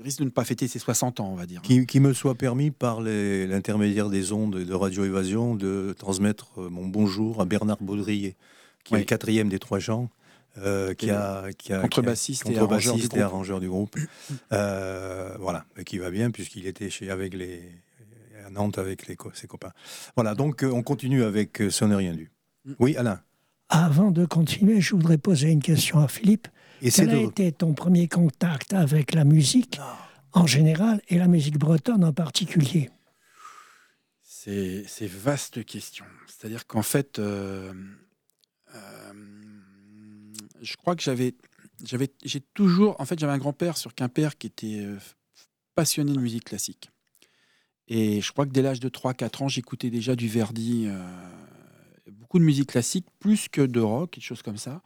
risque 0.03 0.19
de 0.19 0.25
ne 0.25 0.29
pas 0.29 0.43
fêter 0.43 0.67
ses 0.67 0.77
60 0.77 1.19
ans, 1.19 1.29
on 1.31 1.35
va 1.35 1.47
dire. 1.47 1.61
Qui, 1.63 1.87
qui 1.87 1.99
me 1.99 2.13
soit 2.13 2.35
permis 2.35 2.69
par 2.69 3.01
l'intermédiaire 3.01 4.09
des 4.09 4.31
ondes 4.31 4.55
de 4.57 4.73
Radio 4.75 5.03
Évasion 5.05 5.55
de 5.55 5.95
transmettre 5.97 6.61
euh, 6.61 6.69
mon 6.69 6.85
bonjour 6.87 7.41
à 7.41 7.45
Bernard 7.45 7.81
Baudrier, 7.81 8.35
qui 8.83 8.93
est 8.93 8.99
le 8.99 9.03
quatrième 9.05 9.49
des 9.49 9.57
trois 9.59 9.79
gens, 9.79 10.09
euh, 10.59 10.93
qui, 10.93 11.09
a, 11.09 11.45
qui 11.57 11.73
a 11.73 11.79
contrebassiste 11.81 12.47
et 12.47 12.57
arrangeur 12.59 12.95
du 12.95 13.05
et 13.05 13.07
groupe. 13.07 13.19
arrangeur 13.21 13.59
du 13.59 13.67
groupe. 13.69 13.95
Euh, 14.51 15.35
voilà, 15.39 15.65
et 15.77 15.83
qui 15.83 15.97
va 15.97 16.11
bien 16.11 16.29
puisqu'il 16.29 16.67
était 16.67 16.89
chez 16.91 17.09
avec 17.09 17.33
les 17.33 17.61
Nantes 18.53 18.77
avec 18.77 19.07
les, 19.07 19.15
co- 19.15 19.31
ses 19.33 19.47
copains. 19.47 19.73
Voilà, 20.15 20.35
donc 20.35 20.63
euh, 20.63 20.71
on 20.71 20.83
continue 20.83 21.23
avec 21.23 21.61
euh, 21.61 21.69
Ce 21.69 21.83
n'est 21.85 21.95
rien 21.95 22.13
dû. 22.13 22.31
Mm. 22.65 22.73
Oui, 22.79 22.95
Alain. 22.95 23.21
Avant 23.69 24.11
de 24.11 24.25
continuer, 24.25 24.79
je 24.81 24.95
voudrais 24.95 25.17
poser 25.17 25.49
une 25.49 25.61
question 25.61 25.99
à 25.99 26.07
Philippe. 26.07 26.47
Et 26.81 26.91
c'est 26.91 27.05
Quel 27.05 27.15
a 27.15 27.21
de... 27.21 27.27
été 27.27 27.51
ton 27.51 27.73
premier 27.73 28.07
contact 28.07 28.73
avec 28.73 29.13
la 29.13 29.23
musique 29.25 29.79
en 30.33 30.45
général 30.45 31.01
et 31.09 31.17
la 31.17 31.27
musique 31.27 31.57
bretonne 31.57 32.03
en 32.03 32.13
particulier? 32.13 32.89
C'est 34.21 34.83
c'est 34.87 35.07
vaste 35.07 35.63
question. 35.65 36.05
C'est-à-dire 36.27 36.67
qu'en 36.67 36.81
fait, 36.83 37.19
euh, 37.19 37.73
euh, 38.75 39.13
je 40.61 40.75
crois 40.75 40.95
que 40.95 41.01
j'avais, 41.01 41.33
j'avais, 41.85 42.09
j'ai 42.25 42.41
toujours, 42.41 42.99
en 42.99 43.05
fait, 43.05 43.17
j'avais 43.17 43.33
un 43.33 43.37
grand-père 43.37 43.77
sur 43.77 43.95
Quimper 43.95 44.37
qui 44.37 44.47
était 44.47 44.81
euh, 44.85 44.97
passionné 45.75 46.11
de 46.13 46.19
musique 46.19 46.43
classique. 46.45 46.91
Et 47.87 48.21
je 48.21 48.31
crois 48.31 48.45
que 48.45 48.51
dès 48.51 48.61
l'âge 48.61 48.79
de 48.79 48.89
3-4 48.89 49.43
ans, 49.43 49.47
j'écoutais 49.47 49.89
déjà 49.89 50.15
du 50.15 50.27
Verdi, 50.27 50.85
euh, 50.87 50.97
beaucoup 52.11 52.39
de 52.39 52.43
musique 52.43 52.69
classique, 52.69 53.05
plus 53.19 53.47
que 53.49 53.61
de 53.61 53.79
rock, 53.79 54.15
des 54.15 54.21
choses 54.21 54.41
comme 54.41 54.57
ça. 54.57 54.81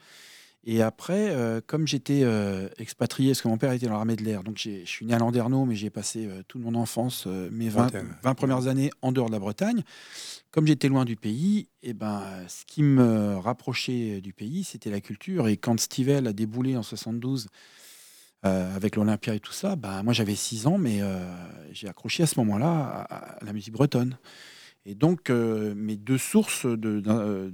Et 0.69 0.81
après, 0.81 1.29
euh, 1.29 1.61
comme 1.65 1.87
j'étais 1.87 2.21
euh, 2.23 2.67
expatrié, 2.77 3.31
parce 3.31 3.41
que 3.41 3.47
mon 3.47 3.57
père 3.57 3.71
était 3.71 3.85
dans 3.85 3.93
l'armée 3.93 4.17
de 4.17 4.23
l'air, 4.23 4.43
donc 4.43 4.57
je 4.57 4.83
suis 4.83 5.05
né 5.05 5.13
à 5.13 5.19
Landerneau, 5.19 5.63
mais 5.63 5.75
j'ai 5.75 5.89
passé 5.89 6.27
toute 6.49 6.61
mon 6.61 6.75
enfance, 6.75 7.25
mes 7.25 7.69
20, 7.69 7.83
Bretagne. 7.83 8.07
20 8.23 8.33
premières 8.33 8.67
années 8.67 8.89
en 9.01 9.13
dehors 9.13 9.27
de 9.27 9.33
la 9.33 9.39
Bretagne. 9.39 9.83
Comme 10.51 10.67
j'étais 10.67 10.89
loin 10.89 11.05
du 11.05 11.15
pays, 11.15 11.69
et 11.83 11.93
ben, 11.93 12.23
ce 12.49 12.65
qui 12.65 12.83
me 12.83 13.37
rapprochait 13.37 14.19
du 14.19 14.33
pays, 14.33 14.63
c'était 14.63 14.89
la 14.89 14.99
culture. 14.99 15.47
Et 15.47 15.55
quand 15.55 15.79
Stivell 15.79 16.27
a 16.27 16.33
déboulé 16.33 16.75
en 16.75 16.83
72 16.83 17.47
euh, 18.45 18.75
avec 18.75 18.95
l'Olympia 18.95 19.35
et 19.35 19.39
tout 19.39 19.51
ça, 19.51 19.75
ben, 19.75 20.03
moi 20.03 20.13
j'avais 20.13 20.35
6 20.35 20.67
ans, 20.67 20.77
mais 20.77 21.01
euh, 21.01 21.19
j'ai 21.71 21.87
accroché 21.87 22.23
à 22.23 22.27
ce 22.27 22.39
moment-là 22.39 23.05
à, 23.09 23.43
la 23.43 23.53
musique 23.53 23.73
bretonne. 23.73 24.17
Et 24.85 24.95
donc, 24.95 25.29
euh, 25.29 25.75
mes 25.75 25.97
deux 25.97 26.17
sources 26.17 26.65
de, 26.65 27.51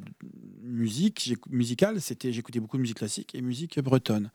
musique 0.61 1.35
musicale, 1.49 1.99
c'était 1.99 2.31
j'écoutais 2.31 2.59
beaucoup 2.59 2.77
de 2.77 2.81
musique 2.81 2.97
classique 2.97 3.33
et 3.33 3.41
musique 3.41 3.79
bretonne. 3.79 4.29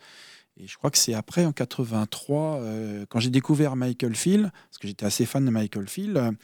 Et 0.57 0.67
je 0.67 0.77
crois 0.77 0.91
que 0.91 0.99
c'est 0.99 1.15
après, 1.15 1.45
en 1.45 1.53
83, 1.53 2.57
euh, 2.57 3.07
quand 3.09 3.21
j'ai 3.21 3.31
découvert 3.31 3.77
Michael 3.77 4.17
Field, 4.17 4.51
parce 4.51 4.79
que 4.79 4.89
j'étais 4.89 5.07
assez 5.07 5.27
fan 5.27 5.45
de 5.45 5.51
Michael 5.51 5.87
Field, 5.87 6.37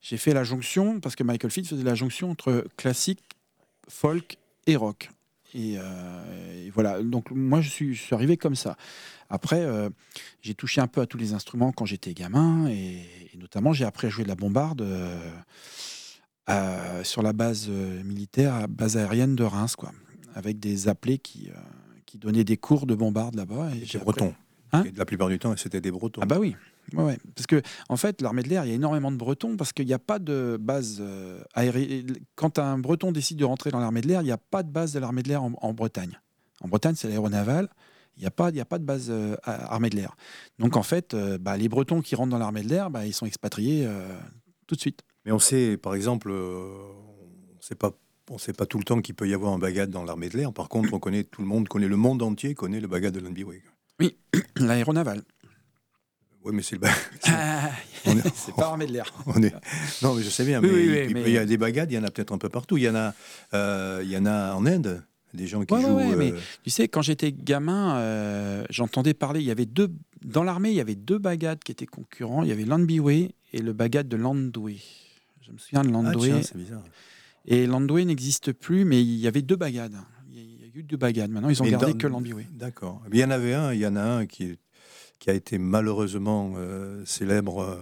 j'ai 0.00 0.16
fait 0.16 0.32
la 0.32 0.44
jonction, 0.44 1.00
parce 1.00 1.16
que 1.16 1.24
Michael 1.24 1.50
Field 1.50 1.68
faisait 1.68 1.82
la 1.82 1.96
jonction 1.96 2.30
entre 2.30 2.64
classique, 2.76 3.24
folk 3.88 4.38
et 4.68 4.76
rock. 4.76 5.10
Et, 5.58 5.76
euh, 5.78 6.66
et 6.66 6.70
voilà, 6.70 7.02
donc 7.02 7.30
moi 7.30 7.62
je 7.62 7.70
suis, 7.70 7.94
je 7.94 8.02
suis 8.02 8.14
arrivé 8.14 8.36
comme 8.36 8.54
ça. 8.54 8.76
Après, 9.30 9.62
euh, 9.62 9.88
j'ai 10.42 10.52
touché 10.54 10.82
un 10.82 10.86
peu 10.86 11.00
à 11.00 11.06
tous 11.06 11.16
les 11.16 11.32
instruments 11.32 11.72
quand 11.72 11.86
j'étais 11.86 12.12
gamin, 12.12 12.68
et, 12.68 13.06
et 13.32 13.36
notamment 13.38 13.72
j'ai 13.72 13.86
appris 13.86 14.06
à 14.06 14.10
jouer 14.10 14.24
de 14.24 14.28
la 14.28 14.34
bombarde 14.34 14.82
euh, 16.48 17.02
sur 17.04 17.22
la 17.22 17.32
base 17.32 17.68
militaire, 17.68 18.68
base 18.68 18.96
aérienne 18.96 19.34
de 19.34 19.44
Reims, 19.44 19.76
quoi, 19.76 19.92
avec 20.34 20.60
des 20.60 20.88
appelés 20.88 21.18
qui, 21.18 21.50
qui 22.04 22.18
donnaient 22.18 22.44
des 22.44 22.56
cours 22.56 22.86
de 22.86 22.94
bombarde 22.94 23.34
là-bas. 23.34 23.70
et 23.74 23.78
j'ai 23.80 23.86
C'était 23.86 23.98
appris- 23.98 24.04
breton. 24.04 24.34
Hein? 24.72 24.84
Et 24.84 24.92
la 24.96 25.04
plupart 25.06 25.28
du 25.28 25.38
temps, 25.38 25.56
c'était 25.56 25.80
des 25.80 25.90
bretons. 25.90 26.20
ah 26.22 26.26
bah 26.26 26.38
oui. 26.38 26.54
Ouais, 26.92 27.02
ouais. 27.04 27.18
Parce 27.34 27.46
que 27.46 27.62
en 27.88 27.96
fait, 27.96 28.20
l'armée 28.22 28.42
de 28.42 28.48
l'air, 28.48 28.64
il 28.64 28.68
y 28.68 28.72
a 28.72 28.74
énormément 28.74 29.10
de 29.10 29.16
Bretons 29.16 29.56
parce 29.56 29.72
qu'il 29.72 29.86
n'y 29.86 29.92
a 29.92 29.98
pas 29.98 30.18
de 30.18 30.56
base 30.60 30.98
euh, 31.00 31.40
aérienne. 31.54 32.14
Quand 32.36 32.58
un 32.58 32.78
Breton 32.78 33.12
décide 33.12 33.38
de 33.38 33.44
rentrer 33.44 33.70
dans 33.70 33.80
l'armée 33.80 34.00
de 34.00 34.08
l'air, 34.08 34.20
il 34.22 34.26
n'y 34.26 34.30
a 34.32 34.38
pas 34.38 34.62
de 34.62 34.70
base 34.70 34.92
de 34.92 34.98
l'armée 35.00 35.22
de 35.22 35.28
l'air 35.28 35.42
en, 35.42 35.52
en 35.60 35.72
Bretagne. 35.72 36.20
En 36.60 36.68
Bretagne, 36.68 36.94
c'est 36.96 37.08
l'aéronaval. 37.08 37.68
Il 38.16 38.20
n'y 38.20 38.26
a, 38.26 38.30
pas- 38.30 38.50
y 38.50 38.60
a 38.60 38.64
pas 38.64 38.78
de 38.78 38.84
base 38.84 39.08
euh, 39.10 39.36
armée 39.44 39.90
de 39.90 39.96
l'air. 39.96 40.16
Donc 40.58 40.76
en 40.76 40.82
fait, 40.82 41.12
euh, 41.14 41.36
bah, 41.38 41.56
les 41.56 41.68
Bretons 41.68 42.00
qui 42.00 42.14
rentrent 42.14 42.30
dans 42.30 42.38
l'armée 42.38 42.62
de 42.62 42.68
l'air, 42.68 42.88
bah, 42.90 43.04
ils 43.04 43.12
sont 43.12 43.26
expatriés 43.26 43.86
tout 44.66 44.74
de 44.74 44.80
suite. 44.80 45.02
Mais 45.24 45.32
on 45.32 45.38
sait, 45.38 45.76
par 45.76 45.94
exemple, 45.94 46.30
on 46.30 47.60
sait 47.60 47.74
pas. 47.74 47.92
On 48.28 48.38
sait 48.38 48.52
pas 48.52 48.66
tout 48.66 48.78
le 48.78 48.82
temps 48.84 49.00
qu'il 49.00 49.14
peut 49.14 49.28
y 49.28 49.34
avoir 49.34 49.52
un 49.52 49.58
bagad 49.60 49.88
dans 49.88 50.02
l'armée 50.02 50.28
de 50.28 50.36
l'air. 50.36 50.52
Par 50.52 50.68
contre, 50.68 50.92
on 50.92 50.98
connaît 50.98 51.22
tout 51.22 51.42
le 51.42 51.46
monde, 51.46 51.68
connaît 51.68 51.86
le 51.86 51.96
monde 51.96 52.22
entier, 52.22 52.54
connaît 52.54 52.80
le 52.80 52.88
bagad 52.88 53.14
de 53.14 53.20
l'Unbyway. 53.20 53.62
L'aéronaval. 54.56 55.22
Oui, 56.46 56.52
mais 56.54 56.62
c'est 56.62 56.76
le 56.76 56.82
Ah, 57.26 57.70
c'est 58.34 58.54
pas 58.54 58.68
armée 58.68 58.86
de 58.86 58.92
l'air. 58.92 59.12
on 59.26 59.42
est- 59.42 59.54
Non, 60.02 60.14
mais 60.14 60.22
je 60.22 60.30
sais 60.30 60.44
bien. 60.44 60.60
Oui, 60.62 60.68
mais 60.68 60.74
oui, 60.74 60.82
il, 60.84 60.90
oui, 60.90 61.06
il 61.08 61.14
mais- 61.14 61.22
peut 61.24 61.30
y 61.30 61.38
a 61.38 61.44
des 61.44 61.56
bagades, 61.56 61.90
il 61.90 61.94
y 61.94 61.98
en 61.98 62.04
a 62.04 62.10
peut-être 62.10 62.32
un 62.32 62.38
peu 62.38 62.48
partout. 62.48 62.76
Il 62.76 62.84
y 62.84 62.88
en 62.88 62.94
a, 62.94 63.14
euh, 63.54 64.00
il 64.04 64.10
y 64.10 64.16
en 64.16 64.26
a 64.26 64.54
en 64.54 64.64
Inde, 64.64 65.02
des 65.34 65.46
gens 65.46 65.64
qui 65.64 65.74
Ouais, 65.74 65.82
jouent. 65.82 65.96
ouais, 65.96 66.16
mais 66.16 66.32
euh, 66.32 66.38
Tu 66.62 66.70
sais, 66.70 66.86
quand 66.88 67.02
j'étais 67.02 67.32
gamin, 67.32 67.96
euh, 67.98 68.64
j'entendais 68.70 69.12
parler. 69.12 69.40
Il 69.40 69.46
y 69.46 69.50
avait 69.50 69.66
deux 69.66 69.90
dans 70.24 70.44
l'armée, 70.44 70.70
il 70.70 70.76
y 70.76 70.80
avait 70.80 70.94
deux 70.94 71.18
bagades 71.18 71.58
qui 71.64 71.72
étaient 71.72 71.86
concurrents. 71.86 72.42
Il 72.42 72.48
y 72.48 72.52
avait 72.52 72.64
l'Andbyway 72.64 73.32
et 73.52 73.60
le 73.60 73.72
bagad 73.72 74.06
de 74.08 74.16
Landway. 74.16 74.76
Je 75.42 75.52
me 75.52 75.58
souviens 75.58 75.82
de 75.82 75.88
Ah, 75.88 75.92
Landway. 75.92 76.28
tiens, 76.28 76.42
c'est 76.42 76.56
bizarre. 76.56 76.82
et 77.44 77.66
Landway 77.66 78.04
n'existe 78.04 78.52
plus, 78.52 78.84
mais 78.84 79.02
il 79.02 79.16
y 79.16 79.26
avait 79.28 79.42
deux 79.42 79.56
bagades. 79.56 79.96
Il 80.32 80.36
y 80.36 80.40
a- 80.40 80.68
il 80.74 80.80
eu 80.80 80.82
deux 80.82 80.96
bagades. 80.96 81.30
Maintenant, 81.30 81.48
ils 81.48 81.60
ont 81.62 81.64
Mais 81.64 81.70
gardé 81.72 81.92
dans- 81.92 81.98
que 81.98 82.06
l'Andbyway. 82.06 82.46
D'accord. 82.52 83.02
Il 83.12 83.18
y 83.18 83.24
en 83.24 83.30
avait 83.30 83.54
un, 83.54 83.72
il 83.72 83.80
y 83.80 83.86
en 83.86 83.96
a 83.96 84.02
un 84.02 84.26
qui, 84.26 84.44
est- 84.44 84.58
qui 85.18 85.30
a 85.30 85.34
été 85.34 85.58
malheureusement 85.58 86.54
euh, 86.56 87.04
célèbre 87.04 87.60
euh, 87.60 87.76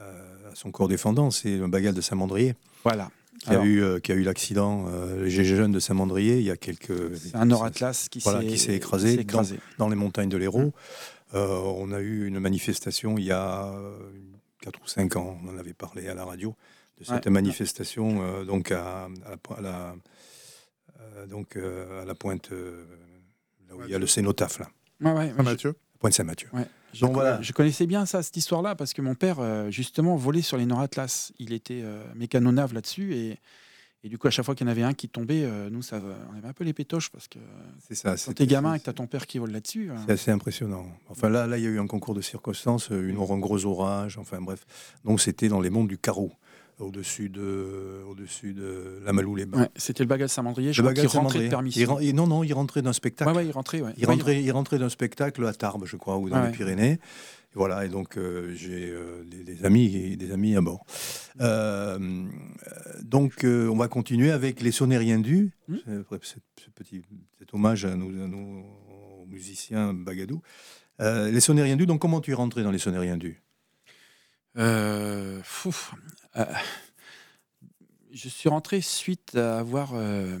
euh, 0.00 0.50
à 0.52 0.54
son 0.54 0.70
corps 0.70 0.88
défendant, 0.88 1.30
c'est 1.30 1.56
le 1.56 1.66
bagad 1.68 1.94
de 1.94 2.00
Saint-Mandrier, 2.00 2.54
Voilà. 2.84 3.10
qui, 3.40 3.50
Alors, 3.50 3.62
a 3.62 3.66
eu, 3.66 3.82
euh, 3.82 3.98
qui 4.00 4.12
a 4.12 4.14
eu 4.14 4.22
l'accident, 4.22 4.86
euh, 4.88 5.20
le 5.22 5.28
GG 5.28 5.56
jeune 5.56 5.72
de 5.72 5.80
Saint-Mandrier, 5.80 6.36
il 6.38 6.44
y 6.44 6.50
a 6.50 6.56
quelques... 6.56 7.16
C'est 7.16 7.34
un 7.36 7.44
Nord-Atlas 7.46 8.08
qui 8.08 8.20
Voilà, 8.20 8.40
s'est 8.40 8.46
qui 8.46 8.58
s'est 8.58 8.74
écrasé 8.74 9.24
dans 9.78 9.88
les 9.88 9.96
montagnes 9.96 10.28
de 10.28 10.36
Mmh. 10.36 10.40
l'Hérault. 10.40 10.72
Euh, 11.34 11.56
on 11.76 11.92
a 11.92 12.00
eu 12.00 12.26
une 12.26 12.38
manifestation 12.40 13.16
il 13.16 13.24
y 13.24 13.32
a 13.32 13.72
4 14.60 14.78
ou 14.82 14.86
5 14.86 15.16
ans, 15.16 15.38
on 15.44 15.48
en 15.54 15.58
avait 15.58 15.72
parlé 15.72 16.08
à 16.08 16.14
la 16.14 16.24
radio, 16.24 16.54
de 16.98 17.04
cette 17.04 17.24
Ouais. 17.26 17.32
manifestation 17.32 18.22
euh, 18.22 18.44
donc 18.44 18.70
à, 18.70 19.04
à 19.26 19.30
la, 19.30 19.36
po- 19.38 19.54
à 19.54 19.60
la- 19.62 19.94
euh, 21.00 21.26
donc, 21.26 21.56
euh, 21.56 22.02
à 22.02 22.04
la 22.04 22.14
pointe, 22.14 22.50
euh, 22.52 22.84
Là 23.68 23.76
où 23.76 23.80
il 23.86 23.90
y 23.90 23.94
a 23.94 23.98
le 23.98 24.06
cénotaphe, 24.06 24.58
là. 24.58 24.68
Ah, 25.04 25.26
je- 25.36 25.42
Mathieu 25.42 25.74
Pointe-Saint-Mathieu. 26.02 26.48
Ouais. 26.52 26.66
Je, 26.92 27.00
Donc 27.00 27.10
co- 27.14 27.20
voilà. 27.20 27.40
je 27.40 27.52
connaissais 27.52 27.86
bien 27.86 28.04
ça, 28.04 28.22
cette 28.22 28.36
histoire-là, 28.36 28.74
parce 28.74 28.92
que 28.92 29.00
mon 29.00 29.14
père, 29.14 29.38
euh, 29.40 29.70
justement, 29.70 30.16
volait 30.16 30.42
sur 30.42 30.56
les 30.58 30.66
Nord 30.66 30.80
Atlas. 30.80 31.32
Il 31.38 31.52
était 31.54 31.80
euh, 31.82 32.02
mécanonave 32.14 32.74
là-dessus. 32.74 33.14
Et, 33.14 33.38
et 34.04 34.08
du 34.08 34.18
coup, 34.18 34.26
à 34.26 34.30
chaque 34.30 34.44
fois 34.44 34.54
qu'il 34.56 34.66
y 34.66 34.68
en 34.68 34.72
avait 34.72 34.82
un 34.82 34.92
qui 34.92 35.08
tombait, 35.08 35.44
euh, 35.44 35.70
nous, 35.70 35.80
ça, 35.80 36.00
on 36.32 36.36
avait 36.36 36.48
un 36.48 36.52
peu 36.52 36.64
les 36.64 36.72
pétoches, 36.72 37.08
parce 37.10 37.28
que 37.28 37.38
C'est 37.88 37.94
ça. 37.94 38.10
quand 38.10 38.16
c'est- 38.18 38.34
t'es 38.34 38.46
gamin 38.48 38.74
et 38.74 38.80
que 38.80 38.84
t'as 38.84 38.92
ton 38.92 39.06
père 39.06 39.26
qui 39.28 39.38
vole 39.38 39.52
là-dessus. 39.52 39.90
euh, 39.90 39.94
C'est 40.06 40.12
assez 40.12 40.30
impressionnant. 40.32 40.84
Enfin 41.08 41.28
là, 41.30 41.46
là, 41.46 41.56
il 41.56 41.64
y 41.64 41.66
a 41.66 41.70
eu 41.70 41.78
un 41.78 41.86
concours 41.86 42.14
de 42.14 42.20
circonstances, 42.20 42.88
une, 42.90 43.16
un 43.16 43.38
gros 43.38 43.64
orage, 43.64 44.18
enfin 44.18 44.40
bref. 44.42 44.66
Donc 45.04 45.20
c'était 45.20 45.48
dans 45.48 45.60
les 45.60 45.70
monts 45.70 45.84
du 45.84 45.96
Carreau, 45.98 46.32
au-dessus 46.82 47.28
de, 47.28 48.02
au-dessus 48.08 48.52
de 48.54 49.00
la 49.04 49.12
Malou-les-Bains. 49.12 49.62
ouais, 49.62 49.68
C'était 49.76 50.02
le 50.02 50.08
bagage 50.08 50.30
Saint-Mandrier, 50.30 50.72
je 50.72 50.82
Le 50.82 50.88
crois 50.88 50.94
qu'il 50.94 51.02
bagage 51.04 51.16
rentrait 51.16 51.48
de. 51.48 52.02
Il 52.02 52.14
non, 52.14 52.26
non, 52.26 52.42
il 52.44 52.52
rentrait 52.52 52.82
d'un 52.82 52.92
spectacle. 52.92 53.30
Ouais, 53.30 53.36
ouais, 53.38 53.46
il 53.46 53.52
rentrait. 53.52 53.82
Il 53.96 54.06
rentrait, 54.06 54.42
il 54.42 54.50
rentrait 54.52 54.78
d'un 54.78 54.88
spectacle 54.88 55.44
à 55.46 55.52
Tarbes, 55.54 55.84
je 55.86 55.96
crois, 55.96 56.18
ou 56.18 56.28
dans 56.28 56.42
les 56.44 56.50
Pyrénées. 56.52 56.92
Et 57.54 57.58
voilà, 57.58 57.84
et 57.84 57.88
donc 57.88 58.16
euh, 58.16 58.54
j'ai 58.54 58.88
euh, 58.90 59.22
des, 59.24 59.44
des 59.44 59.64
amis, 59.66 59.94
et 59.94 60.16
des 60.16 60.32
amis 60.32 60.56
à 60.56 60.62
bord. 60.62 60.86
Euh, 61.40 61.98
donc 63.02 63.44
on 63.44 63.76
va 63.76 63.88
continuer 63.88 64.30
avec 64.30 64.60
les 64.62 64.72
Sonériens 64.72 65.18
du. 65.18 65.52
C'est- 65.68 66.02
ce, 66.22 66.34
ce 66.64 66.70
petit 66.74 67.02
cet 67.38 67.52
hommage 67.52 67.84
à 67.84 67.94
nos, 67.94 68.08
à 68.08 68.26
nos 68.28 69.26
musiciens 69.28 69.92
Bagadou. 69.92 70.40
Les 71.00 71.40
Sonériens 71.40 71.76
du, 71.76 71.84
donc 71.86 72.00
comment 72.00 72.20
tu 72.20 72.30
es 72.30 72.34
rentré 72.34 72.62
dans 72.62 72.70
les 72.70 72.78
Sonériens 72.78 73.16
du? 73.18 73.42
Euh, 74.56 75.40
je 78.12 78.28
suis 78.28 78.48
rentré 78.48 78.80
suite 78.80 79.34
à 79.36 79.58
avoir 79.58 79.92
euh, 79.94 80.38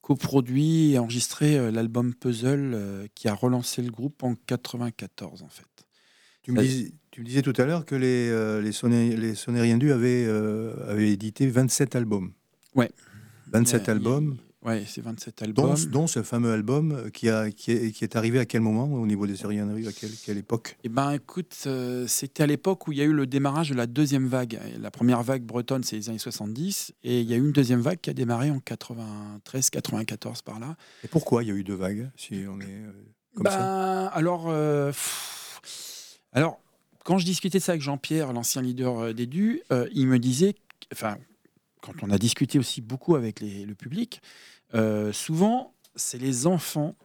coproduit 0.00 0.92
et 0.92 0.98
enregistré 0.98 1.56
euh, 1.56 1.70
l'album 1.70 2.14
Puzzle 2.14 2.72
euh, 2.74 3.06
qui 3.14 3.28
a 3.28 3.34
relancé 3.34 3.82
le 3.82 3.90
groupe 3.90 4.22
en 4.22 4.34
94 4.34 5.42
en 5.42 5.48
fait. 5.48 5.64
tu 6.42 6.52
me, 6.52 6.56
Ça- 6.56 6.62
dis- 6.68 6.94
tu 7.10 7.20
me 7.20 7.26
disais 7.26 7.42
tout 7.42 7.52
à 7.56 7.64
l'heure 7.64 7.84
que 7.84 7.94
les, 7.94 8.28
euh, 8.28 8.60
les, 8.60 8.72
Soné- 8.72 9.16
les 9.16 9.34
Sonériens 9.34 9.78
du 9.78 9.92
avaient, 9.92 10.24
euh, 10.26 10.74
avaient 10.90 11.10
édité 11.10 11.46
27 11.46 11.94
albums. 11.96 12.32
Ouais. 12.74 12.90
27 13.52 13.82
Il 13.82 13.86
y 13.86 13.88
a- 13.88 13.92
albums. 13.92 14.36
Ouais, 14.64 14.84
c'est 14.86 15.02
27 15.02 15.40
Dont, 15.52 15.72
albums. 15.72 15.90
dont 15.90 16.06
ce 16.06 16.22
fameux 16.22 16.50
album 16.52 17.10
qui, 17.12 17.28
a, 17.28 17.50
qui, 17.50 17.70
est, 17.72 17.92
qui 17.92 18.02
est 18.02 18.16
arrivé 18.16 18.38
à 18.38 18.46
quel 18.46 18.62
moment 18.62 18.84
au 18.86 19.06
niveau 19.06 19.26
des 19.26 19.36
Sonériens 19.36 19.68
à 19.68 19.92
quelle, 19.92 20.10
quelle 20.24 20.38
époque? 20.38 20.78
Eh 20.84 20.88
ben, 20.88 21.12
écoute, 21.12 21.54
euh, 21.66 22.06
c'était 22.06 22.42
à 22.42 22.46
l'époque 22.46 22.88
où 22.88 22.92
il 22.92 22.98
y 22.98 23.02
a 23.02 23.04
eu 23.04 23.12
le 23.12 23.26
démarrage 23.26 23.68
de 23.70 23.74
la 23.74 23.86
deuxième 23.86 24.26
vague. 24.26 24.58
La 24.80 24.90
première 24.90 25.22
vague 25.22 25.42
bretonne, 25.42 25.82
c'est 25.84 25.96
les 25.96 26.08
années 26.08 26.18
70, 26.18 26.92
et 27.04 27.20
il 27.20 27.28
y 27.28 27.34
a 27.34 27.36
eu 27.36 27.40
une 27.44 27.52
deuxième 27.52 27.80
vague 27.80 28.00
qui 28.00 28.08
a 28.08 28.14
démarré 28.14 28.50
en 28.50 28.58
93, 28.58 29.68
94 29.70 30.40
par 30.42 30.58
là. 30.60 30.76
Et 31.04 31.08
pourquoi 31.08 31.42
il 31.42 31.48
y 31.48 31.52
a 31.52 31.54
eu 31.54 31.62
deux 31.64 31.74
vagues 31.74 32.10
si 32.16 32.44
on 32.48 32.58
est 32.60 32.64
euh, 32.64 32.92
comme 33.36 33.46
ça? 33.46 33.58
Ben, 33.58 34.10
alors, 34.14 34.46
euh, 34.48 34.88
pff, 34.88 36.20
alors, 36.32 36.58
quand 37.04 37.18
je 37.18 37.26
discutais 37.26 37.58
de 37.58 37.62
ça 37.62 37.72
avec 37.72 37.82
Jean-Pierre, 37.82 38.32
l'ancien 38.32 38.62
leader 38.62 38.98
euh, 38.98 39.12
des 39.12 39.26
DU, 39.26 39.60
euh, 39.72 39.86
il 39.92 40.06
me 40.06 40.18
disait, 40.18 40.54
enfin, 40.90 41.18
quand 41.84 42.02
on 42.02 42.10
a 42.10 42.16
discuté 42.16 42.58
aussi 42.58 42.80
beaucoup 42.80 43.14
avec 43.14 43.40
le 43.40 43.74
public, 43.74 44.22
euh, 44.74 45.12
souvent, 45.12 45.74
c'est 45.94 46.16
les 46.16 46.46
enfants 46.46 46.96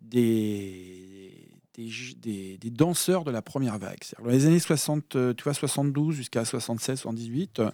des, 0.00 1.48
danseurs 2.64 3.22
de 3.22 3.30
la 3.30 3.42
première 3.42 3.78
vague. 3.78 4.00
Dans 4.18 4.28
les 4.28 4.46
années 4.46 4.58
60, 4.58 5.14
euh, 5.14 5.34
tu 5.34 5.44
vois, 5.44 5.54
72 5.54 6.16
jusqu'à 6.16 6.44
76, 6.44 6.98
78, 6.98 7.60
euh, 7.60 7.70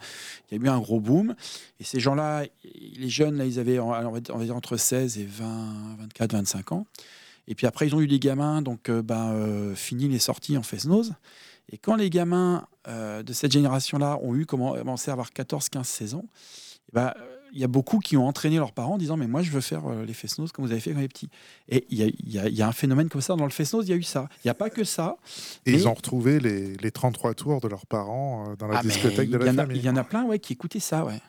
il 0.51 0.59
y 0.59 0.61
a 0.61 0.65
eu 0.65 0.69
un 0.69 0.79
gros 0.79 1.01
boom. 1.01 1.35
Et 1.81 1.85
ces 1.85 1.99
gens-là, 1.99 2.45
les 2.75 3.09
jeunes, 3.09 3.43
ils 3.45 3.59
avaient, 3.59 3.79
entre 3.79 4.77
16 4.77 5.19
et 5.19 5.25
20, 5.25 5.97
24, 5.99 6.33
25 6.33 6.73
ans. 6.73 6.87
Et 7.47 7.55
puis 7.55 7.67
après, 7.67 7.87
ils 7.87 7.95
ont 7.95 8.03
eu 8.03 8.07
des 8.07 8.21
gamins, 8.21 8.61
donc 8.61 8.91
ben, 8.91 9.75
fini 9.75 10.07
les 10.09 10.19
sorties 10.19 10.59
en 10.59 10.63
Fesnose. 10.63 11.15
Et 11.71 11.79
quand 11.79 11.97
les 11.97 12.11
gamins 12.11 12.67
euh, 12.87 13.23
de 13.23 13.33
cette 13.33 13.53
génération-là 13.53 14.19
ont 14.23 14.35
eu 14.35 14.47
commencé 14.47 15.11
à 15.11 15.13
avoir 15.13 15.33
14, 15.33 15.69
15, 15.69 15.87
16 15.87 16.15
ans, 16.15 16.25
eh 16.89 16.93
ben, 16.95 17.13
euh, 17.19 17.35
il 17.53 17.59
y 17.61 17.65
a 17.65 17.69
beaucoup 17.69 17.99
qui 17.99 18.17
ont 18.17 18.27
entraîné 18.27 18.57
leurs 18.57 18.73
parents 18.73 18.95
en 18.95 18.99
disant 18.99 19.17
Mais 19.17 19.27
moi, 19.27 19.43
je 19.43 19.51
veux 19.51 19.61
faire 19.63 19.87
euh, 19.87 20.05
les 20.05 20.13
Fesnose 20.13 20.53
comme 20.53 20.65
vous 20.67 20.73
avez 20.73 20.81
fait 20.81 20.93
quand 20.93 21.01
les 21.01 21.09
petits. 21.09 21.31
Et 21.69 21.87
il 21.91 21.99
y 21.99 22.39
a, 22.39 22.49
y 22.49 22.55
y 22.55 22.63
un 22.63 22.73
phénomène 22.73 23.09
comme 23.09 23.21
ça. 23.23 23.37
Dans 23.37 23.45
le 23.45 23.51
Fesnose, 23.51 23.87
il 23.87 23.91
y 23.91 23.95
a 23.95 23.97
eu 23.97 24.03
ça. 24.03 24.29
Il 24.45 24.47
n'y 24.47 24.51
a 24.51 24.55
pas 24.55 24.71
que 24.71 24.85
ça. 24.85 25.17
Et 25.67 25.73
Mais- 25.73 25.79
ils 25.79 25.89
ont 25.89 25.95
retrouvé 25.95 26.41
les, 26.41 26.75
les 26.77 26.91
33 26.91 27.35
tours 27.35 27.61
de 27.61 27.69
leurs 27.69 27.87
parents 27.87 28.51
euh, 28.51 28.57
dans 28.57 28.67
la 28.67 28.79
Ah, 28.79 28.83
discothèque 28.83 29.31
de 29.31 29.39
la 29.39 29.53
famille. 29.53 29.79
Il 29.79 29.85
y 29.85 29.89
en 29.91 29.97
a 29.97 30.05
plein 30.05 30.25
ouais, 30.25 30.39
qui 30.39 30.53
écoutaient 30.55 30.81
ça, 30.81 31.05
ouais. 31.05 31.21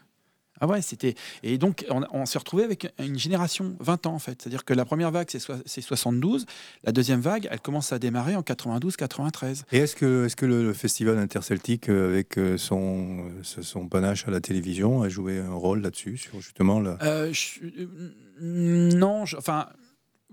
Ah 0.61 0.67
ouais, 0.67 0.81
c'était. 0.81 1.15
Et 1.43 1.57
donc, 1.57 1.85
on, 1.89 2.03
on 2.11 2.25
s'est 2.25 2.37
retrouvé 2.39 2.63
avec 2.63 2.91
une 2.99 3.17
génération 3.17 3.75
20 3.79 4.05
ans, 4.07 4.13
en 4.13 4.19
fait. 4.19 4.41
C'est-à-dire 4.41 4.65
que 4.65 4.73
la 4.73 4.85
première 4.85 5.11
vague, 5.11 5.27
c'est 5.29 5.39
c'est 5.65 5.81
72. 5.81 6.45
La 6.83 6.91
deuxième 6.91 7.21
vague, 7.21 7.47
elle 7.51 7.59
commence 7.61 7.91
à 7.93 7.99
démarrer 7.99 8.35
en 8.35 8.41
92-93. 8.41 9.63
Et 9.71 9.77
est-ce 9.77 9.95
que, 9.95 10.25
est 10.25 10.35
que 10.35 10.45
le, 10.45 10.63
le 10.63 10.73
festival 10.73 11.17
interceltique, 11.17 11.89
euh, 11.89 12.09
avec 12.11 12.37
euh, 12.37 12.57
son, 12.57 13.29
euh, 13.29 13.43
son 13.43 13.87
panache 13.87 14.27
à 14.27 14.31
la 14.31 14.41
télévision, 14.41 15.01
a 15.01 15.09
joué 15.09 15.39
un 15.39 15.53
rôle 15.53 15.81
là-dessus, 15.81 16.17
sur 16.17 16.39
justement 16.41 16.79
la... 16.79 16.97
Euh, 17.03 17.31
je- 17.33 17.59
non, 18.41 19.25
je- 19.25 19.37
enfin, 19.37 19.67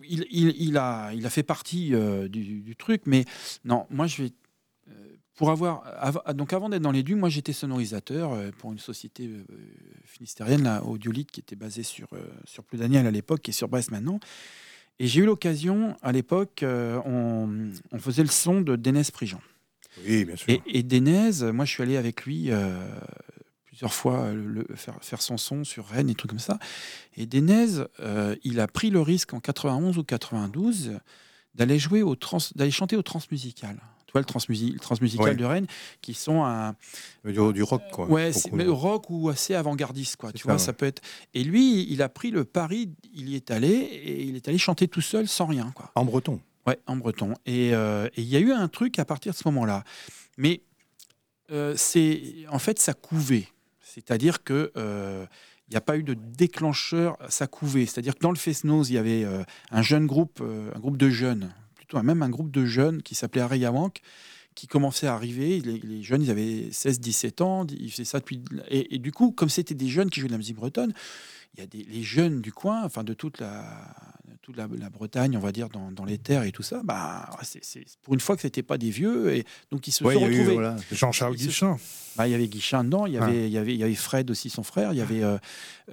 il, 0.08 0.26
il- 0.30 0.54
il 0.58 0.76
a, 0.76 1.10
il 1.14 1.26
a 1.26 1.30
fait 1.30 1.42
partie 1.42 1.94
euh, 1.94 2.28
du, 2.28 2.60
du 2.60 2.76
truc, 2.76 3.02
mais 3.06 3.24
non, 3.64 3.86
moi 3.90 4.06
je 4.06 4.22
vais. 4.24 4.30
Pour 5.36 5.50
avoir, 5.50 5.82
av- 5.98 6.22
donc 6.34 6.52
avant 6.54 6.68
d'être 6.70 6.82
dans 6.82 6.90
les 6.92 7.02
dunes, 7.02 7.18
moi 7.18 7.28
j'étais 7.28 7.52
sonorisateur 7.52 8.32
euh, 8.32 8.50
pour 8.58 8.72
une 8.72 8.78
société 8.78 9.26
euh, 9.28 9.44
finistérienne, 10.04 10.62
la 10.64 10.82
Audiolite, 10.82 11.30
qui 11.30 11.40
était 11.40 11.56
basée 11.56 11.82
sur, 11.82 12.08
euh, 12.14 12.18
sur 12.46 12.64
plus 12.64 12.78
d'années 12.78 12.98
à 12.98 13.10
l'époque 13.10 13.48
et 13.48 13.52
sur 13.52 13.68
Brest 13.68 13.90
maintenant. 13.90 14.18
Et 14.98 15.06
j'ai 15.06 15.20
eu 15.20 15.26
l'occasion, 15.26 15.94
à 16.00 16.10
l'époque, 16.10 16.64
on, 16.64 17.70
on 17.92 17.98
faisait 17.98 18.22
le 18.22 18.30
son 18.30 18.62
de 18.62 18.76
Dénès 18.76 19.10
Prigent. 19.10 19.42
Oui, 20.06 20.24
bien 20.24 20.36
sûr. 20.36 20.48
Et, 20.48 20.62
et 20.66 20.82
Dénez, 20.82 21.52
moi 21.52 21.66
je 21.66 21.70
suis 21.72 21.82
allé 21.82 21.98
avec 21.98 22.24
lui 22.24 22.50
euh, 22.50 22.74
plusieurs 23.66 23.92
fois 23.92 24.32
le- 24.32 24.66
faire, 24.74 24.96
faire 25.02 25.20
son 25.20 25.36
son 25.36 25.64
sur 25.64 25.86
Rennes 25.86 26.08
et 26.08 26.14
trucs 26.14 26.30
comme 26.30 26.38
ça. 26.38 26.58
Et 27.14 27.26
Dénez, 27.26 27.66
euh, 28.00 28.36
il 28.42 28.58
a 28.58 28.66
pris 28.68 28.88
le 28.88 29.02
risque 29.02 29.34
en 29.34 29.40
91 29.40 29.98
ou 29.98 30.02
92 30.02 30.92
d'aller 31.54 31.78
jouer 31.78 32.02
au 32.02 32.14
trans, 32.16 32.38
d'aller 32.54 32.70
chanter 32.70 32.96
au 32.96 33.02
transmusical. 33.02 33.78
Transmusical 34.24 35.26
Ouais. 35.28 35.34
de 35.34 35.44
Rennes, 35.44 35.66
qui 36.00 36.14
sont 36.14 36.44
un 36.44 36.74
Du, 37.24 37.52
du 37.52 37.62
rock, 37.62 37.82
quoi. 37.92 38.06
ouais, 38.06 38.30
mais 38.52 38.64
rock 38.66 39.10
ou 39.10 39.28
assez 39.28 39.54
avant-gardiste 39.54 40.16
quoi. 40.16 40.32
Tu 40.32 40.38
ça, 40.38 40.44
vois, 40.44 40.52
ouais. 40.54 40.58
ça 40.58 40.72
peut 40.72 40.86
être. 40.86 41.02
Et 41.34 41.44
lui, 41.44 41.90
il 41.92 42.02
a 42.02 42.08
pris 42.08 42.30
le 42.30 42.44
pari, 42.44 42.90
il 43.12 43.28
y 43.28 43.36
est 43.36 43.50
allé 43.50 43.68
et 43.68 44.22
il 44.22 44.36
est 44.36 44.48
allé 44.48 44.58
chanter 44.58 44.88
tout 44.88 45.00
seul 45.00 45.28
sans 45.28 45.46
rien 45.46 45.70
quoi. 45.74 45.90
En 45.94 46.04
breton. 46.04 46.40
Ouais, 46.66 46.78
en 46.86 46.96
breton. 46.96 47.34
Et 47.46 47.74
euh, 47.74 48.08
il 48.16 48.24
y 48.24 48.36
a 48.36 48.40
eu 48.40 48.52
un 48.52 48.68
truc 48.68 48.98
à 48.98 49.04
partir 49.04 49.32
de 49.32 49.36
ce 49.36 49.42
moment-là. 49.46 49.84
Mais 50.36 50.62
euh, 51.52 51.74
c'est 51.76 52.22
en 52.50 52.58
fait 52.58 52.78
ça 52.80 52.92
couvait. 52.94 53.46
C'est-à-dire 53.82 54.42
que 54.42 54.72
euh, 54.76 55.24
il 55.68 55.72
n'y 55.72 55.76
a 55.76 55.80
pas 55.80 55.96
eu 55.96 56.02
de 56.02 56.14
déclencheur, 56.14 57.16
ça 57.28 57.46
couvait. 57.46 57.86
C'est-à-dire 57.86 58.14
que 58.14 58.20
dans 58.20 58.30
le 58.30 58.36
Fesnose, 58.36 58.90
il 58.90 58.94
y 58.94 58.98
avait 58.98 59.24
euh, 59.24 59.42
un 59.70 59.82
jeune 59.82 60.06
groupe, 60.06 60.40
euh, 60.40 60.70
un 60.74 60.78
groupe 60.78 60.96
de 60.96 61.08
jeunes, 61.10 61.52
plutôt 61.86 62.02
même 62.02 62.22
un 62.22 62.28
groupe 62.30 62.50
de 62.50 62.64
jeunes 62.64 63.02
qui 63.02 63.14
s'appelait 63.14 63.42
Arayawank, 63.42 64.00
qui 64.54 64.66
commençait 64.66 65.06
à 65.06 65.14
arriver. 65.14 65.60
Les, 65.60 65.78
les 65.78 66.02
jeunes, 66.02 66.22
ils 66.22 66.30
avaient 66.30 66.68
16-17 66.70 67.42
ans, 67.42 67.66
ils 67.70 67.90
faisaient 67.90 68.04
ça 68.04 68.18
depuis. 68.20 68.42
Et, 68.68 68.94
et 68.94 68.98
du 68.98 69.12
coup, 69.12 69.30
comme 69.32 69.48
c'était 69.48 69.74
des 69.74 69.88
jeunes 69.88 70.10
qui 70.10 70.20
jouaient 70.20 70.28
de 70.28 70.32
la 70.32 70.38
musique 70.38 70.56
bretonne, 70.56 70.92
il 71.54 71.60
y 71.60 71.62
a 71.62 71.66
des, 71.66 71.84
les 71.84 72.02
jeunes 72.02 72.40
du 72.40 72.52
coin, 72.52 72.82
enfin 72.84 73.02
de 73.04 73.14
toute 73.14 73.38
la, 73.40 73.94
toute 74.42 74.56
la, 74.56 74.68
la 74.78 74.90
Bretagne, 74.90 75.36
on 75.36 75.40
va 75.40 75.52
dire, 75.52 75.68
dans, 75.70 75.90
dans 75.90 76.04
les 76.04 76.18
terres 76.18 76.42
et 76.42 76.52
tout 76.52 76.62
ça, 76.62 76.82
bah, 76.84 77.30
c'est, 77.42 77.62
pour 78.02 78.12
une 78.14 78.20
fois 78.20 78.36
que 78.36 78.42
c'était 78.42 78.62
pas 78.62 78.76
des 78.78 78.90
vieux, 78.90 79.34
et 79.34 79.44
donc 79.70 79.86
ils 79.88 79.92
se 79.92 80.04
Ouais, 80.04 80.14
sont 80.14 80.20
retrouvés. 80.20 80.52
voilà. 80.54 80.76
Jean-Charles 80.92 81.36
Guichin. 81.36 81.76
Bah, 82.16 82.28
il 82.28 82.32
y 82.32 82.34
avait 82.34 82.48
Guichin 82.48 82.84
dedans, 82.84 83.06
il 83.06 83.14
y 83.14 83.18
Ah. 83.18 83.24
avait, 83.24 83.46
il 83.48 83.52
y 83.52 83.58
avait, 83.58 83.74
il 83.74 83.80
y 83.80 83.84
avait 83.84 83.94
Fred 83.94 84.30
aussi, 84.30 84.50
son 84.50 84.62
frère, 84.62 84.92
il 84.92 84.98
y 84.98 85.00
avait, 85.02 85.22
euh, 85.22 85.38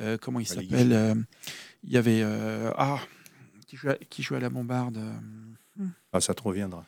euh, 0.02 0.18
comment 0.22 0.40
il 0.42 0.48
Ah, 0.52 0.56
s'appelle 0.56 0.92
euh, 0.94 1.16
Il 1.86 1.92
y 1.94 1.98
avait, 1.98 2.22
euh, 2.24 2.72
ah, 2.78 3.00
qui 3.68 3.78
jouait, 3.78 3.92
à, 3.92 3.96
qui 4.10 4.22
jouait 4.22 4.38
à 4.38 4.42
la 4.42 4.50
bombarde 4.50 5.00
Ah, 6.12 6.22
ça 6.22 6.34
te 6.34 6.42
reviendra. 6.44 6.86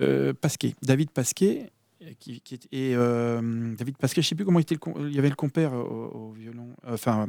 euh, 0.00 0.32
Pasquet, 0.32 0.74
David 0.82 1.10
Pasquet. 1.10 1.70
euh, 2.02 2.10
Qui, 2.18 2.40
qui 2.40 2.58
et 2.72 2.94
euh, 2.96 3.74
David 3.76 3.96
Pasquet, 3.96 4.22
je 4.22 4.28
sais 4.28 4.34
plus 4.34 4.44
comment 4.44 4.58
il 4.58 4.62
était. 4.62 4.76
il 4.98 5.14
y 5.14 5.18
avait 5.18 5.28
le 5.28 5.36
compère 5.36 5.72
au, 5.72 6.32
violon, 6.32 6.74
enfin 6.86 7.28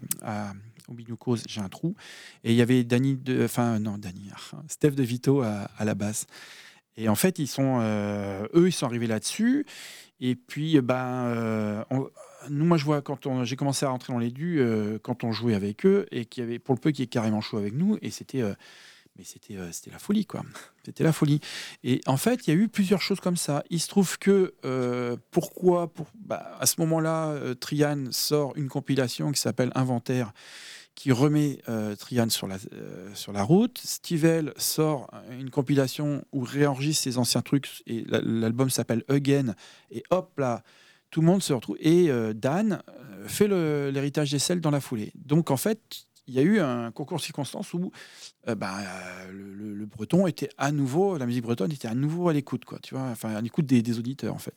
au 0.88 0.94
binocose, 0.94 1.44
j'ai 1.48 1.62
un 1.62 1.70
trou. 1.70 1.96
Et 2.44 2.52
il 2.52 2.56
y 2.58 2.62
avait 2.62 2.84
Danny, 2.84 3.18
enfin 3.44 3.80
non 3.80 3.98
Danny, 3.98 4.30
ah, 4.34 4.62
Steph 4.68 4.92
de 4.92 5.04
Vito 5.04 5.42
à, 5.42 5.70
la 5.84 5.96
basse. 5.96 6.28
Et 6.98 7.10
en 7.10 7.16
fait, 7.16 7.40
ils 7.40 7.48
sont, 7.48 7.80
euh, 7.82 8.48
eux, 8.54 8.68
ils 8.68 8.72
sont 8.72 8.86
arrivés 8.86 9.08
là-dessus. 9.08 9.66
Et 10.22 10.36
puis, 10.36 10.80
ben, 10.82 11.84
nous, 12.50 12.64
moi, 12.66 12.78
je 12.78 12.86
vois 12.86 13.02
quand 13.02 13.44
j'ai 13.44 13.56
commencé 13.56 13.86
à 13.86 13.90
rentrer 13.90 14.14
dans 14.14 14.20
les 14.20 14.32
dus, 14.32 14.62
quand 15.04 15.24
on 15.26 15.32
jouait 15.34 15.56
avec 15.56 15.86
eux, 15.86 16.06
et 16.12 16.26
qu'il 16.26 16.44
y 16.44 16.48
avait, 16.48 16.58
pour 16.60 16.74
le 16.74 16.80
peu, 16.80 16.92
qui 16.92 17.04
est 17.04 17.08
carrément 17.08 17.42
chaud 17.42 17.58
avec 17.58 17.74
nous, 17.74 17.98
et 18.02 18.12
c'était, 18.12 18.44
mais 19.18 19.24
c'était, 19.24 19.56
euh, 19.56 19.72
c'était 19.72 19.92
la 19.92 20.00
folie, 20.00 20.26
quoi. 20.26 20.44
C'était 20.84 21.04
la 21.04 21.14
folie. 21.14 21.40
Et 21.84 22.02
en 22.06 22.18
fait, 22.18 22.46
il 22.48 22.54
y 22.54 22.58
a 22.58 22.60
eu 22.60 22.68
plusieurs 22.68 23.02
choses 23.02 23.20
comme 23.20 23.38
ça. 23.38 23.64
Il 23.70 23.80
se 23.80 23.88
trouve 23.88 24.18
que 24.20 24.54
euh, 24.66 25.16
pourquoi, 25.32 25.88
pour, 25.94 26.08
bah, 26.20 26.58
à 26.60 26.66
ce 26.66 26.80
moment-là, 26.82 27.30
euh, 27.30 27.54
Trian 27.56 28.06
sort 28.12 28.54
une 28.56 28.68
compilation 28.68 29.32
qui 29.32 29.40
s'appelle 29.40 29.72
Inventaire, 29.76 30.34
qui 30.96 31.12
remet 31.12 31.60
euh, 31.70 31.96
Trian 31.96 32.30
sur 32.30 32.48
la, 32.48 32.58
sur 33.14 33.32
la 33.34 33.44
route. 33.44 33.78
Stivell 33.84 34.54
sort 34.58 35.10
une 35.40 35.50
compilation 35.50 36.24
où 36.32 36.42
réenregistre 36.42 37.04
ses 37.04 37.18
anciens 37.18 37.42
trucs 37.42 37.84
et 37.88 38.04
la- 38.08 38.22
l'album 38.22 38.70
s'appelle 38.70 39.04
Again. 39.10 39.56
Et 39.92 40.04
hop 40.10 40.38
là, 40.38 40.64
tout 41.10 41.22
le 41.22 41.28
monde 41.28 41.42
se 41.44 41.54
retrouve. 41.54 41.78
Et 41.80 42.10
Dan 42.34 42.82
fait 43.28 43.48
l'héritage 43.48 44.32
des 44.32 44.40
selles 44.40 44.62
dans 44.62 44.72
la 44.72 44.82
foulée. 44.82 45.12
Donc 45.16 45.52
en 45.52 45.58
fait, 45.58 46.06
il 46.28 46.34
y 46.34 46.40
a 46.40 46.42
eu 46.42 46.60
un 46.60 46.92
concours 46.92 47.18
de 47.18 47.24
circonstances 47.24 47.74
où 47.74 47.92
euh, 48.48 48.56
bah, 48.56 48.76
euh, 48.80 49.32
le, 49.32 49.54
le- 49.54 49.74
le 49.76 49.86
breton 49.86 50.28
était 50.28 50.50
à 50.58 50.72
nouveau, 50.72 51.18
la 51.18 51.26
musique 51.26 51.44
bretonne 51.44 51.72
était 51.72 51.88
à 51.88 51.96
nouveau 51.96 52.30
à 52.30 52.34
l'écoute, 52.34 52.66
quoi. 52.66 52.80
Tu 52.82 52.96
vois, 52.96 53.04
enfin 53.12 53.36
à 53.36 53.42
l'écoute 53.42 53.66
des, 53.66 53.82
des 53.82 54.00
auditeurs 54.00 54.34
en 54.34 54.40
fait. 54.40 54.54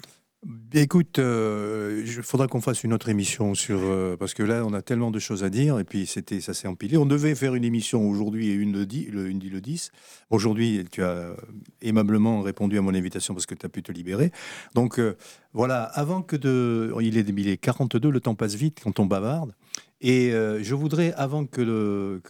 Bien, 0.46 0.82
Écoute, 0.82 1.18
euh, 1.18 2.00
il 2.06 2.22
faudra 2.22 2.46
qu'on 2.46 2.60
fasse 2.60 2.84
une 2.84 2.92
autre 2.92 3.08
émission 3.08 3.56
sur 3.56 3.80
euh, 3.82 4.16
parce 4.16 4.34
que 4.34 4.44
là 4.44 4.64
on 4.64 4.72
a 4.72 4.82
tellement 4.82 5.10
de 5.10 5.18
choses 5.18 5.42
à 5.42 5.50
dire 5.50 5.80
et 5.80 5.84
puis 5.84 6.06
c'était 6.06 6.40
ça 6.40 6.54
s'est 6.54 6.68
empilé. 6.68 6.96
On 6.96 7.06
devait 7.06 7.34
faire 7.34 7.56
une 7.56 7.64
émission 7.64 8.08
aujourd'hui 8.08 8.48
et 8.50 8.52
une 8.54 8.72
le, 8.72 8.86
di- 8.86 9.06
le, 9.06 9.28
une 9.28 9.40
le 9.40 9.60
10. 9.60 9.90
Aujourd'hui, 10.30 10.84
tu 10.92 11.02
as 11.02 11.34
aimablement 11.82 12.40
répondu 12.42 12.78
à 12.78 12.82
mon 12.82 12.94
invitation 12.94 13.34
parce 13.34 13.46
que 13.46 13.56
tu 13.56 13.66
as 13.66 13.68
pu 13.68 13.82
te 13.82 13.90
libérer. 13.90 14.30
Donc 14.76 15.00
euh, 15.00 15.16
voilà, 15.54 15.82
avant 15.82 16.22
que 16.22 16.36
de 16.36 16.94
il 17.00 17.18
est 17.18 17.28
il 17.28 17.48
est 17.48 17.56
42, 17.56 18.08
le 18.08 18.20
temps 18.20 18.36
passe 18.36 18.54
vite 18.54 18.78
quand 18.82 19.00
on 19.00 19.06
bavarde. 19.06 19.52
Et 20.00 20.32
euh, 20.32 20.62
je 20.62 20.74
voudrais, 20.74 21.12
avant 21.14 21.44
que 21.46 22.20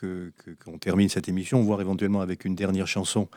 qu'on 0.64 0.79
termine 0.79 1.09
cette 1.09 1.29
émission, 1.29 1.62
voir 1.62 1.81
éventuellement 1.81 2.23
avec 2.23 2.45
une 2.45 2.55
dernière 2.55 2.87
chanson, 2.87 3.29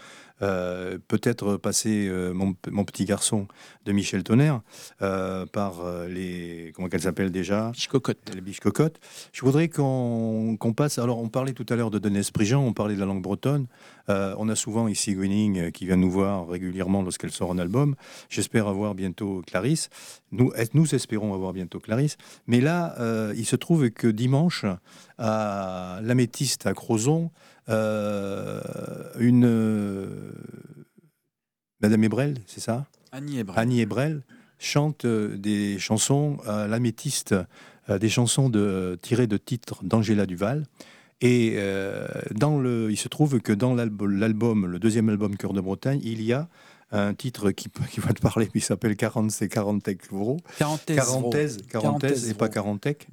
euh, 0.41 0.97
peut-être 1.07 1.57
passer 1.57 2.07
euh, 2.07 2.33
mon, 2.33 2.55
mon 2.69 2.83
petit 2.83 3.05
garçon 3.05 3.47
de 3.85 3.91
Michel 3.91 4.23
Tonnerre 4.23 4.61
euh, 5.01 5.45
par 5.45 5.81
les. 6.07 6.71
Comment 6.75 6.87
qu'elle 6.89 7.01
s'appelle 7.01 7.31
déjà? 7.31 7.71
Cocotte. 7.89 8.19
les 8.33 8.41
biches 8.41 8.59
cocottes. 8.59 8.99
Je 9.33 9.41
voudrais 9.43 9.67
qu'on 9.69 10.57
passe. 10.75 10.97
Alors, 10.99 11.19
on 11.19 11.29
parlait 11.29 11.53
tout 11.53 11.65
à 11.69 11.75
l'heure 11.75 11.91
de 11.91 11.99
Denis 11.99 12.29
Prigent, 12.33 12.61
on 12.63 12.73
parlait 12.73 12.95
de 12.95 12.99
la 12.99 13.05
langue 13.05 13.21
bretonne. 13.23 13.67
On 14.07 14.49
a 14.49 14.55
souvent 14.55 14.89
ici 14.89 15.13
Gwynning 15.13 15.57
euh, 15.59 15.69
qui 15.71 15.85
vient 15.85 15.95
nous 15.95 16.11
voir 16.11 16.45
régulièrement 16.49 17.01
lorsqu'elle 17.01 17.31
sort 17.31 17.51
un 17.51 17.57
album. 17.59 17.95
J'espère 18.29 18.67
avoir 18.67 18.93
bientôt 18.93 19.41
Clarisse. 19.47 19.89
Nous, 20.33 20.51
est- 20.55 20.73
nous 20.73 20.93
espérons 20.95 21.33
avoir 21.33 21.53
bientôt 21.53 21.79
Clarisse. 21.79 22.17
Mais 22.45 22.59
là, 22.59 22.95
il 23.35 23.45
se 23.45 23.55
trouve 23.55 23.89
que 23.89 24.07
dimanche, 24.07 24.65
à 25.17 25.99
l'Améthyste 26.03 26.65
à 26.67 26.73
Crozon, 26.73 27.31
une. 29.19 30.30
Euh, 31.91 31.97
Madame 31.97 32.03
Ebrel, 32.05 32.37
c'est 32.47 32.61
ça 32.61 32.85
Annie 33.11 33.39
Ebrel. 33.39 33.59
Annie 33.59 33.81
Ebrel 33.81 34.21
chante 34.59 35.05
euh, 35.05 35.35
des 35.37 35.77
chansons 35.79 36.37
à 36.45 36.67
l'améthyste, 36.67 37.35
euh, 37.89 37.97
des 37.99 38.09
chansons 38.09 38.49
de, 38.49 38.97
tirées 39.01 39.27
de 39.27 39.37
titres 39.37 39.83
d'Angela 39.83 40.25
Duval. 40.25 40.65
Et 41.23 41.53
euh, 41.57 42.07
dans 42.31 42.57
le, 42.59 42.89
il 42.91 42.97
se 42.97 43.07
trouve 43.07 43.39
que 43.41 43.53
dans 43.53 43.75
l'alb- 43.75 44.01
l'album, 44.09 44.65
le 44.65 44.79
deuxième 44.79 45.09
album 45.09 45.35
Cœur 45.37 45.53
de 45.53 45.61
Bretagne, 45.61 45.99
il 46.03 46.21
y 46.23 46.33
a 46.33 46.47
un 46.91 47.13
titre 47.13 47.51
qui, 47.51 47.69
va 47.99 48.13
te 48.13 48.21
parler, 48.21 48.47
qui 48.47 48.59
s'appelle 48.59 48.95
40 48.95 49.29
c'est 49.31 49.47
40 49.47 49.87
euros. 50.11 50.37
Quarantaise. 50.57 50.95
Quarantaise, 50.97 51.57
quarantaise 51.69 52.29
et 52.29 52.33
pas 52.33 52.49
quarantec. 52.49 53.07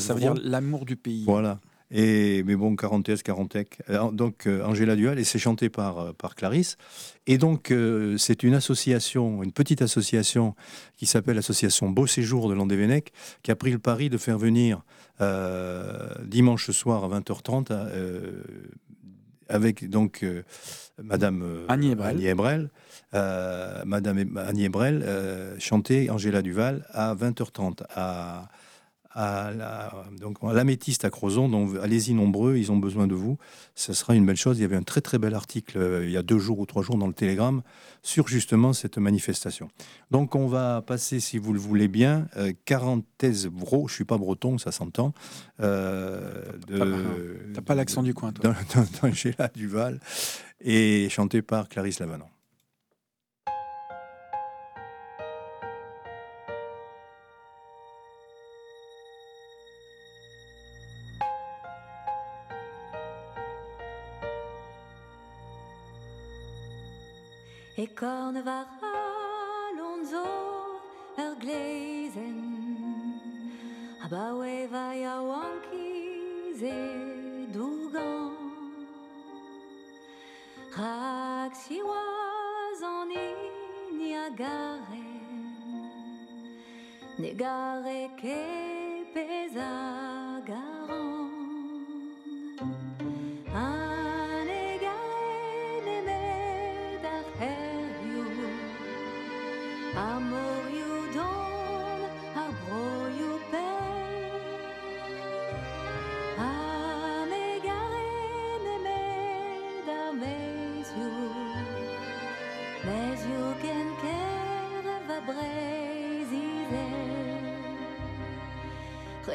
Ça 0.00 0.14
veut 0.14 0.20
dire, 0.20 0.34
l'amour 0.42 0.84
du 0.84 0.96
pays. 0.96 1.24
Voilà. 1.24 1.58
Et, 1.90 2.42
mais 2.44 2.54
bon, 2.54 2.76
Quarantaise, 2.76 3.22
Quarantec. 3.22 3.82
Alors, 3.88 4.12
Donc, 4.12 4.46
euh, 4.46 4.64
Angela 4.64 4.94
Duval, 4.94 5.18
et 5.18 5.24
c'est 5.24 5.38
chanté 5.38 5.68
par, 5.68 5.98
euh, 5.98 6.12
par 6.12 6.36
Clarisse. 6.36 6.76
Et 7.26 7.36
donc, 7.36 7.70
euh, 7.70 8.16
c'est 8.16 8.42
une 8.42 8.54
association, 8.54 9.42
une 9.42 9.52
petite 9.52 9.82
association 9.82 10.54
qui 10.96 11.06
s'appelle 11.06 11.36
l'Association 11.36 11.90
Beau 11.90 12.06
Séjour 12.06 12.48
de 12.48 12.54
Landévennec, 12.54 13.12
qui 13.42 13.50
a 13.50 13.56
pris 13.56 13.72
le 13.72 13.78
pari 13.78 14.08
de 14.08 14.18
faire 14.18 14.38
venir 14.38 14.82
euh, 15.20 16.14
dimanche 16.24 16.70
soir 16.70 17.04
à 17.04 17.20
20h30 17.20 17.66
euh, 17.70 18.42
avec 19.50 19.88
donc 19.90 20.22
euh, 20.22 20.42
Madame 21.02 21.42
euh, 21.42 21.66
Annie 21.68 21.90
Ebrel. 21.90 22.10
Annie 22.10 22.26
Ebrel, 22.26 22.70
euh, 23.14 23.82
Madame 23.84 24.38
Annie 24.38 24.64
Ebrel 24.64 25.02
euh, 25.04 25.56
chanter 25.58 26.08
Angela 26.10 26.42
Duval 26.42 26.86
à 26.92 27.14
20h30 27.14 27.82
à, 27.94 28.48
à 29.12 29.50
la, 29.50 30.04
donc 30.20 30.38
à 30.42 30.52
l'améthyste 30.52 31.04
à 31.04 31.10
Crozon. 31.10 31.48
Donc 31.48 31.70
allez-y 31.82 32.14
nombreux, 32.14 32.56
ils 32.56 32.70
ont 32.70 32.76
besoin 32.76 33.06
de 33.06 33.14
vous. 33.14 33.38
Ce 33.74 33.92
sera 33.92 34.14
une 34.14 34.24
belle 34.26 34.36
chose. 34.36 34.58
Il 34.58 34.62
y 34.62 34.64
avait 34.64 34.76
un 34.76 34.82
très 34.82 35.00
très 35.00 35.18
bel 35.18 35.34
article 35.34 35.78
euh, 35.78 36.04
il 36.04 36.10
y 36.10 36.16
a 36.16 36.22
deux 36.22 36.38
jours 36.38 36.58
ou 36.60 36.66
trois 36.66 36.82
jours 36.82 36.96
dans 36.96 37.06
le 37.08 37.12
Télégramme 37.12 37.62
sur 38.02 38.28
justement 38.28 38.72
cette 38.72 38.98
manifestation. 38.98 39.68
Donc 40.10 40.34
on 40.34 40.46
va 40.46 40.82
passer, 40.82 41.20
si 41.20 41.38
vous 41.38 41.52
le 41.52 41.58
voulez 41.58 41.88
bien, 41.88 42.28
euh, 42.36 42.52
Quarantaise 42.64 43.46
Bro, 43.48 43.88
je 43.88 43.94
suis 43.94 44.04
pas 44.04 44.16
breton, 44.18 44.58
ça 44.58 44.72
s'entend. 44.72 45.12
Euh, 45.60 46.44
T'as 47.54 47.60
pas 47.62 47.74
l'accent 47.74 48.02
du 48.02 48.14
coin, 48.14 48.32
toi. 48.32 48.44
d'un- 48.44 48.80
d'un- 48.82 48.88
d'Angela 49.02 49.48
Duval 49.54 50.00
et 50.60 51.08
chanté 51.10 51.42
par 51.42 51.68
Clarisse 51.68 52.00
Lavanon. 52.00 52.26
E 67.80 67.86
Cornevar 67.86 68.66
Alonso 68.82 70.26
er 71.16 71.34
gläsen 71.40 72.38
Aber 74.04 74.34
va 74.70 74.92
ja 74.92 75.16
wankis 75.22 76.60
e 76.60 77.46
dugan 77.54 78.36
Rak 80.76 81.54
si 81.54 81.80
was 81.80 82.82
en 82.82 83.08
Niagaren 83.96 85.16
Negare 87.16 88.10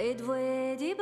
обидвоє 0.06 0.76
дівчата. 0.76 0.95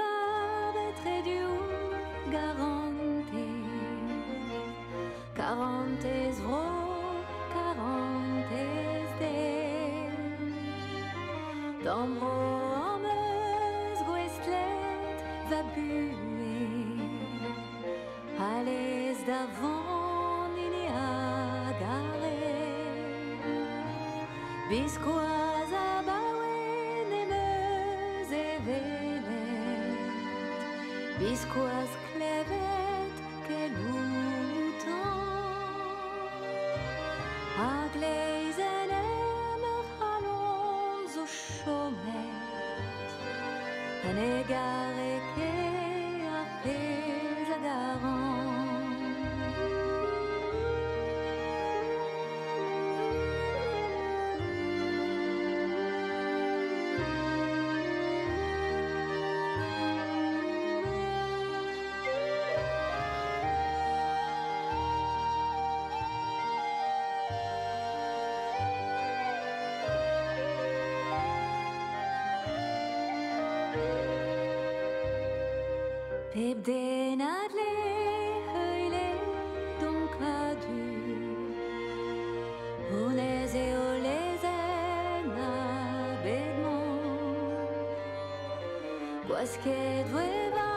Gwasket 89.43 90.07
vweva 90.07 90.69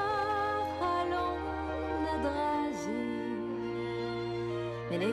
halon 0.78 1.38
na 2.02 2.14
drazi 2.22 3.06
Men 4.90 5.02
e 5.02 5.12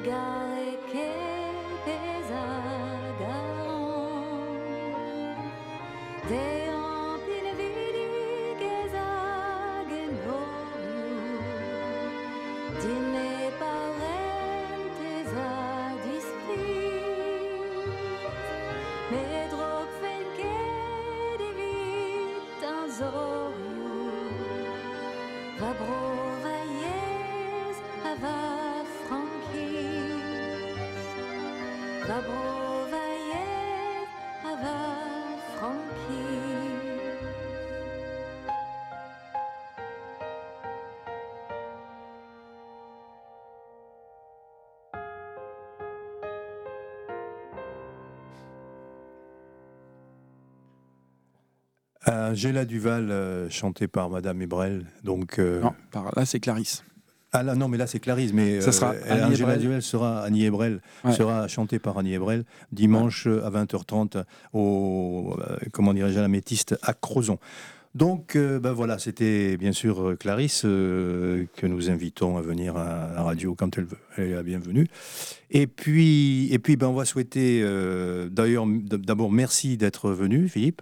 Angela 52.32 52.65
Duval, 52.65 53.11
euh, 53.11 53.49
chantée 53.49 53.88
par 53.88 54.09
Madame 54.09 54.41
Ebrel. 54.41 54.86
Donc, 55.03 55.39
euh, 55.39 55.61
Non, 55.61 55.74
par 55.91 56.11
là, 56.15 56.26
c'est 56.26 56.39
Clarisse. 56.39 56.84
ah 57.32 57.43
là, 57.43 57.55
non, 57.55 57.67
mais 57.67 57.78
là 57.78 57.88
c'est 57.88 57.99
Clarisse, 57.99 58.32
mais 58.34 58.61
Ça 58.61 58.71
sera 58.71 58.93
Annie 59.09 59.24
Angela. 59.34 59.57
Duval 59.57 59.82
sera 59.82 60.21
Annie 60.24 60.45
Ebrel, 60.45 60.82
Ouais. 61.03 61.13
sera 61.13 61.47
chantée 61.47 61.80
par 61.80 61.97
Annie 61.97 62.13
Ebrel 62.13 62.43
dimanche 62.71 63.26
euh, 63.28 63.43
à 63.45 63.49
20h30 63.49 64.24
au 64.53 65.36
euh, 65.39 65.57
comment 65.71 65.93
dirais-je 65.93 66.19
à 66.19 66.21
la 66.21 66.28
Métiste 66.28 66.76
à 66.84 66.93
Crozon. 66.93 67.38
Donc 67.95 68.36
euh, 68.36 68.59
ben 68.59 68.71
voilà, 68.74 68.97
c'était 68.97 69.55
bien 69.57 69.71
sûr 69.71 70.01
euh, 70.01 70.15
Clarisse 70.15 70.63
euh, 70.65 71.45
que 71.55 71.67
nous 71.67 71.91
invitons 71.91 72.38
à 72.38 72.41
venir 72.41 72.76
à 72.76 73.11
la 73.15 73.21
radio 73.21 73.53
quand 73.53 73.78
elle 73.78 73.86
veut. 73.86 73.97
Elle 74.17 74.30
est 74.32 74.34
la 74.36 74.41
bienvenue. 74.41 74.88
Et 75.51 75.67
puis 75.67 76.51
et 76.51 76.57
puis 76.57 76.76
ben 76.76 76.88
on 76.88 76.93
va 76.93 77.05
souhaiter 77.05 77.61
euh, 77.63 78.30
d'ailleurs 78.30 78.65
d'abord 78.67 79.32
merci 79.32 79.78
d'être 79.78 80.09
venu 80.11 80.47
Philippe. 80.49 80.82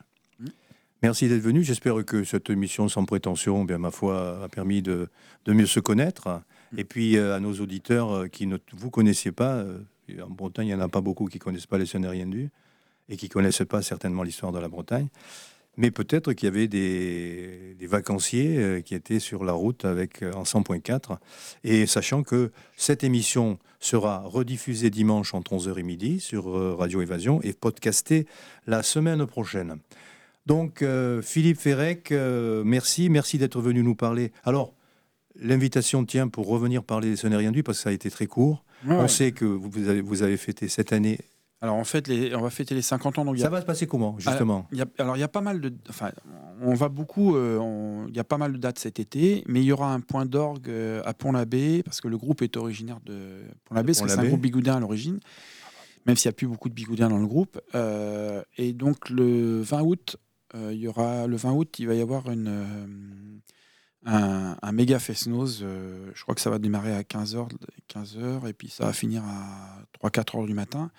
Mm. 1.01 1.05
Merci 1.07 1.27
d'être 1.27 1.41
venu. 1.41 1.63
J'espère 1.63 2.05
que 2.05 2.23
cette 2.23 2.49
émission 2.49 2.87
sans 2.87 3.05
prétention, 3.05 3.63
bien 3.63 3.77
ma 3.77 3.91
foi, 3.91 4.43
a 4.43 4.49
permis 4.49 4.81
de, 4.81 5.09
de 5.45 5.53
mieux 5.53 5.65
se 5.65 5.79
connaître. 5.79 6.41
Et 6.77 6.83
puis 6.83 7.17
euh, 7.17 7.35
à 7.35 7.39
nos 7.39 7.53
auditeurs 7.53 8.11
euh, 8.11 8.27
qui 8.27 8.47
ne 8.47 8.57
vous 8.73 8.89
connaissiez 8.89 9.31
pas, 9.31 9.55
euh, 9.55 9.79
en 10.21 10.29
Bretagne, 10.29 10.67
il 10.67 10.75
n'y 10.75 10.81
en 10.81 10.85
a 10.85 10.89
pas 10.89 11.01
beaucoup 11.01 11.25
qui 11.25 11.39
connaissent 11.39 11.65
pas 11.65 11.77
les 11.77 11.85
Sonériens 11.85 12.27
du 12.27 12.49
et 13.09 13.17
qui 13.17 13.29
connaissent 13.29 13.63
pas 13.67 13.81
certainement 13.81 14.23
l'histoire 14.23 14.51
de 14.51 14.59
la 14.59 14.67
Bretagne. 14.67 15.07
Mais 15.77 15.89
peut-être 15.89 16.33
qu'il 16.33 16.47
y 16.47 16.51
avait 16.51 16.67
des, 16.67 17.75
des 17.79 17.87
vacanciers 17.87 18.83
qui 18.85 18.93
étaient 18.93 19.19
sur 19.19 19.45
la 19.45 19.53
route 19.53 19.85
avec 19.85 20.21
en 20.21 20.43
100.4. 20.43 21.17
Et 21.63 21.85
sachant 21.85 22.23
que 22.23 22.51
cette 22.75 23.05
émission 23.05 23.57
sera 23.79 24.19
rediffusée 24.19 24.89
dimanche 24.89 25.33
entre 25.33 25.53
11h 25.53 25.79
et 25.79 25.83
midi 25.83 26.19
sur 26.19 26.77
Radio 26.77 27.01
Évasion 27.01 27.41
et 27.41 27.53
podcastée 27.53 28.27
la 28.67 28.83
semaine 28.83 29.25
prochaine. 29.25 29.79
Donc, 30.45 30.81
euh, 30.81 31.21
Philippe 31.21 31.59
Ferrec, 31.59 32.11
euh, 32.11 32.63
merci. 32.65 33.09
Merci 33.09 33.37
d'être 33.37 33.61
venu 33.61 33.83
nous 33.83 33.95
parler. 33.95 34.31
Alors, 34.43 34.73
l'invitation 35.39 36.03
tient 36.05 36.27
pour 36.27 36.47
revenir 36.47 36.83
parler 36.83 37.09
des 37.11 37.15
Sonériens 37.15 37.51
du 37.51 37.63
parce 37.63 37.77
que 37.77 37.83
ça 37.83 37.89
a 37.89 37.93
été 37.93 38.09
très 38.09 38.27
court. 38.27 38.63
Ouais, 38.85 38.95
On 38.95 39.01
ouais. 39.01 39.07
sait 39.07 39.31
que 39.31 39.45
vous 39.45 39.87
avez, 39.87 40.01
vous 40.01 40.23
avez 40.23 40.37
fêté 40.37 40.67
cette 40.67 40.91
année. 40.93 41.19
Alors 41.63 41.75
en 41.75 41.83
fait, 41.83 42.07
les- 42.07 42.33
on 42.33 42.41
va 42.41 42.49
fêter 42.49 42.73
les 42.73 42.81
50 42.81 43.19
ans. 43.19 43.25
Donc 43.25 43.35
a 43.35 43.39
Ça 43.39 43.49
va 43.49 43.61
se 43.61 43.65
passer 43.67 43.85
comment, 43.85 44.15
justement? 44.17 44.67
Il 44.71 44.79
y 44.79 44.81
a- 44.81 44.87
alors 44.97 45.15
il 45.15 45.19
y 45.19 45.23
a 45.23 45.27
pas 45.27 45.41
mal 45.41 45.61
de, 45.61 45.71
enfin, 45.89 46.09
on 46.59 46.73
va 46.73 46.89
beaucoup, 46.89 47.35
euh, 47.35 48.03
il 48.09 48.15
y 48.15 48.19
a 48.19 48.23
pas 48.23 48.39
mal 48.39 48.53
de 48.53 48.57
dates 48.57 48.79
cet 48.79 48.99
été, 48.99 49.43
mais 49.47 49.61
il 49.61 49.65
y 49.65 49.71
aura 49.71 49.93
un 49.93 49.99
point 49.99 50.25
d'orgue 50.25 50.69
euh, 50.69 51.03
à 51.05 51.13
Pont-l'Abbé 51.13 51.83
parce 51.83 52.01
que 52.01 52.07
le 52.07 52.17
groupe 52.17 52.41
est 52.41 52.57
originaire 52.57 52.99
de 53.05 53.41
Pont-l'Abbé, 53.65 53.91
parce 53.93 54.01
que 54.01 54.07
c'est 54.07 54.17
un 54.17 54.27
groupe 54.27 54.41
bigoudin 54.41 54.77
à 54.77 54.79
l'origine, 54.79 55.19
même 56.07 56.15
s'il 56.15 56.29
n'y 56.29 56.33
a 56.33 56.35
plus 56.35 56.47
beaucoup 56.47 56.67
de 56.67 56.73
bigoudins 56.73 57.09
dans 57.09 57.19
le 57.19 57.27
groupe. 57.27 57.61
Euh, 57.75 58.41
et 58.57 58.73
donc 58.73 59.11
le 59.11 59.61
20 59.61 59.83
août, 59.83 60.17
il 60.53 60.77
y 60.77 60.87
aura 60.87 61.27
le 61.27 61.35
20 61.35 61.51
août, 61.53 61.75
il 61.79 61.87
va 61.87 61.93
y 61.95 62.01
avoir 62.01 62.29
une 62.29 62.47
euh, 62.47 62.87
un, 64.05 64.57
un 64.61 64.71
méga 64.71 64.99
fest-noz. 64.99 65.59
euh, 65.63 66.09
je 66.15 66.21
crois 66.23 66.33
que 66.35 66.41
ça 66.41 66.49
va 66.49 66.59
démarrer 66.59 66.93
à 66.95 67.01
15h, 67.03 67.47
15h 67.93 68.47
et 68.47 68.53
puis 68.53 68.69
ça 68.69 68.85
va 68.85 68.93
finir 68.93 69.23
à 69.23 69.83
3-4 70.07 70.39
heures 70.39 70.45
du 70.47 70.53
matin. 70.53 70.91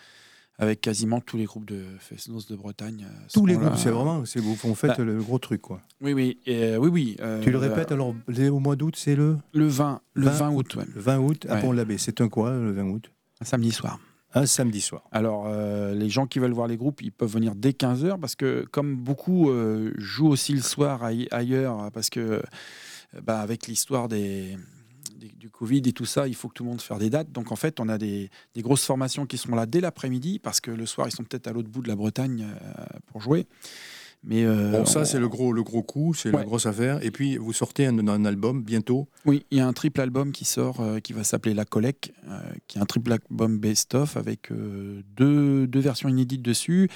Avec 0.58 0.82
quasiment 0.82 1.20
tous 1.20 1.38
les 1.38 1.44
groupes 1.46 1.64
de 1.64 1.82
fest-noz 1.98 2.46
de 2.46 2.54
Bretagne. 2.54 3.06
euh, 3.10 3.26
Tous 3.32 3.46
les 3.46 3.56
groupes, 3.56 3.74
c'est 3.74 3.90
vraiment, 3.90 4.24
c'est 4.26 4.38
vous, 4.38 4.54
vous 4.54 4.74
faites 4.74 4.98
Bah, 4.98 5.02
le 5.04 5.20
gros 5.20 5.38
truc, 5.38 5.62
quoi. 5.62 5.80
Oui, 6.02 6.12
oui, 6.12 6.38
et, 6.46 6.64
euh, 6.64 6.76
oui, 6.76 6.90
oui. 6.92 7.16
euh, 7.20 7.42
tu 7.42 7.50
le 7.50 7.58
répètes, 7.58 7.90
alors, 7.90 8.14
au 8.28 8.58
mois 8.60 8.76
d'août, 8.76 8.94
c'est 8.96 9.16
le 9.16 9.38
Le 9.54 9.66
20, 9.66 10.02
le 10.14 10.28
20 10.28 10.50
août, 10.50 10.76
ouais, 10.76 10.84
Le 10.94 11.00
20 11.00 11.18
août 11.18 11.46
à 11.48 11.54
Ouais. 11.54 11.60
Pont-l'Abbé. 11.62 11.96
C'est 11.98 12.20
un 12.20 12.28
quoi, 12.28 12.52
le 12.52 12.70
20 12.70 12.84
août? 12.84 13.10
Un 13.40 13.44
samedi 13.46 13.72
soir. 13.72 13.98
Un 14.34 14.46
samedi 14.46 14.80
soir. 14.80 15.02
Alors, 15.12 15.44
euh, 15.46 15.94
les 15.94 16.08
gens 16.08 16.26
qui 16.26 16.38
veulent 16.38 16.52
voir 16.52 16.66
les 16.66 16.78
groupes, 16.78 17.02
ils 17.02 17.12
peuvent 17.12 17.32
venir 17.32 17.54
dès 17.54 17.72
15h 17.72 18.18
parce 18.18 18.34
que, 18.34 18.66
comme 18.70 18.96
beaucoup 18.96 19.50
euh, 19.50 19.92
jouent 19.98 20.28
aussi 20.28 20.54
le 20.54 20.62
soir 20.62 21.04
aille- 21.04 21.28
ailleurs, 21.30 21.90
parce 21.92 22.08
que, 22.08 22.20
euh, 22.20 22.42
bah, 23.22 23.40
avec 23.40 23.66
l'histoire 23.66 24.08
du 24.08 24.56
Covid 25.50 25.82
et 25.84 25.92
tout 25.92 26.06
ça, 26.06 26.28
il 26.28 26.34
faut 26.34 26.48
que 26.48 26.54
tout 26.54 26.64
le 26.64 26.70
monde 26.70 26.80
fasse 26.80 26.98
des 26.98 27.10
dates. 27.10 27.30
Donc, 27.30 27.52
en 27.52 27.56
fait, 27.56 27.78
on 27.78 27.90
a 27.90 27.98
des, 27.98 28.30
grosses 28.58 28.84
formations 28.86 29.26
qui 29.26 29.36
sont 29.36 29.54
là 29.54 29.66
dès 29.66 29.80
l'après-midi 29.80 30.38
parce 30.38 30.60
que 30.60 30.70
le 30.70 30.86
soir, 30.86 31.08
ils 31.08 31.12
sont 31.12 31.24
peut-être 31.24 31.46
à 31.46 31.52
l'autre 31.52 31.68
bout 31.68 31.82
de 31.82 31.88
la 31.88 31.96
Bretagne 31.96 32.46
pour 33.08 33.20
jouer. 33.20 33.46
Mais 34.24 34.44
euh, 34.44 34.70
Bon, 34.70 34.84
ça, 34.84 35.00
on- 35.00 35.04
c'est 35.04 35.18
le 35.18 35.28
gros, 35.28 35.52
le 35.52 35.62
gros 35.64 35.82
coup, 35.82 36.14
c'est 36.14 36.30
la 36.30 36.44
grosse 36.44 36.66
affaire. 36.66 37.04
Et 37.04 37.10
puis, 37.10 37.36
vous 37.36 37.52
sortez 37.52 37.86
un, 37.86 38.06
un 38.06 38.24
album 38.24 38.62
bientôt. 38.62 39.08
Oui, 39.26 39.44
il 39.50 39.58
y 39.58 39.60
a 39.60 39.66
un 39.66 39.72
triple 39.72 40.00
album 40.00 40.30
qui 40.30 40.44
sort 40.44 40.80
euh, 40.80 41.00
qui 41.00 41.12
va 41.12 41.24
s'appeler 41.24 41.54
La 41.54 41.64
Collec, 41.64 42.12
euh, 42.28 42.38
qui 42.68 42.78
est 42.78 42.80
un 42.80 42.86
triple 42.86 43.12
album 43.12 43.58
best-of 43.58 44.16
avec 44.16 44.50
deux, 44.52 45.66
deux 45.66 45.80
versions 45.80 46.08
inédites 46.08 46.42
dessus 46.42 46.88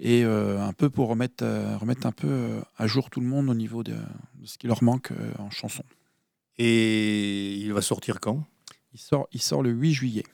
et 0.00 0.22
un 0.22 0.72
peu 0.74 0.90
pour 0.90 1.08
remettre, 1.08 1.44
remettre 1.80 2.06
un 2.06 2.12
peu 2.12 2.60
à 2.76 2.86
jour 2.86 3.10
tout 3.10 3.20
le 3.20 3.26
monde 3.26 3.48
au 3.50 3.54
niveau 3.54 3.82
de, 3.82 3.94
de 3.94 4.46
ce 4.46 4.56
qui 4.56 4.68
leur 4.68 4.82
manque 4.84 5.10
en 5.40 5.50
chanson. 5.50 5.82
Et 6.58 7.54
il 7.54 7.72
va 7.72 7.82
sortir 7.82 8.20
quand? 8.20 8.44
Il 8.94 9.00
sort, 9.00 9.28
il 9.32 9.40
sort 9.42 9.62
le 9.62 9.70
8 9.70 9.92
juillet. 9.92 10.24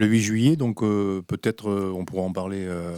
Le 0.00 0.06
8 0.06 0.20
juillet, 0.20 0.56
donc 0.56 0.84
euh, 0.84 1.22
peut-être 1.26 1.68
euh, 1.68 1.92
on 1.92 2.04
pourra 2.04 2.22
en 2.22 2.32
parler. 2.32 2.60
euh, 2.60 2.94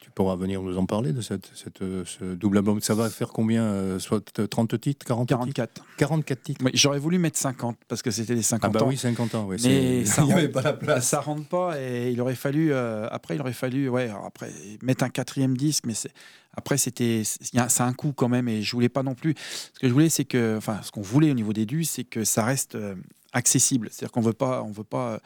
tu 0.00 0.10
pourras 0.10 0.34
venir 0.34 0.60
nous 0.60 0.76
en 0.76 0.86
parler 0.86 1.12
de 1.12 1.20
cette, 1.20 1.48
cette, 1.54 1.78
ce 1.78 2.34
double 2.34 2.56
album. 2.58 2.80
Ça 2.80 2.96
va 2.96 3.08
faire 3.10 3.28
combien 3.28 3.96
Soit 4.00 4.42
30 4.50 4.80
titres 4.80 5.06
40 5.06 5.28
titres 5.28 5.38
44. 5.38 5.84
44 5.98 6.42
titres 6.42 6.64
Oui, 6.64 6.72
J'aurais 6.74 6.98
voulu 6.98 7.18
mettre 7.18 7.38
50 7.38 7.76
parce 7.86 8.02
que 8.02 8.10
c'était 8.10 8.34
les 8.34 8.42
50 8.42 8.64
Ah 8.74 8.76
bah 8.76 8.84
ans. 8.84 8.88
oui, 8.88 8.96
50 8.96 9.34
ans. 9.36 9.46
Mais 9.48 9.58
c'est- 9.58 10.04
ça 10.04 10.22
rentre- 10.24 10.50
pas 10.50 10.62
la 10.62 10.72
place. 10.72 11.06
Ça 11.08 11.20
rentre 11.20 11.46
pas 11.46 11.80
et 11.80 12.10
il 12.10 12.20
aurait 12.20 12.34
fallu 12.34 12.74
après 12.74 13.36
il 13.36 13.40
aurait 13.40 13.52
fallu 13.52 13.88
ouais 13.88 14.10
après 14.26 14.50
mettre 14.82 15.04
un 15.04 15.10
quatrième 15.10 15.56
disque 15.56 15.84
mais 15.86 15.94
c'est 15.94 16.10
après 16.56 16.76
c'était 16.76 17.22
c'est 17.24 17.80
un 17.82 17.92
coup 17.92 18.12
quand 18.12 18.28
même 18.28 18.48
et 18.48 18.62
je 18.62 18.72
voulais 18.72 18.88
pas 18.88 19.04
non 19.04 19.14
plus 19.14 19.34
ce 19.74 19.78
que 19.78 19.86
je 19.86 19.92
voulais 19.92 20.08
c'est 20.08 20.24
que 20.24 20.56
enfin 20.56 20.80
ce 20.82 20.90
qu'on 20.90 21.02
voulait 21.02 21.30
au 21.30 21.34
niveau 21.34 21.52
des 21.52 21.66
dus 21.66 21.84
c'est 21.84 22.04
que 22.04 22.24
ça 22.24 22.44
reste 22.44 22.76
accessible 23.32 23.88
c'est-à-dire 23.90 24.12
qu'on 24.12 24.20
veut 24.20 24.32
pas 24.32 24.62
on 24.62 24.70
veut 24.72 24.84
pas 24.84 25.12
euh, 25.12 25.18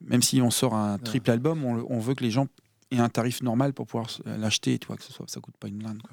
même 0.00 0.22
si 0.22 0.40
on 0.40 0.50
sort 0.50 0.74
un 0.74 0.98
triple 0.98 1.30
album 1.30 1.64
on, 1.64 1.98
veut 1.98 2.14
que 2.14 2.22
les 2.24 2.30
gens 2.30 2.46
aient 2.90 2.98
un 2.98 3.08
tarif 3.08 3.42
normal 3.42 3.72
pour 3.72 3.86
pouvoir 3.86 4.06
s- 4.08 4.20
l'acheter 4.26 4.78
tu 4.78 4.86
vois 4.86 4.96
que 4.96 5.02
ce 5.02 5.12
soit 5.12 5.28
ça 5.28 5.40
coûte 5.40 5.56
pas 5.58 5.68
une 5.68 5.78
blinde 5.78 6.00
quoi. 6.02 6.12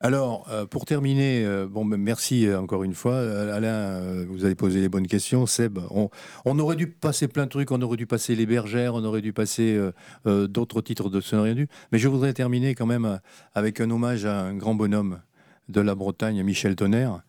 Alors, 0.00 0.46
euh, 0.50 0.66
pour 0.66 0.84
terminer, 0.84 1.46
euh, 1.46 1.66
bon, 1.66 1.86
ben, 1.86 1.96
merci 1.98 2.46
euh, 2.46 2.60
encore 2.60 2.84
une 2.84 2.92
fois. 2.92 3.12
Euh, 3.14 3.56
Alain, 3.56 3.68
euh, 3.68 4.26
vous 4.28 4.44
avez 4.44 4.56
posé 4.56 4.80
les 4.82 4.90
bonnes 4.90 5.06
questions. 5.06 5.46
Seb, 5.46 5.78
on, 5.90 6.10
on 6.44 6.58
aurait 6.58 6.76
dû 6.76 6.88
passer 6.88 7.26
plein 7.26 7.44
de 7.44 7.48
trucs. 7.48 7.70
On 7.70 7.80
aurait 7.80 7.96
dû 7.96 8.06
passer 8.06 8.34
Les 8.34 8.44
Bergères, 8.44 8.94
on 8.94 9.04
aurait 9.04 9.22
dû 9.22 9.32
passer 9.32 9.74
euh, 9.74 9.92
euh, 10.26 10.46
d'autres 10.46 10.82
titres 10.82 11.08
de 11.08 11.22
Ce 11.22 11.34
rien 11.36 11.54
du. 11.54 11.68
Mais 11.90 11.98
je 11.98 12.08
voudrais 12.08 12.34
terminer 12.34 12.74
quand 12.74 12.84
même 12.84 13.06
euh, 13.06 13.16
avec 13.54 13.80
un 13.80 13.88
hommage 13.90 14.26
à 14.26 14.40
un 14.42 14.54
grand 14.54 14.74
bonhomme 14.74 15.22
de 15.68 15.80
la 15.80 15.94
Bretagne, 15.94 16.42
Michel 16.42 16.76
Tonnerre, 16.76 17.22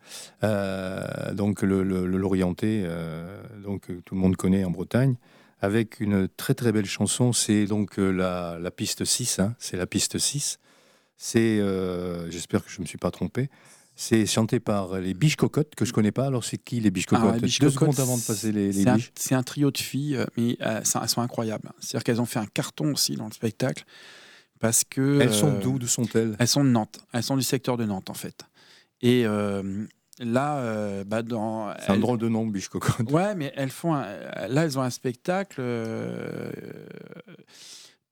euh, 0.44 1.32
donc 1.34 1.62
le, 1.62 1.82
le- 1.82 2.06
le 2.06 2.18
Lorientais, 2.18 2.82
euh, 2.84 3.40
donc 3.64 3.86
tout 4.04 4.14
le 4.14 4.20
monde 4.20 4.36
connaît 4.36 4.64
en 4.64 4.70
Bretagne, 4.70 5.16
avec 5.60 6.00
une 6.00 6.28
très 6.28 6.54
très 6.54 6.72
belle 6.72 6.84
chanson. 6.86 7.32
C'est 7.32 7.64
donc 7.66 7.98
euh, 7.98 8.10
la, 8.10 8.58
la 8.60 8.70
piste 8.70 9.04
6, 9.04 9.38
hein, 9.38 9.54
c'est 9.58 9.76
la 9.76 9.86
piste 9.86 10.18
6. 10.18 10.58
C'est, 11.16 11.58
euh, 11.60 12.30
j'espère 12.30 12.62
que 12.62 12.70
je 12.70 12.76
ne 12.78 12.82
me 12.82 12.86
suis 12.86 12.98
pas 12.98 13.10
trompé, 13.10 13.48
C'est 13.94 14.26
chanté 14.26 14.60
par 14.60 14.98
les 15.00 15.14
Biches 15.14 15.36
Cocottes, 15.36 15.74
que 15.74 15.86
je 15.86 15.94
connais 15.94 16.12
pas. 16.12 16.26
Alors, 16.26 16.44
c'est 16.44 16.58
qui 16.58 16.78
les 16.80 16.90
Biches 16.90 17.06
Ah, 17.12 17.16
Cocottes 17.16 17.34
les 17.36 17.40
Biches 17.40 17.58
Deux 17.60 17.70
Cocottes, 17.70 17.94
secondes 17.94 18.00
avant 18.06 18.18
de 18.18 18.22
passer 18.22 18.52
les, 18.52 18.66
les 18.70 18.82
C'est 18.82 18.88
un, 18.90 18.96
biches. 18.96 19.12
c'est 19.14 19.34
un 19.34 19.42
trio 19.42 19.70
de 19.70 19.78
filles, 19.78 20.18
mais 20.36 20.58
elles 20.60 20.84
sont 20.84 21.22
incroyables. 21.22 21.70
C'est-à-dire 21.80 22.04
qu'elles 22.04 22.20
ont 22.20 22.26
fait 22.26 22.38
un 22.38 22.44
carton 22.46 22.92
aussi 22.92 23.16
dans 23.16 23.24
le 23.28 23.32
spectacle. 23.32 23.84
Parce 24.60 24.84
que. 24.84 25.20
Elles 25.20 25.34
sont 25.34 25.48
euh, 25.54 25.60
d'où 25.60 25.78
D'où 25.78 25.86
sont-elles? 25.86 26.36
Elles 26.38 26.48
sont 26.48 26.64
de 26.64 26.70
Nantes. 26.70 26.98
Elles 27.12 27.22
sont 27.22 27.36
du 27.36 27.42
secteur 27.42 27.76
de 27.76 27.84
Nantes, 27.84 28.10
en 28.10 28.14
fait. 28.14 28.40
Et 29.02 29.24
euh, 29.26 29.84
là, 30.18 30.56
euh, 30.58 31.04
bah, 31.04 31.22
dans. 31.22 31.74
C'est 31.80 31.90
un 31.92 31.98
drôle 31.98 32.18
de 32.18 32.28
nom, 32.28 32.46
Biches 32.46 32.68
Cocottes. 32.68 33.10
Ouais, 33.10 33.34
mais 33.34 33.52
elles 33.56 33.70
font. 33.70 33.94
un- 33.94 34.06
là, 34.48 34.64
elles 34.64 34.78
ont 34.78 34.82
un 34.82 34.90
spectacle. 34.90 35.56
euh, 35.60 36.50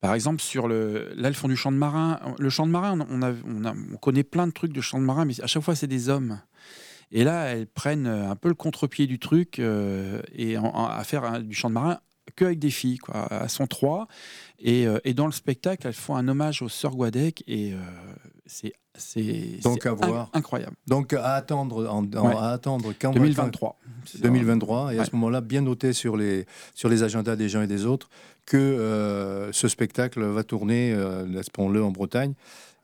par 0.01 0.13
exemple, 0.13 0.41
sur 0.41 0.67
le. 0.67 1.11
Là, 1.15 1.29
elles 1.29 1.33
font 1.35 1.47
du 1.47 1.55
chant 1.55 1.71
de 1.71 1.77
marin. 1.77 2.19
Le 2.37 2.49
chant 2.49 2.67
de 2.67 2.71
marin, 2.71 2.99
on, 3.09 3.21
a, 3.23 3.31
on, 3.47 3.65
a- 3.65 3.73
on 3.93 3.97
connaît 3.97 4.23
plein 4.23 4.45
de 4.45 4.51
trucs 4.51 4.73
de 4.73 4.81
chant 4.81 4.99
de 4.99 5.03
marin, 5.05 5.25
mais 5.25 5.39
à 5.41 5.47
chaque 5.47 5.63
fois, 5.63 5.75
c'est 5.75 5.87
des 5.87 6.09
hommes. 6.09 6.39
Et 7.11 7.23
là, 7.23 7.45
elles 7.45 7.67
prennent 7.67 8.07
un 8.07 8.35
peu 8.35 8.49
le 8.49 8.55
contre-pied 8.55 9.07
du 9.07 9.19
truc 9.19 9.59
euh, 9.59 10.21
et 10.33 10.57
en- 10.57 10.65
en- 10.65 10.85
à 10.87 11.03
faire 11.03 11.23
un- 11.23 11.39
du 11.39 11.55
chant 11.55 11.69
de 11.69 11.73
marin 11.75 11.99
que 12.35 12.45
avec 12.45 12.59
des 12.59 12.69
filles. 12.71 12.97
Quoi. 12.97 13.27
Elles 13.31 13.49
sont 13.49 13.67
trois. 13.67 14.07
Et, 14.59 14.87
euh, 14.87 14.99
et 15.03 15.13
dans 15.13 15.25
le 15.25 15.31
spectacle, 15.31 15.87
elles 15.87 15.93
font 15.93 16.15
un 16.15 16.27
hommage 16.27 16.61
aux 16.61 16.69
sœurs 16.69 16.95
Guadec. 16.95 17.43
Et 17.47 17.73
euh, 17.73 17.77
c'est. 18.45 18.73
c'est 18.97 19.59
Donc, 19.63 19.85
à 19.85 19.93
voir. 19.93 20.29
Incroyable. 20.33 20.75
Donc, 20.87 21.13
à 21.13 21.33
attendre, 21.33 21.87
en- 21.89 22.03
en- 22.05 22.27
Ouais. 22.27 22.35
à 22.35 22.49
attendre 22.51 22.93
quand 22.99 23.11
2023. 23.11 23.77
2023 24.19 24.93
et 24.93 24.97
à 24.97 24.99
Ouais. 25.01 25.05
ce 25.05 25.11
moment-là 25.15 25.41
bien 25.41 25.61
noté 25.61 25.91
sur 25.93 26.15
les 26.17 26.45
sur 26.73 26.89
les 26.89 27.03
agendas 27.03 27.35
des 27.35 27.49
gens 27.49 27.61
et 27.61 27.67
des 27.67 27.85
autres 27.85 28.09
que 28.45 28.55
euh, 28.57 29.51
ce 29.51 29.67
spectacle 29.67 30.23
va 30.23 30.43
tourner 30.43 30.93
euh, 30.93 31.25
laisse-le 31.25 31.83
en 31.83 31.89
Bretagne 31.91 32.33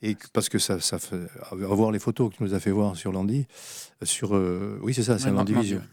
et 0.01 0.17
parce 0.33 0.49
que 0.49 0.57
ça 0.57 0.79
ça 0.79 0.97
fait 0.97 1.17
à 1.51 1.55
voir 1.55 1.91
les 1.91 1.99
photos 1.99 2.31
que 2.31 2.37
tu 2.37 2.43
nous 2.43 2.55
as 2.55 2.59
fait 2.59 2.71
voir 2.71 2.95
sur 2.95 3.11
Landy 3.11 3.45
sur 4.01 4.35
euh, 4.35 4.79
oui 4.81 4.95
c'est 4.95 5.03
ça 5.03 5.19
c'est 5.19 5.25
Ouais, 5.25 5.31
un 5.31 5.35
Landy, 5.35 5.53
Landy 5.53 5.63
Vision. 5.67 5.79
ouais. 5.81 5.83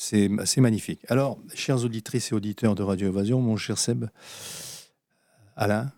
C'est 0.00 0.30
c'est 0.46 0.62
magnifique 0.62 1.04
alors 1.08 1.38
chères 1.54 1.84
auditrices 1.84 2.32
et 2.32 2.34
auditeurs 2.34 2.74
de 2.74 2.82
Radio 2.82 3.08
Évasion 3.08 3.42
mon 3.42 3.58
cher 3.58 3.76
Seb 3.76 4.06
Alain 5.56 5.92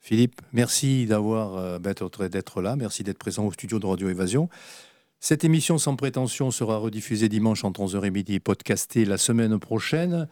Philippe 0.00 0.42
merci 0.52 1.06
d'avoir 1.06 1.56
euh, 1.56 1.78
d'être 1.78 2.28
d'être 2.28 2.60
là 2.60 2.76
merci 2.76 3.04
d'être 3.04 3.16
présent 3.16 3.46
au 3.46 3.52
studio 3.52 3.78
de 3.78 3.86
Radio 3.86 4.10
Évasion 4.10 4.50
cette 5.18 5.44
émission 5.44 5.78
sans 5.78 5.96
prétention 5.96 6.50
sera 6.50 6.76
rediffusée 6.76 7.30
dimanche 7.30 7.64
entre 7.64 7.80
11h 7.80 8.04
et 8.04 8.10
midi 8.10 8.34
et 8.34 8.40
podcastée 8.40 9.04
la 9.04 9.18
semaine 9.18 9.58
prochaine. 9.58 10.28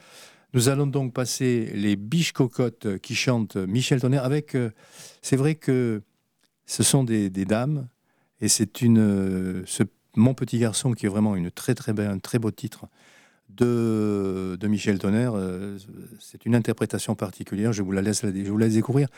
Nous 0.54 0.68
allons 0.68 0.86
donc 0.86 1.12
passer 1.12 1.72
les 1.74 1.96
biches 1.96 2.30
cocottes 2.30 2.98
qui 2.98 3.16
chantent 3.16 3.56
Michel 3.56 4.00
Tonnerre 4.00 4.24
avec. 4.24 4.54
euh, 4.54 4.70
c'est 5.22 5.34
vrai 5.34 5.56
que 5.56 6.02
ce 6.66 6.84
sont 6.84 7.02
des, 7.02 7.30
dames 7.30 7.88
et 8.40 8.46
c'est 8.46 8.80
une. 8.80 8.98
euh, 8.98 9.64
mon 10.16 10.34
petit 10.34 10.58
garçon 10.58 10.92
qui 10.92 11.06
est 11.06 11.08
vraiment 11.08 11.36
une 11.36 11.50
très 11.50 11.74
très 11.74 11.92
belle, 11.92 12.10
un 12.10 12.18
très 12.18 12.38
beau 12.38 12.50
titre 12.50 12.86
de, 13.48 14.56
de 14.58 14.66
Michel 14.68 14.98
Tonnerre. 14.98 15.34
euh, 15.36 15.78
c'est 16.18 16.44
une 16.46 16.54
interprétation 16.54 17.14
particulière. 17.14 17.72
Je 17.72 17.82
vous 17.82 17.92
la 17.92 18.02
laisse, 18.02 18.22
je 18.22 18.50
vous 18.50 18.58
la 18.58 18.66
laisse 18.66 18.74
découvrir. 18.74 19.08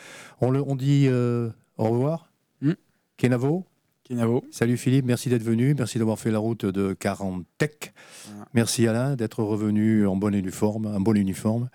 On, 0.41 0.51
le, 0.51 0.61
on 0.61 0.75
dit 0.75 1.05
euh, 1.07 1.49
au 1.77 1.85
revoir. 1.89 2.29
Mm. 2.61 2.73
Kenavo. 3.17 3.65
Kenavo. 4.03 4.43
Salut 4.51 4.77
Philippe, 4.77 5.05
merci 5.05 5.29
d'être 5.29 5.43
venu, 5.43 5.75
merci 5.77 5.99
d'avoir 5.99 6.17
fait 6.17 6.31
la 6.31 6.39
route 6.39 6.65
de 6.65 6.93
40 6.93 7.45
Tech. 7.57 7.93
Voilà. 8.27 8.45
Merci 8.53 8.87
Alain 8.87 9.15
d'être 9.15 9.43
revenu 9.43 10.07
en 10.07 10.15
bonne 10.15 10.33
uniforme, 10.33 10.87
un 10.87 10.99
bon 10.99 11.15
uniforme. 11.15 11.69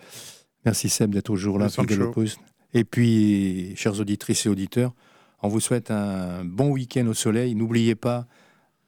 Merci 0.65 0.89
Seb 0.89 1.13
d'être 1.13 1.27
toujours 1.27 1.59
là, 1.59 1.69
fidèle 1.69 2.03
au 2.03 2.11
poste. 2.11 2.41
Et 2.73 2.83
puis, 2.85 3.75
chers 3.77 4.01
auditrices 4.01 4.47
et 4.47 4.49
auditeurs, 4.49 4.95
on 5.43 5.49
vous 5.49 5.61
souhaite 5.61 5.91
un 5.93 6.45
bon 6.45 6.71
week-end 6.71 7.07
au 7.07 7.15
soleil. 7.15 7.55
N'oubliez 7.55 7.95
pas, 7.95 8.27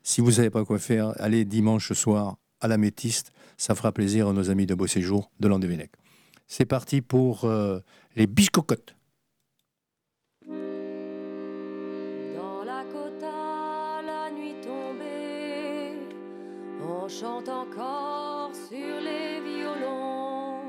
si 0.06 0.20
vous 0.20 0.30
savez 0.30 0.50
pas 0.50 0.64
quoi 0.64 0.78
faire, 0.78 1.12
allez 1.20 1.44
dimanche 1.44 1.92
soir 1.92 2.36
à 2.60 2.68
la 2.68 2.78
Métiste. 2.78 3.32
Ça 3.56 3.74
fera 3.74 3.90
plaisir 3.90 4.28
à 4.28 4.32
nos 4.32 4.50
amis 4.50 4.64
de 4.64 4.74
Beau 4.74 4.86
Séjour 4.86 5.32
de 5.40 5.48
Landévennec. 5.48 5.90
C'est 6.46 6.64
parti 6.64 7.00
pour 7.02 7.44
euh, 7.44 7.80
les 8.14 8.28
biches 8.28 8.50
cocottes. 8.50 8.94
Dans 10.46 10.54
la 12.64 12.84
cota, 12.84 14.00
la 14.06 14.30
nuit 14.30 14.54
tombée, 14.62 15.98
on 16.80 17.08
chante 17.08 17.48
encore 17.48 18.52
sur 18.54 19.00
les 19.00 19.40
violons, 19.40 20.60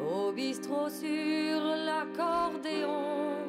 au 0.00 0.32
bistrot 0.32 0.88
sur 0.88 1.60
l'accordéon. 1.84 3.45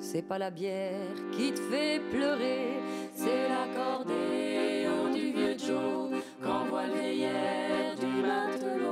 C'est 0.00 0.22
pas 0.22 0.38
la 0.38 0.50
bière 0.50 0.94
qui 1.32 1.52
te 1.52 1.60
fait 1.60 2.00
pleurer, 2.10 2.80
c'est 3.14 3.48
l'accordéon 3.48 5.12
du 5.12 5.32
vieux 5.32 5.58
Joe 5.58 6.22
qu'envoie 6.42 6.86
le 6.86 6.94
vieillard 6.94 7.96
du 7.98 8.06
matelot. 8.06 8.86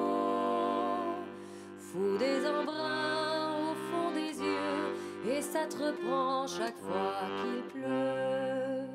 Fou 1.78 2.18
des 2.18 2.46
embruns 2.46 3.54
au 3.70 3.74
fond 3.88 4.10
des 4.14 4.38
yeux, 4.44 5.32
et 5.32 5.40
ça 5.40 5.66
te 5.66 5.76
reprend 5.76 6.46
chaque 6.46 6.76
fois 6.76 7.20
qu'il 7.40 7.62
pleut. 7.80 8.86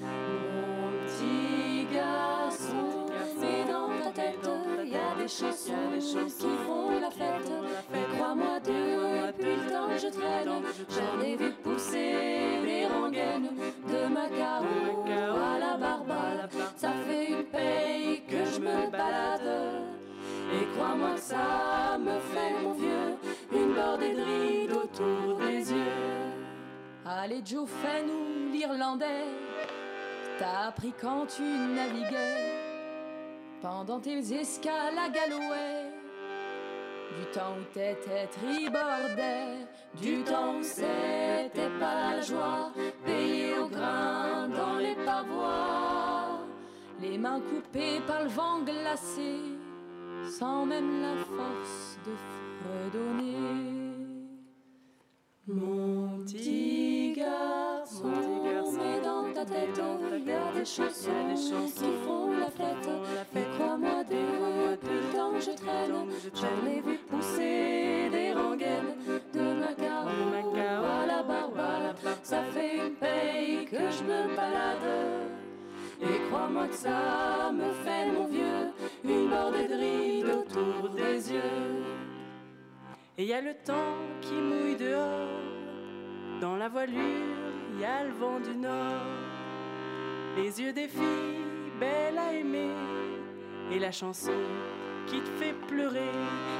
Mon 0.00 0.90
petit 1.06 1.86
garçon, 1.92 3.06
mais 3.40 3.64
dans 3.70 3.90
ta 4.04 4.22
tête, 4.22 4.50
y 4.86 4.96
a 4.96 5.14
des 5.20 5.28
chansons 5.28 5.98
qui 5.98 6.56
font 6.66 7.00
la 7.00 7.10
fête. 7.10 7.50
Et 7.92 8.16
crois-moi, 8.16 8.60
depuis 8.60 9.07
je 9.96 10.08
traîne, 10.08 10.62
j'en 10.88 11.20
ai 11.22 11.36
vu 11.36 11.52
pousser 11.62 12.60
des 12.64 12.86
rengaines 12.86 13.50
de 13.86 14.12
Macao 14.12 14.64
à 15.08 15.58
la 15.58 15.76
Barbade. 15.76 16.50
Ça 16.76 16.90
fait 17.06 17.30
une 17.30 17.44
paye 17.44 18.22
que 18.28 18.44
je 18.44 18.60
me 18.60 18.90
balade. 18.90 19.82
Et 20.52 20.64
crois-moi 20.74 21.10
que 21.14 21.20
ça 21.20 21.98
me 21.98 22.18
fait, 22.18 22.62
mon 22.62 22.72
vieux, 22.72 23.16
une 23.52 23.74
bordée 23.74 24.14
de 24.14 24.22
rides 24.22 24.72
autour 24.72 25.38
des 25.38 25.72
yeux. 25.72 26.28
Allez, 27.04 27.42
Joe, 27.44 27.68
fais-nous 27.68 28.52
l'Irlandais. 28.52 29.26
T'as 30.38 30.68
appris 30.68 30.92
quand 31.00 31.26
tu 31.26 31.42
naviguais 31.42 32.54
pendant 33.60 33.98
tes 33.98 34.18
escales 34.34 34.98
à 34.98 35.08
Galway. 35.08 35.77
Du 37.16 37.24
temps 37.32 37.56
où 37.58 37.64
t'étais 37.72 38.26
tribordais, 38.26 39.66
du 40.00 40.22
temps 40.22 40.56
où 40.58 40.62
c'était 40.62 41.70
pas 41.80 42.12
la 42.12 42.20
joie, 42.20 42.72
payé 43.04 43.58
au 43.58 43.68
grain 43.68 44.48
dans 44.48 44.78
les 44.78 44.94
pavois, 44.94 46.40
les 47.00 47.18
mains 47.18 47.40
coupées 47.40 48.00
par 48.06 48.22
le 48.24 48.28
vent 48.28 48.60
glacé, 48.60 49.40
sans 50.38 50.66
même 50.66 51.00
la 51.00 51.16
force 51.24 51.98
de 52.06 52.12
fredonner. 52.60 53.96
Mon 55.46 56.18
petit 56.24 56.87
ta 59.38 59.44
tête, 59.44 59.80
il 60.16 60.24
y 60.26 60.32
a 60.32 60.52
des 60.52 60.64
chansons 60.64 61.66
qui 61.66 61.90
font 62.04 62.30
la 62.32 62.50
fête. 62.50 62.88
Mais 63.34 63.44
crois-moi, 63.56 64.02
depuis 64.04 64.94
le 64.94 65.16
temps 65.16 65.32
que 65.32 65.40
je 65.40 65.50
traîne, 65.50 65.94
j'en 66.34 66.68
ai 66.68 66.80
vu 66.80 66.98
pousser 67.08 68.08
des 68.10 68.32
rengaines 68.32 68.94
de 69.32 69.40
Macao 69.60 70.84
à 70.84 71.06
la 71.06 71.22
Barbade. 71.22 71.96
Ça 72.22 72.42
fait 72.52 72.76
une 72.76 72.94
paye 72.94 73.66
que 73.66 73.90
je 73.90 74.02
me 74.02 74.34
balade. 74.34 75.28
Et 76.00 76.28
crois-moi 76.28 76.68
que 76.68 76.74
ça 76.74 77.52
me 77.52 77.72
fait, 77.84 78.10
mon 78.10 78.26
vieux, 78.26 78.72
une 79.04 79.30
bordée 79.30 79.68
de 79.68 79.74
rides 79.74 80.26
autour 80.26 80.88
des 80.90 81.32
yeux. 81.32 81.84
Et 83.16 83.24
y 83.24 83.32
a 83.32 83.40
le 83.40 83.54
temps 83.54 83.98
qui 84.20 84.34
mouille 84.34 84.76
dehors. 84.76 85.28
Dans 86.40 86.54
la 86.54 86.68
voilure, 86.68 86.94
y 87.80 87.84
a 87.84 88.04
le 88.04 88.12
vent 88.12 88.38
du 88.38 88.54
nord. 88.56 89.27
Les 90.36 90.60
yeux 90.60 90.72
des 90.72 90.88
filles, 90.88 91.44
belles 91.80 92.18
à 92.18 92.32
aimer. 92.32 92.70
Et 93.70 93.78
la 93.78 93.92
chanson 93.92 94.32
qui 95.06 95.20
te 95.20 95.30
fait 95.42 95.54
pleurer. 95.66 96.12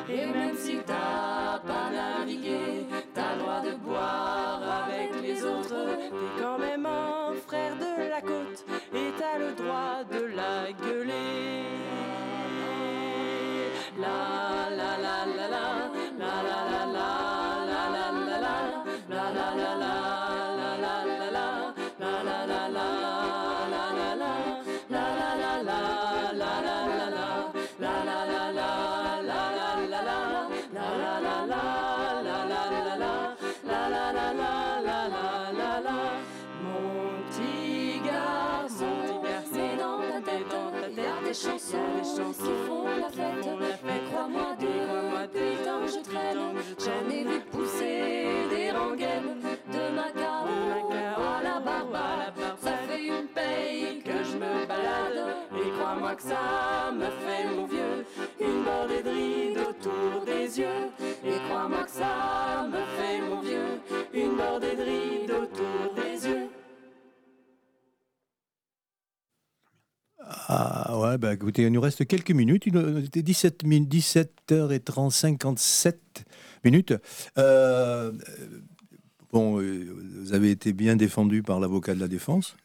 Et 0.09 0.27
même 0.27 0.57
si 0.57 0.79
t'as 0.87 1.59
pas 1.61 1.91
navigué, 1.91 2.87
t'as 3.14 3.35
le 3.35 3.41
droit 3.41 3.61
de 3.61 3.75
boire 3.77 4.61
avec 4.85 5.23
les 5.23 5.45
autres. 5.45 5.87
T'es 5.99 6.43
quand 6.43 6.59
même 6.59 6.87
un 6.87 7.35
frère 7.47 7.77
de 7.77 8.09
la 8.09 8.21
côte. 8.21 8.64
Et 8.95 9.12
t'as 9.19 9.39
le 9.39 9.53
droit 9.53 10.05
de 10.11 10.27
la 10.35 10.73
gueuler. 10.73 11.64
La 14.01 14.58
Mais 43.19 44.01
crois-moi, 44.11 44.55
depuis 44.59 44.69
le 44.69 45.87
je 45.89 46.01
traîne, 46.09 46.39
j'en 46.79 47.11
ai 47.11 47.25
vu 47.25 47.41
pousser 47.51 48.47
des 48.51 48.71
rengaines 48.71 49.41
de 49.73 49.95
Macao 49.95 50.47
à 51.19 51.43
la 51.43 51.61
Barbade. 51.61 52.35
Ça 52.61 52.73
fait 52.89 53.05
une 53.07 53.27
paye 53.29 54.03
que 54.05 54.23
je 54.23 54.37
me 54.37 54.66
balade, 54.66 55.37
et 55.53 55.71
crois-moi 55.79 56.14
que 56.14 56.23
ça 56.23 56.93
me 56.93 57.07
fait 57.07 57.45
mon 57.57 57.66
vieux. 57.66 58.07
Une 58.41 58.62
bordée 58.62 59.03
de 59.03 59.11
rides 59.11 59.59
autour 59.69 60.25
des 60.25 60.61
yeux, 60.61 60.91
et 61.25 61.39
crois-moi 61.49 61.85
que 61.85 61.91
ça 61.91 62.66
me 62.69 62.83
fait 62.97 63.21
mon 63.29 63.41
vieux. 63.41 63.81
Une 64.12 64.37
bordée 64.37 64.77
de 64.77 64.83
rides 64.83 65.31
autour 65.31 65.47
Ah 70.51 70.99
ouais, 70.99 71.18
bah 71.18 71.34
écoutez, 71.34 71.62
il 71.62 71.72
nous 71.72 71.80
reste 71.80 72.07
quelques 72.07 72.30
minutes. 72.30 72.64
Il 72.66 73.05
était 73.05 73.22
17 73.22 73.64
min- 73.64 73.84
17h30, 73.84 75.11
57 75.11 76.24
minutes. 76.64 76.94
Euh, 77.36 78.12
bon, 79.30 79.61
euh, 79.61 79.94
vous 80.22 80.32
avez 80.32 80.51
été 80.51 80.72
bien 80.72 80.96
défendu 80.96 81.42
par 81.42 81.61
l'avocat 81.61 81.94
de 81.94 82.01
la 82.01 82.09
défense. 82.09 82.57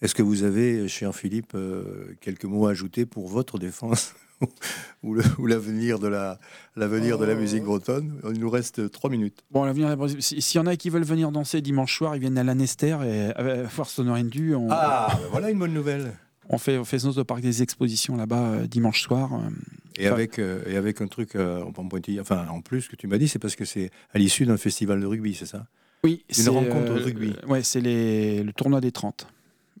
Est-ce 0.00 0.14
que 0.14 0.22
vous 0.22 0.44
avez, 0.44 0.88
cher 0.88 1.14
Philippe, 1.14 1.52
euh, 1.54 2.14
quelques 2.22 2.44
mots 2.46 2.66
à 2.66 2.70
ajouter 2.70 3.04
pour 3.04 3.28
votre 3.28 3.58
défense 3.58 4.14
ou 5.02 5.46
l'avenir 5.46 5.98
de 5.98 6.08
la 6.08 6.38
l'avenir 6.74 7.18
de 7.18 7.24
la 7.26 7.34
musique 7.34 7.64
bretonne? 7.64 8.18
Il 8.32 8.40
nous 8.40 8.50
reste 8.50 8.90
trois 8.90 9.10
minutes. 9.10 9.40
Bon, 9.50 9.64
l'avenir, 9.64 9.94
si- 10.20 10.40
s'il 10.40 10.58
y 10.58 10.62
en 10.62 10.66
a 10.66 10.76
qui 10.76 10.88
veulent 10.88 11.04
venir 11.04 11.30
danser 11.32 11.60
dimanche 11.60 11.96
soir, 11.98 12.16
ils 12.16 12.20
viennent 12.20 12.38
à 12.38 12.44
l'Anester 12.44 12.96
et 13.04 13.30
à 13.38 13.62
voir 13.64 13.88
Sonorendu. 13.88 14.54
On, 14.54 14.68
Ah, 14.70 15.08
bah 15.10 15.20
voilà 15.32 15.50
une 15.50 15.58
bonne 15.58 15.74
nouvelle. 15.74 16.12
On 16.48 16.58
fait, 16.58 16.78
on 16.78 16.84
fait 16.84 17.04
au 17.04 17.24
parc 17.24 17.40
des 17.40 17.62
expositions 17.62 18.16
là-bas 18.16 18.50
euh, 18.52 18.66
dimanche 18.66 19.02
soir. 19.02 19.34
euh. 19.34 19.50
Et 19.98 20.06
avec, 20.06 20.38
euh, 20.38 20.62
et 20.66 20.76
avec 20.76 21.00
un 21.00 21.06
truc 21.06 21.36
en 21.36 21.72
pointillé, 21.88 22.20
enfin 22.20 22.46
en 22.48 22.60
plus 22.60 22.86
que 22.88 22.96
tu 22.96 23.06
m'as 23.06 23.18
dit, 23.18 23.28
c'est 23.28 23.38
parce 23.38 23.56
que 23.56 23.64
c'est 23.64 23.90
à 24.12 24.18
l'issue 24.18 24.44
d'un 24.44 24.58
festival 24.58 25.00
de 25.00 25.06
rugby, 25.06 25.34
c'est 25.34 25.46
ça? 25.46 25.66
Oui, 26.04 26.22
Une 26.28 26.34
c'est, 26.34 26.48
rencontre 26.50 26.92
euh, 26.92 26.98
de 26.98 27.02
rugby. 27.04 27.34
ouais, 27.48 27.62
c'est 27.62 27.80
le 27.80 28.52
tournoi 28.52 28.80
des 28.80 28.92
30. 28.92 29.26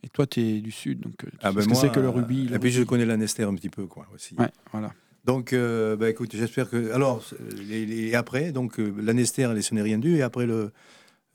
Et 0.02 0.08
toi, 0.08 0.26
tu 0.26 0.40
es 0.40 0.60
du 0.60 0.70
Sud, 0.70 1.00
donc 1.00 1.14
tu 1.18 1.26
sais 1.26 1.62
ce 1.62 1.68
que 1.68 1.74
c'est 1.74 1.90
que 1.90 2.00
le 2.00 2.08
rugby. 2.08 2.42
le 2.42 2.46
Ah, 2.46 2.50
ben 2.50 2.56
Et 2.56 2.58
puis 2.60 2.70
je 2.70 2.82
connais 2.82 3.04
l'Anester 3.04 3.42
un 3.42 3.54
petit 3.54 3.68
peu, 3.68 3.86
quoi, 3.86 4.06
aussi. 4.14 4.34
Ouais, 4.38 4.50
voilà. 4.72 4.92
Donc, 5.24 5.52
euh, 5.52 5.96
bah, 5.96 6.08
écoute, 6.08 6.30
j'espère 6.34 6.70
que. 6.70 6.92
Alors, 6.92 7.24
les, 7.68 7.84
les- 7.84 8.08
et 8.08 8.14
après, 8.14 8.52
donc 8.52 8.78
l'Anester, 8.78 9.48
les 9.54 9.62
n'est 9.76 9.82
rien 9.82 9.98
dû, 9.98 10.16
et 10.16 10.22
après 10.22 10.46
le. 10.46 10.70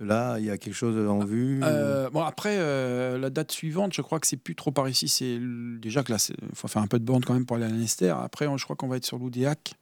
Là, 0.02 0.39
il 0.39 0.45
y 0.45 0.49
a 0.49 0.58
quelque 0.58 0.74
chose 0.74 0.97
en 1.08 1.20
vue. 1.24 1.60
Euh, 1.64 2.10
bon, 2.10 2.22
après, 2.22 2.56
euh, 2.58 3.18
la 3.20 3.30
date 3.30 3.52
suivante, 3.52 3.93
je 3.93 4.02
crois 4.02 4.20
que 4.20 4.26
c'est 4.26 4.36
plus 4.38 4.56
trop 4.56 4.72
par 4.72 4.89
ici. 4.89 5.08
C'est 5.08 5.39
déjà 5.80 6.02
que 6.04 6.12
là, 6.12 6.18
il 6.41 6.56
faut 6.56 6.68
faire 6.68 6.82
un 6.82 6.88
peu 6.88 6.97
de 6.97 7.06
borne 7.06 7.24
quand 7.24 7.34
même 7.36 7.45
pour 7.45 7.58
aller 7.58 7.66
à 7.66 7.70
l'Anester. 7.70 8.10
Après, 8.10 8.47
on- 8.47 8.58
je 8.58 8.64
crois 8.64 8.76
qu'on 8.76 8.88
va 8.88 8.97
être 8.97 9.06
sur 9.06 9.20
l'Oudéac. 9.20 9.74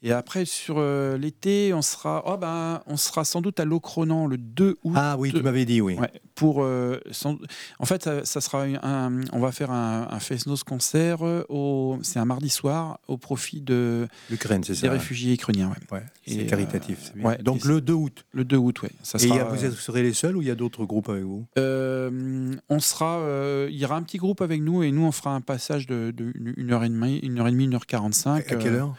Et 0.00 0.12
après, 0.12 0.44
sur 0.44 0.76
euh, 0.78 1.18
l'été, 1.18 1.74
on 1.74 1.82
sera, 1.82 2.22
oh 2.26 2.36
ben, 2.36 2.80
on 2.86 2.96
sera 2.96 3.24
sans 3.24 3.40
doute 3.40 3.58
à 3.58 3.64
Locronan 3.64 4.26
le 4.28 4.38
2 4.38 4.76
août. 4.84 4.92
Ah 4.94 5.16
oui, 5.18 5.32
tu 5.32 5.42
m'avais 5.42 5.64
dit, 5.64 5.80
oui. 5.80 5.94
Ouais, 5.94 6.12
pour, 6.36 6.62
euh, 6.62 7.00
sans- 7.10 7.36
En 7.80 7.84
fait, 7.84 8.04
ça, 8.04 8.24
ça 8.24 8.40
sera 8.40 8.62
un, 8.62 9.20
on 9.32 9.40
va 9.40 9.50
faire 9.50 9.72
un, 9.72 10.06
un 10.08 10.20
Fesnos 10.20 10.62
concert. 10.62 11.22
euh, 11.26 11.42
Au... 11.48 11.98
C'est 12.02 12.20
un 12.20 12.24
mardi 12.24 12.48
soir 12.48 13.00
au 13.08 13.16
profit 13.16 13.60
de, 13.60 14.06
L'Ukraine, 14.30 14.62
c'est 14.62 14.74
des 14.74 14.78
ça 14.78 14.90
réfugiés 14.92 15.34
ukrainiens. 15.34 15.70
Ouais. 15.90 15.98
Ouais, 15.98 16.04
c'est 16.28 16.46
caritatif. 16.46 16.98
c'est 17.02 17.16
bien. 17.16 17.26
ouais, 17.30 17.38
donc 17.38 17.64
le 17.64 17.80
2 17.80 17.92
août. 17.92 18.24
Le 18.32 18.44
2 18.44 18.56
août. 18.56 18.80
Ça 19.02 19.18
Et 19.20 19.32
a- 19.32 19.44
vous 19.44 19.64
êtes- 19.64 19.72
serez 19.72 20.04
les 20.04 20.12
seuls 20.14 20.36
ou 20.36 20.42
il 20.42 20.46
y 20.46 20.50
a 20.52 20.54
d'autres 20.54 20.84
groupes 20.84 21.08
avec 21.08 21.24
vous? 21.24 21.44
On 21.56 22.78
sera, 22.78 23.20
il 23.68 23.76
y 23.76 23.84
aura 23.84 23.96
un 23.96 24.02
petit 24.04 24.18
groupe 24.18 24.42
avec 24.42 24.62
nous 24.62 24.84
et 24.84 24.92
nous 24.92 25.02
on 25.02 25.12
fera 25.12 25.34
un 25.34 25.40
passage 25.40 25.86
de, 25.88 26.12
de 26.16 26.30
une- 26.36 26.54
une 26.56 26.72
heure 26.72 26.84
et 26.84 26.88
demie, 26.88 27.18
une 27.18 27.40
heure 27.40 27.48
et 27.48 27.50
demie, 27.50 27.64
une 27.64 27.74
heure 27.74 27.86
quarante-cinq. 27.86 28.52
À 28.52 28.54
quelle 28.54 28.74
heure? 28.74 28.94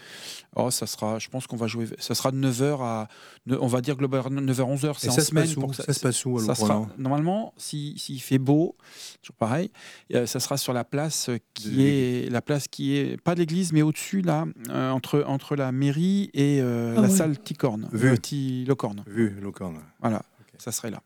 Oh, 0.55 0.71
ça 0.71 0.87
sera, 0.87 1.19
je 1.19 1.27
pense 1.29 1.45
qu'on 1.45 1.55
va 1.55 1.67
jouer, 1.67 1.85
ça 1.99 2.15
sera 2.15 2.31
de 2.31 2.37
9h 2.37 2.79
à, 2.81 3.07
on 3.59 3.67
va 3.67 3.81
dire 3.81 3.95
globalement 3.95 4.41
9h 4.41 4.77
11h, 4.77 4.95
c'est 4.97 5.09
en 5.09 5.11
ça 5.11 5.21
se 5.21 5.27
semaine 5.27 5.43
passe 5.45 5.55
où 5.57 5.59
pour 5.61 5.69
que 5.69 5.75
Ça 5.75 5.93
se 5.93 5.99
passe 5.99 6.25
où 6.25 6.37
à 6.37 6.41
ça 6.41 6.55
sera, 6.55 6.73
normalement, 6.97 7.53
si- 7.57 7.93
s'il 7.99 8.19
fait 8.19 8.39
beau, 8.39 8.75
toujours 9.21 9.35
pareil, 9.37 9.69
euh, 10.15 10.25
ça 10.25 10.39
sera 10.39 10.57
sur 10.57 10.73
la 10.73 10.83
place 10.83 11.29
qui 11.53 11.69
De 11.75 11.81
est 11.81 12.29
la 12.31 12.41
place 12.41 12.67
qui 12.67 12.95
est 12.97 13.21
pas 13.21 13.35
de 13.35 13.39
l'église, 13.41 13.73
mais 13.73 13.83
au-dessus 13.83 14.21
là, 14.21 14.45
euh, 14.69 14.89
entre 14.89 15.23
entre 15.27 15.55
la 15.55 15.71
mairie 15.71 16.31
et 16.33 16.59
euh, 16.61 16.95
Ah 16.97 17.01
la 17.01 17.09
salle 17.09 17.37
Ticorne, 17.39 17.87
Vu. 17.91 18.09
Vu, 19.07 19.39
Locorne. 19.39 19.79
Voilà, 20.01 20.23
ça 20.57 20.71
serait 20.71 20.89
là. 20.89 21.01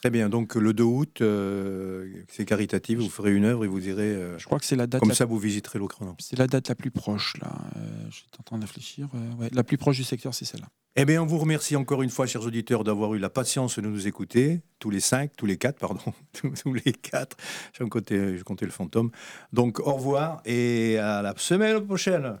Très 0.00 0.10
bien. 0.10 0.28
Donc 0.28 0.54
le 0.54 0.72
2 0.72 0.82
août, 0.84 1.20
euh, 1.22 2.06
c'est 2.28 2.44
caritatif. 2.44 2.98
Vous 3.00 3.08
ferez 3.08 3.34
une 3.34 3.44
œuvre 3.44 3.64
et 3.64 3.68
vous 3.68 3.88
irez. 3.88 4.02
euh, 4.14 4.38
Je 4.38 4.44
crois 4.44 4.58
que 4.60 4.64
c'est 4.64 4.76
la 4.76 4.86
date. 4.86 5.00
comme 5.00 5.08
la- 5.08 5.14
ça, 5.14 5.24
vous 5.24 5.38
visiterez 5.38 5.78
Locronan. 5.80 6.14
C'est 6.20 6.38
la 6.38 6.46
date 6.46 6.68
la 6.68 6.74
plus 6.76 6.90
proche 6.92 7.34
là. 7.40 7.50
Euh, 7.76 7.80
J'étais 8.10 8.38
en 8.38 8.42
train 8.44 8.56
de 8.58 8.62
réfléchir. 8.62 9.08
Euh, 9.14 9.34
ouais, 9.42 9.50
la 9.52 9.64
plus 9.64 9.76
proche 9.76 9.96
du 9.96 10.04
secteur, 10.04 10.34
c'est 10.34 10.44
celle-là. 10.44 10.68
Eh 11.00 11.04
bien, 11.04 11.22
on 11.22 11.26
vous 11.26 11.38
remercie 11.38 11.76
encore 11.76 12.02
une 12.02 12.10
fois, 12.10 12.26
chers 12.26 12.42
auditeurs, 12.44 12.82
d'avoir 12.82 13.14
eu 13.14 13.18
la 13.18 13.28
patience 13.30 13.78
de 13.78 13.86
nous 13.86 14.06
écouter, 14.08 14.62
tous 14.80 14.90
les 14.90 14.98
cinq, 15.00 15.32
tous 15.36 15.46
les 15.46 15.56
quatre, 15.56 15.78
pardon, 15.78 16.00
tous, 16.32 16.74
les 16.74 16.92
quatre. 16.92 17.36
J'en 17.78 17.88
comptais, 17.88 18.36
je 18.36 18.42
comptais 18.42 18.64
le 18.66 18.72
fantôme. 18.72 19.10
Donc, 19.52 19.78
au 19.80 19.92
revoir 19.94 20.40
et 20.44 20.98
à 20.98 21.22
la 21.22 21.34
semaine 21.36 21.84
prochaine. 21.84 22.38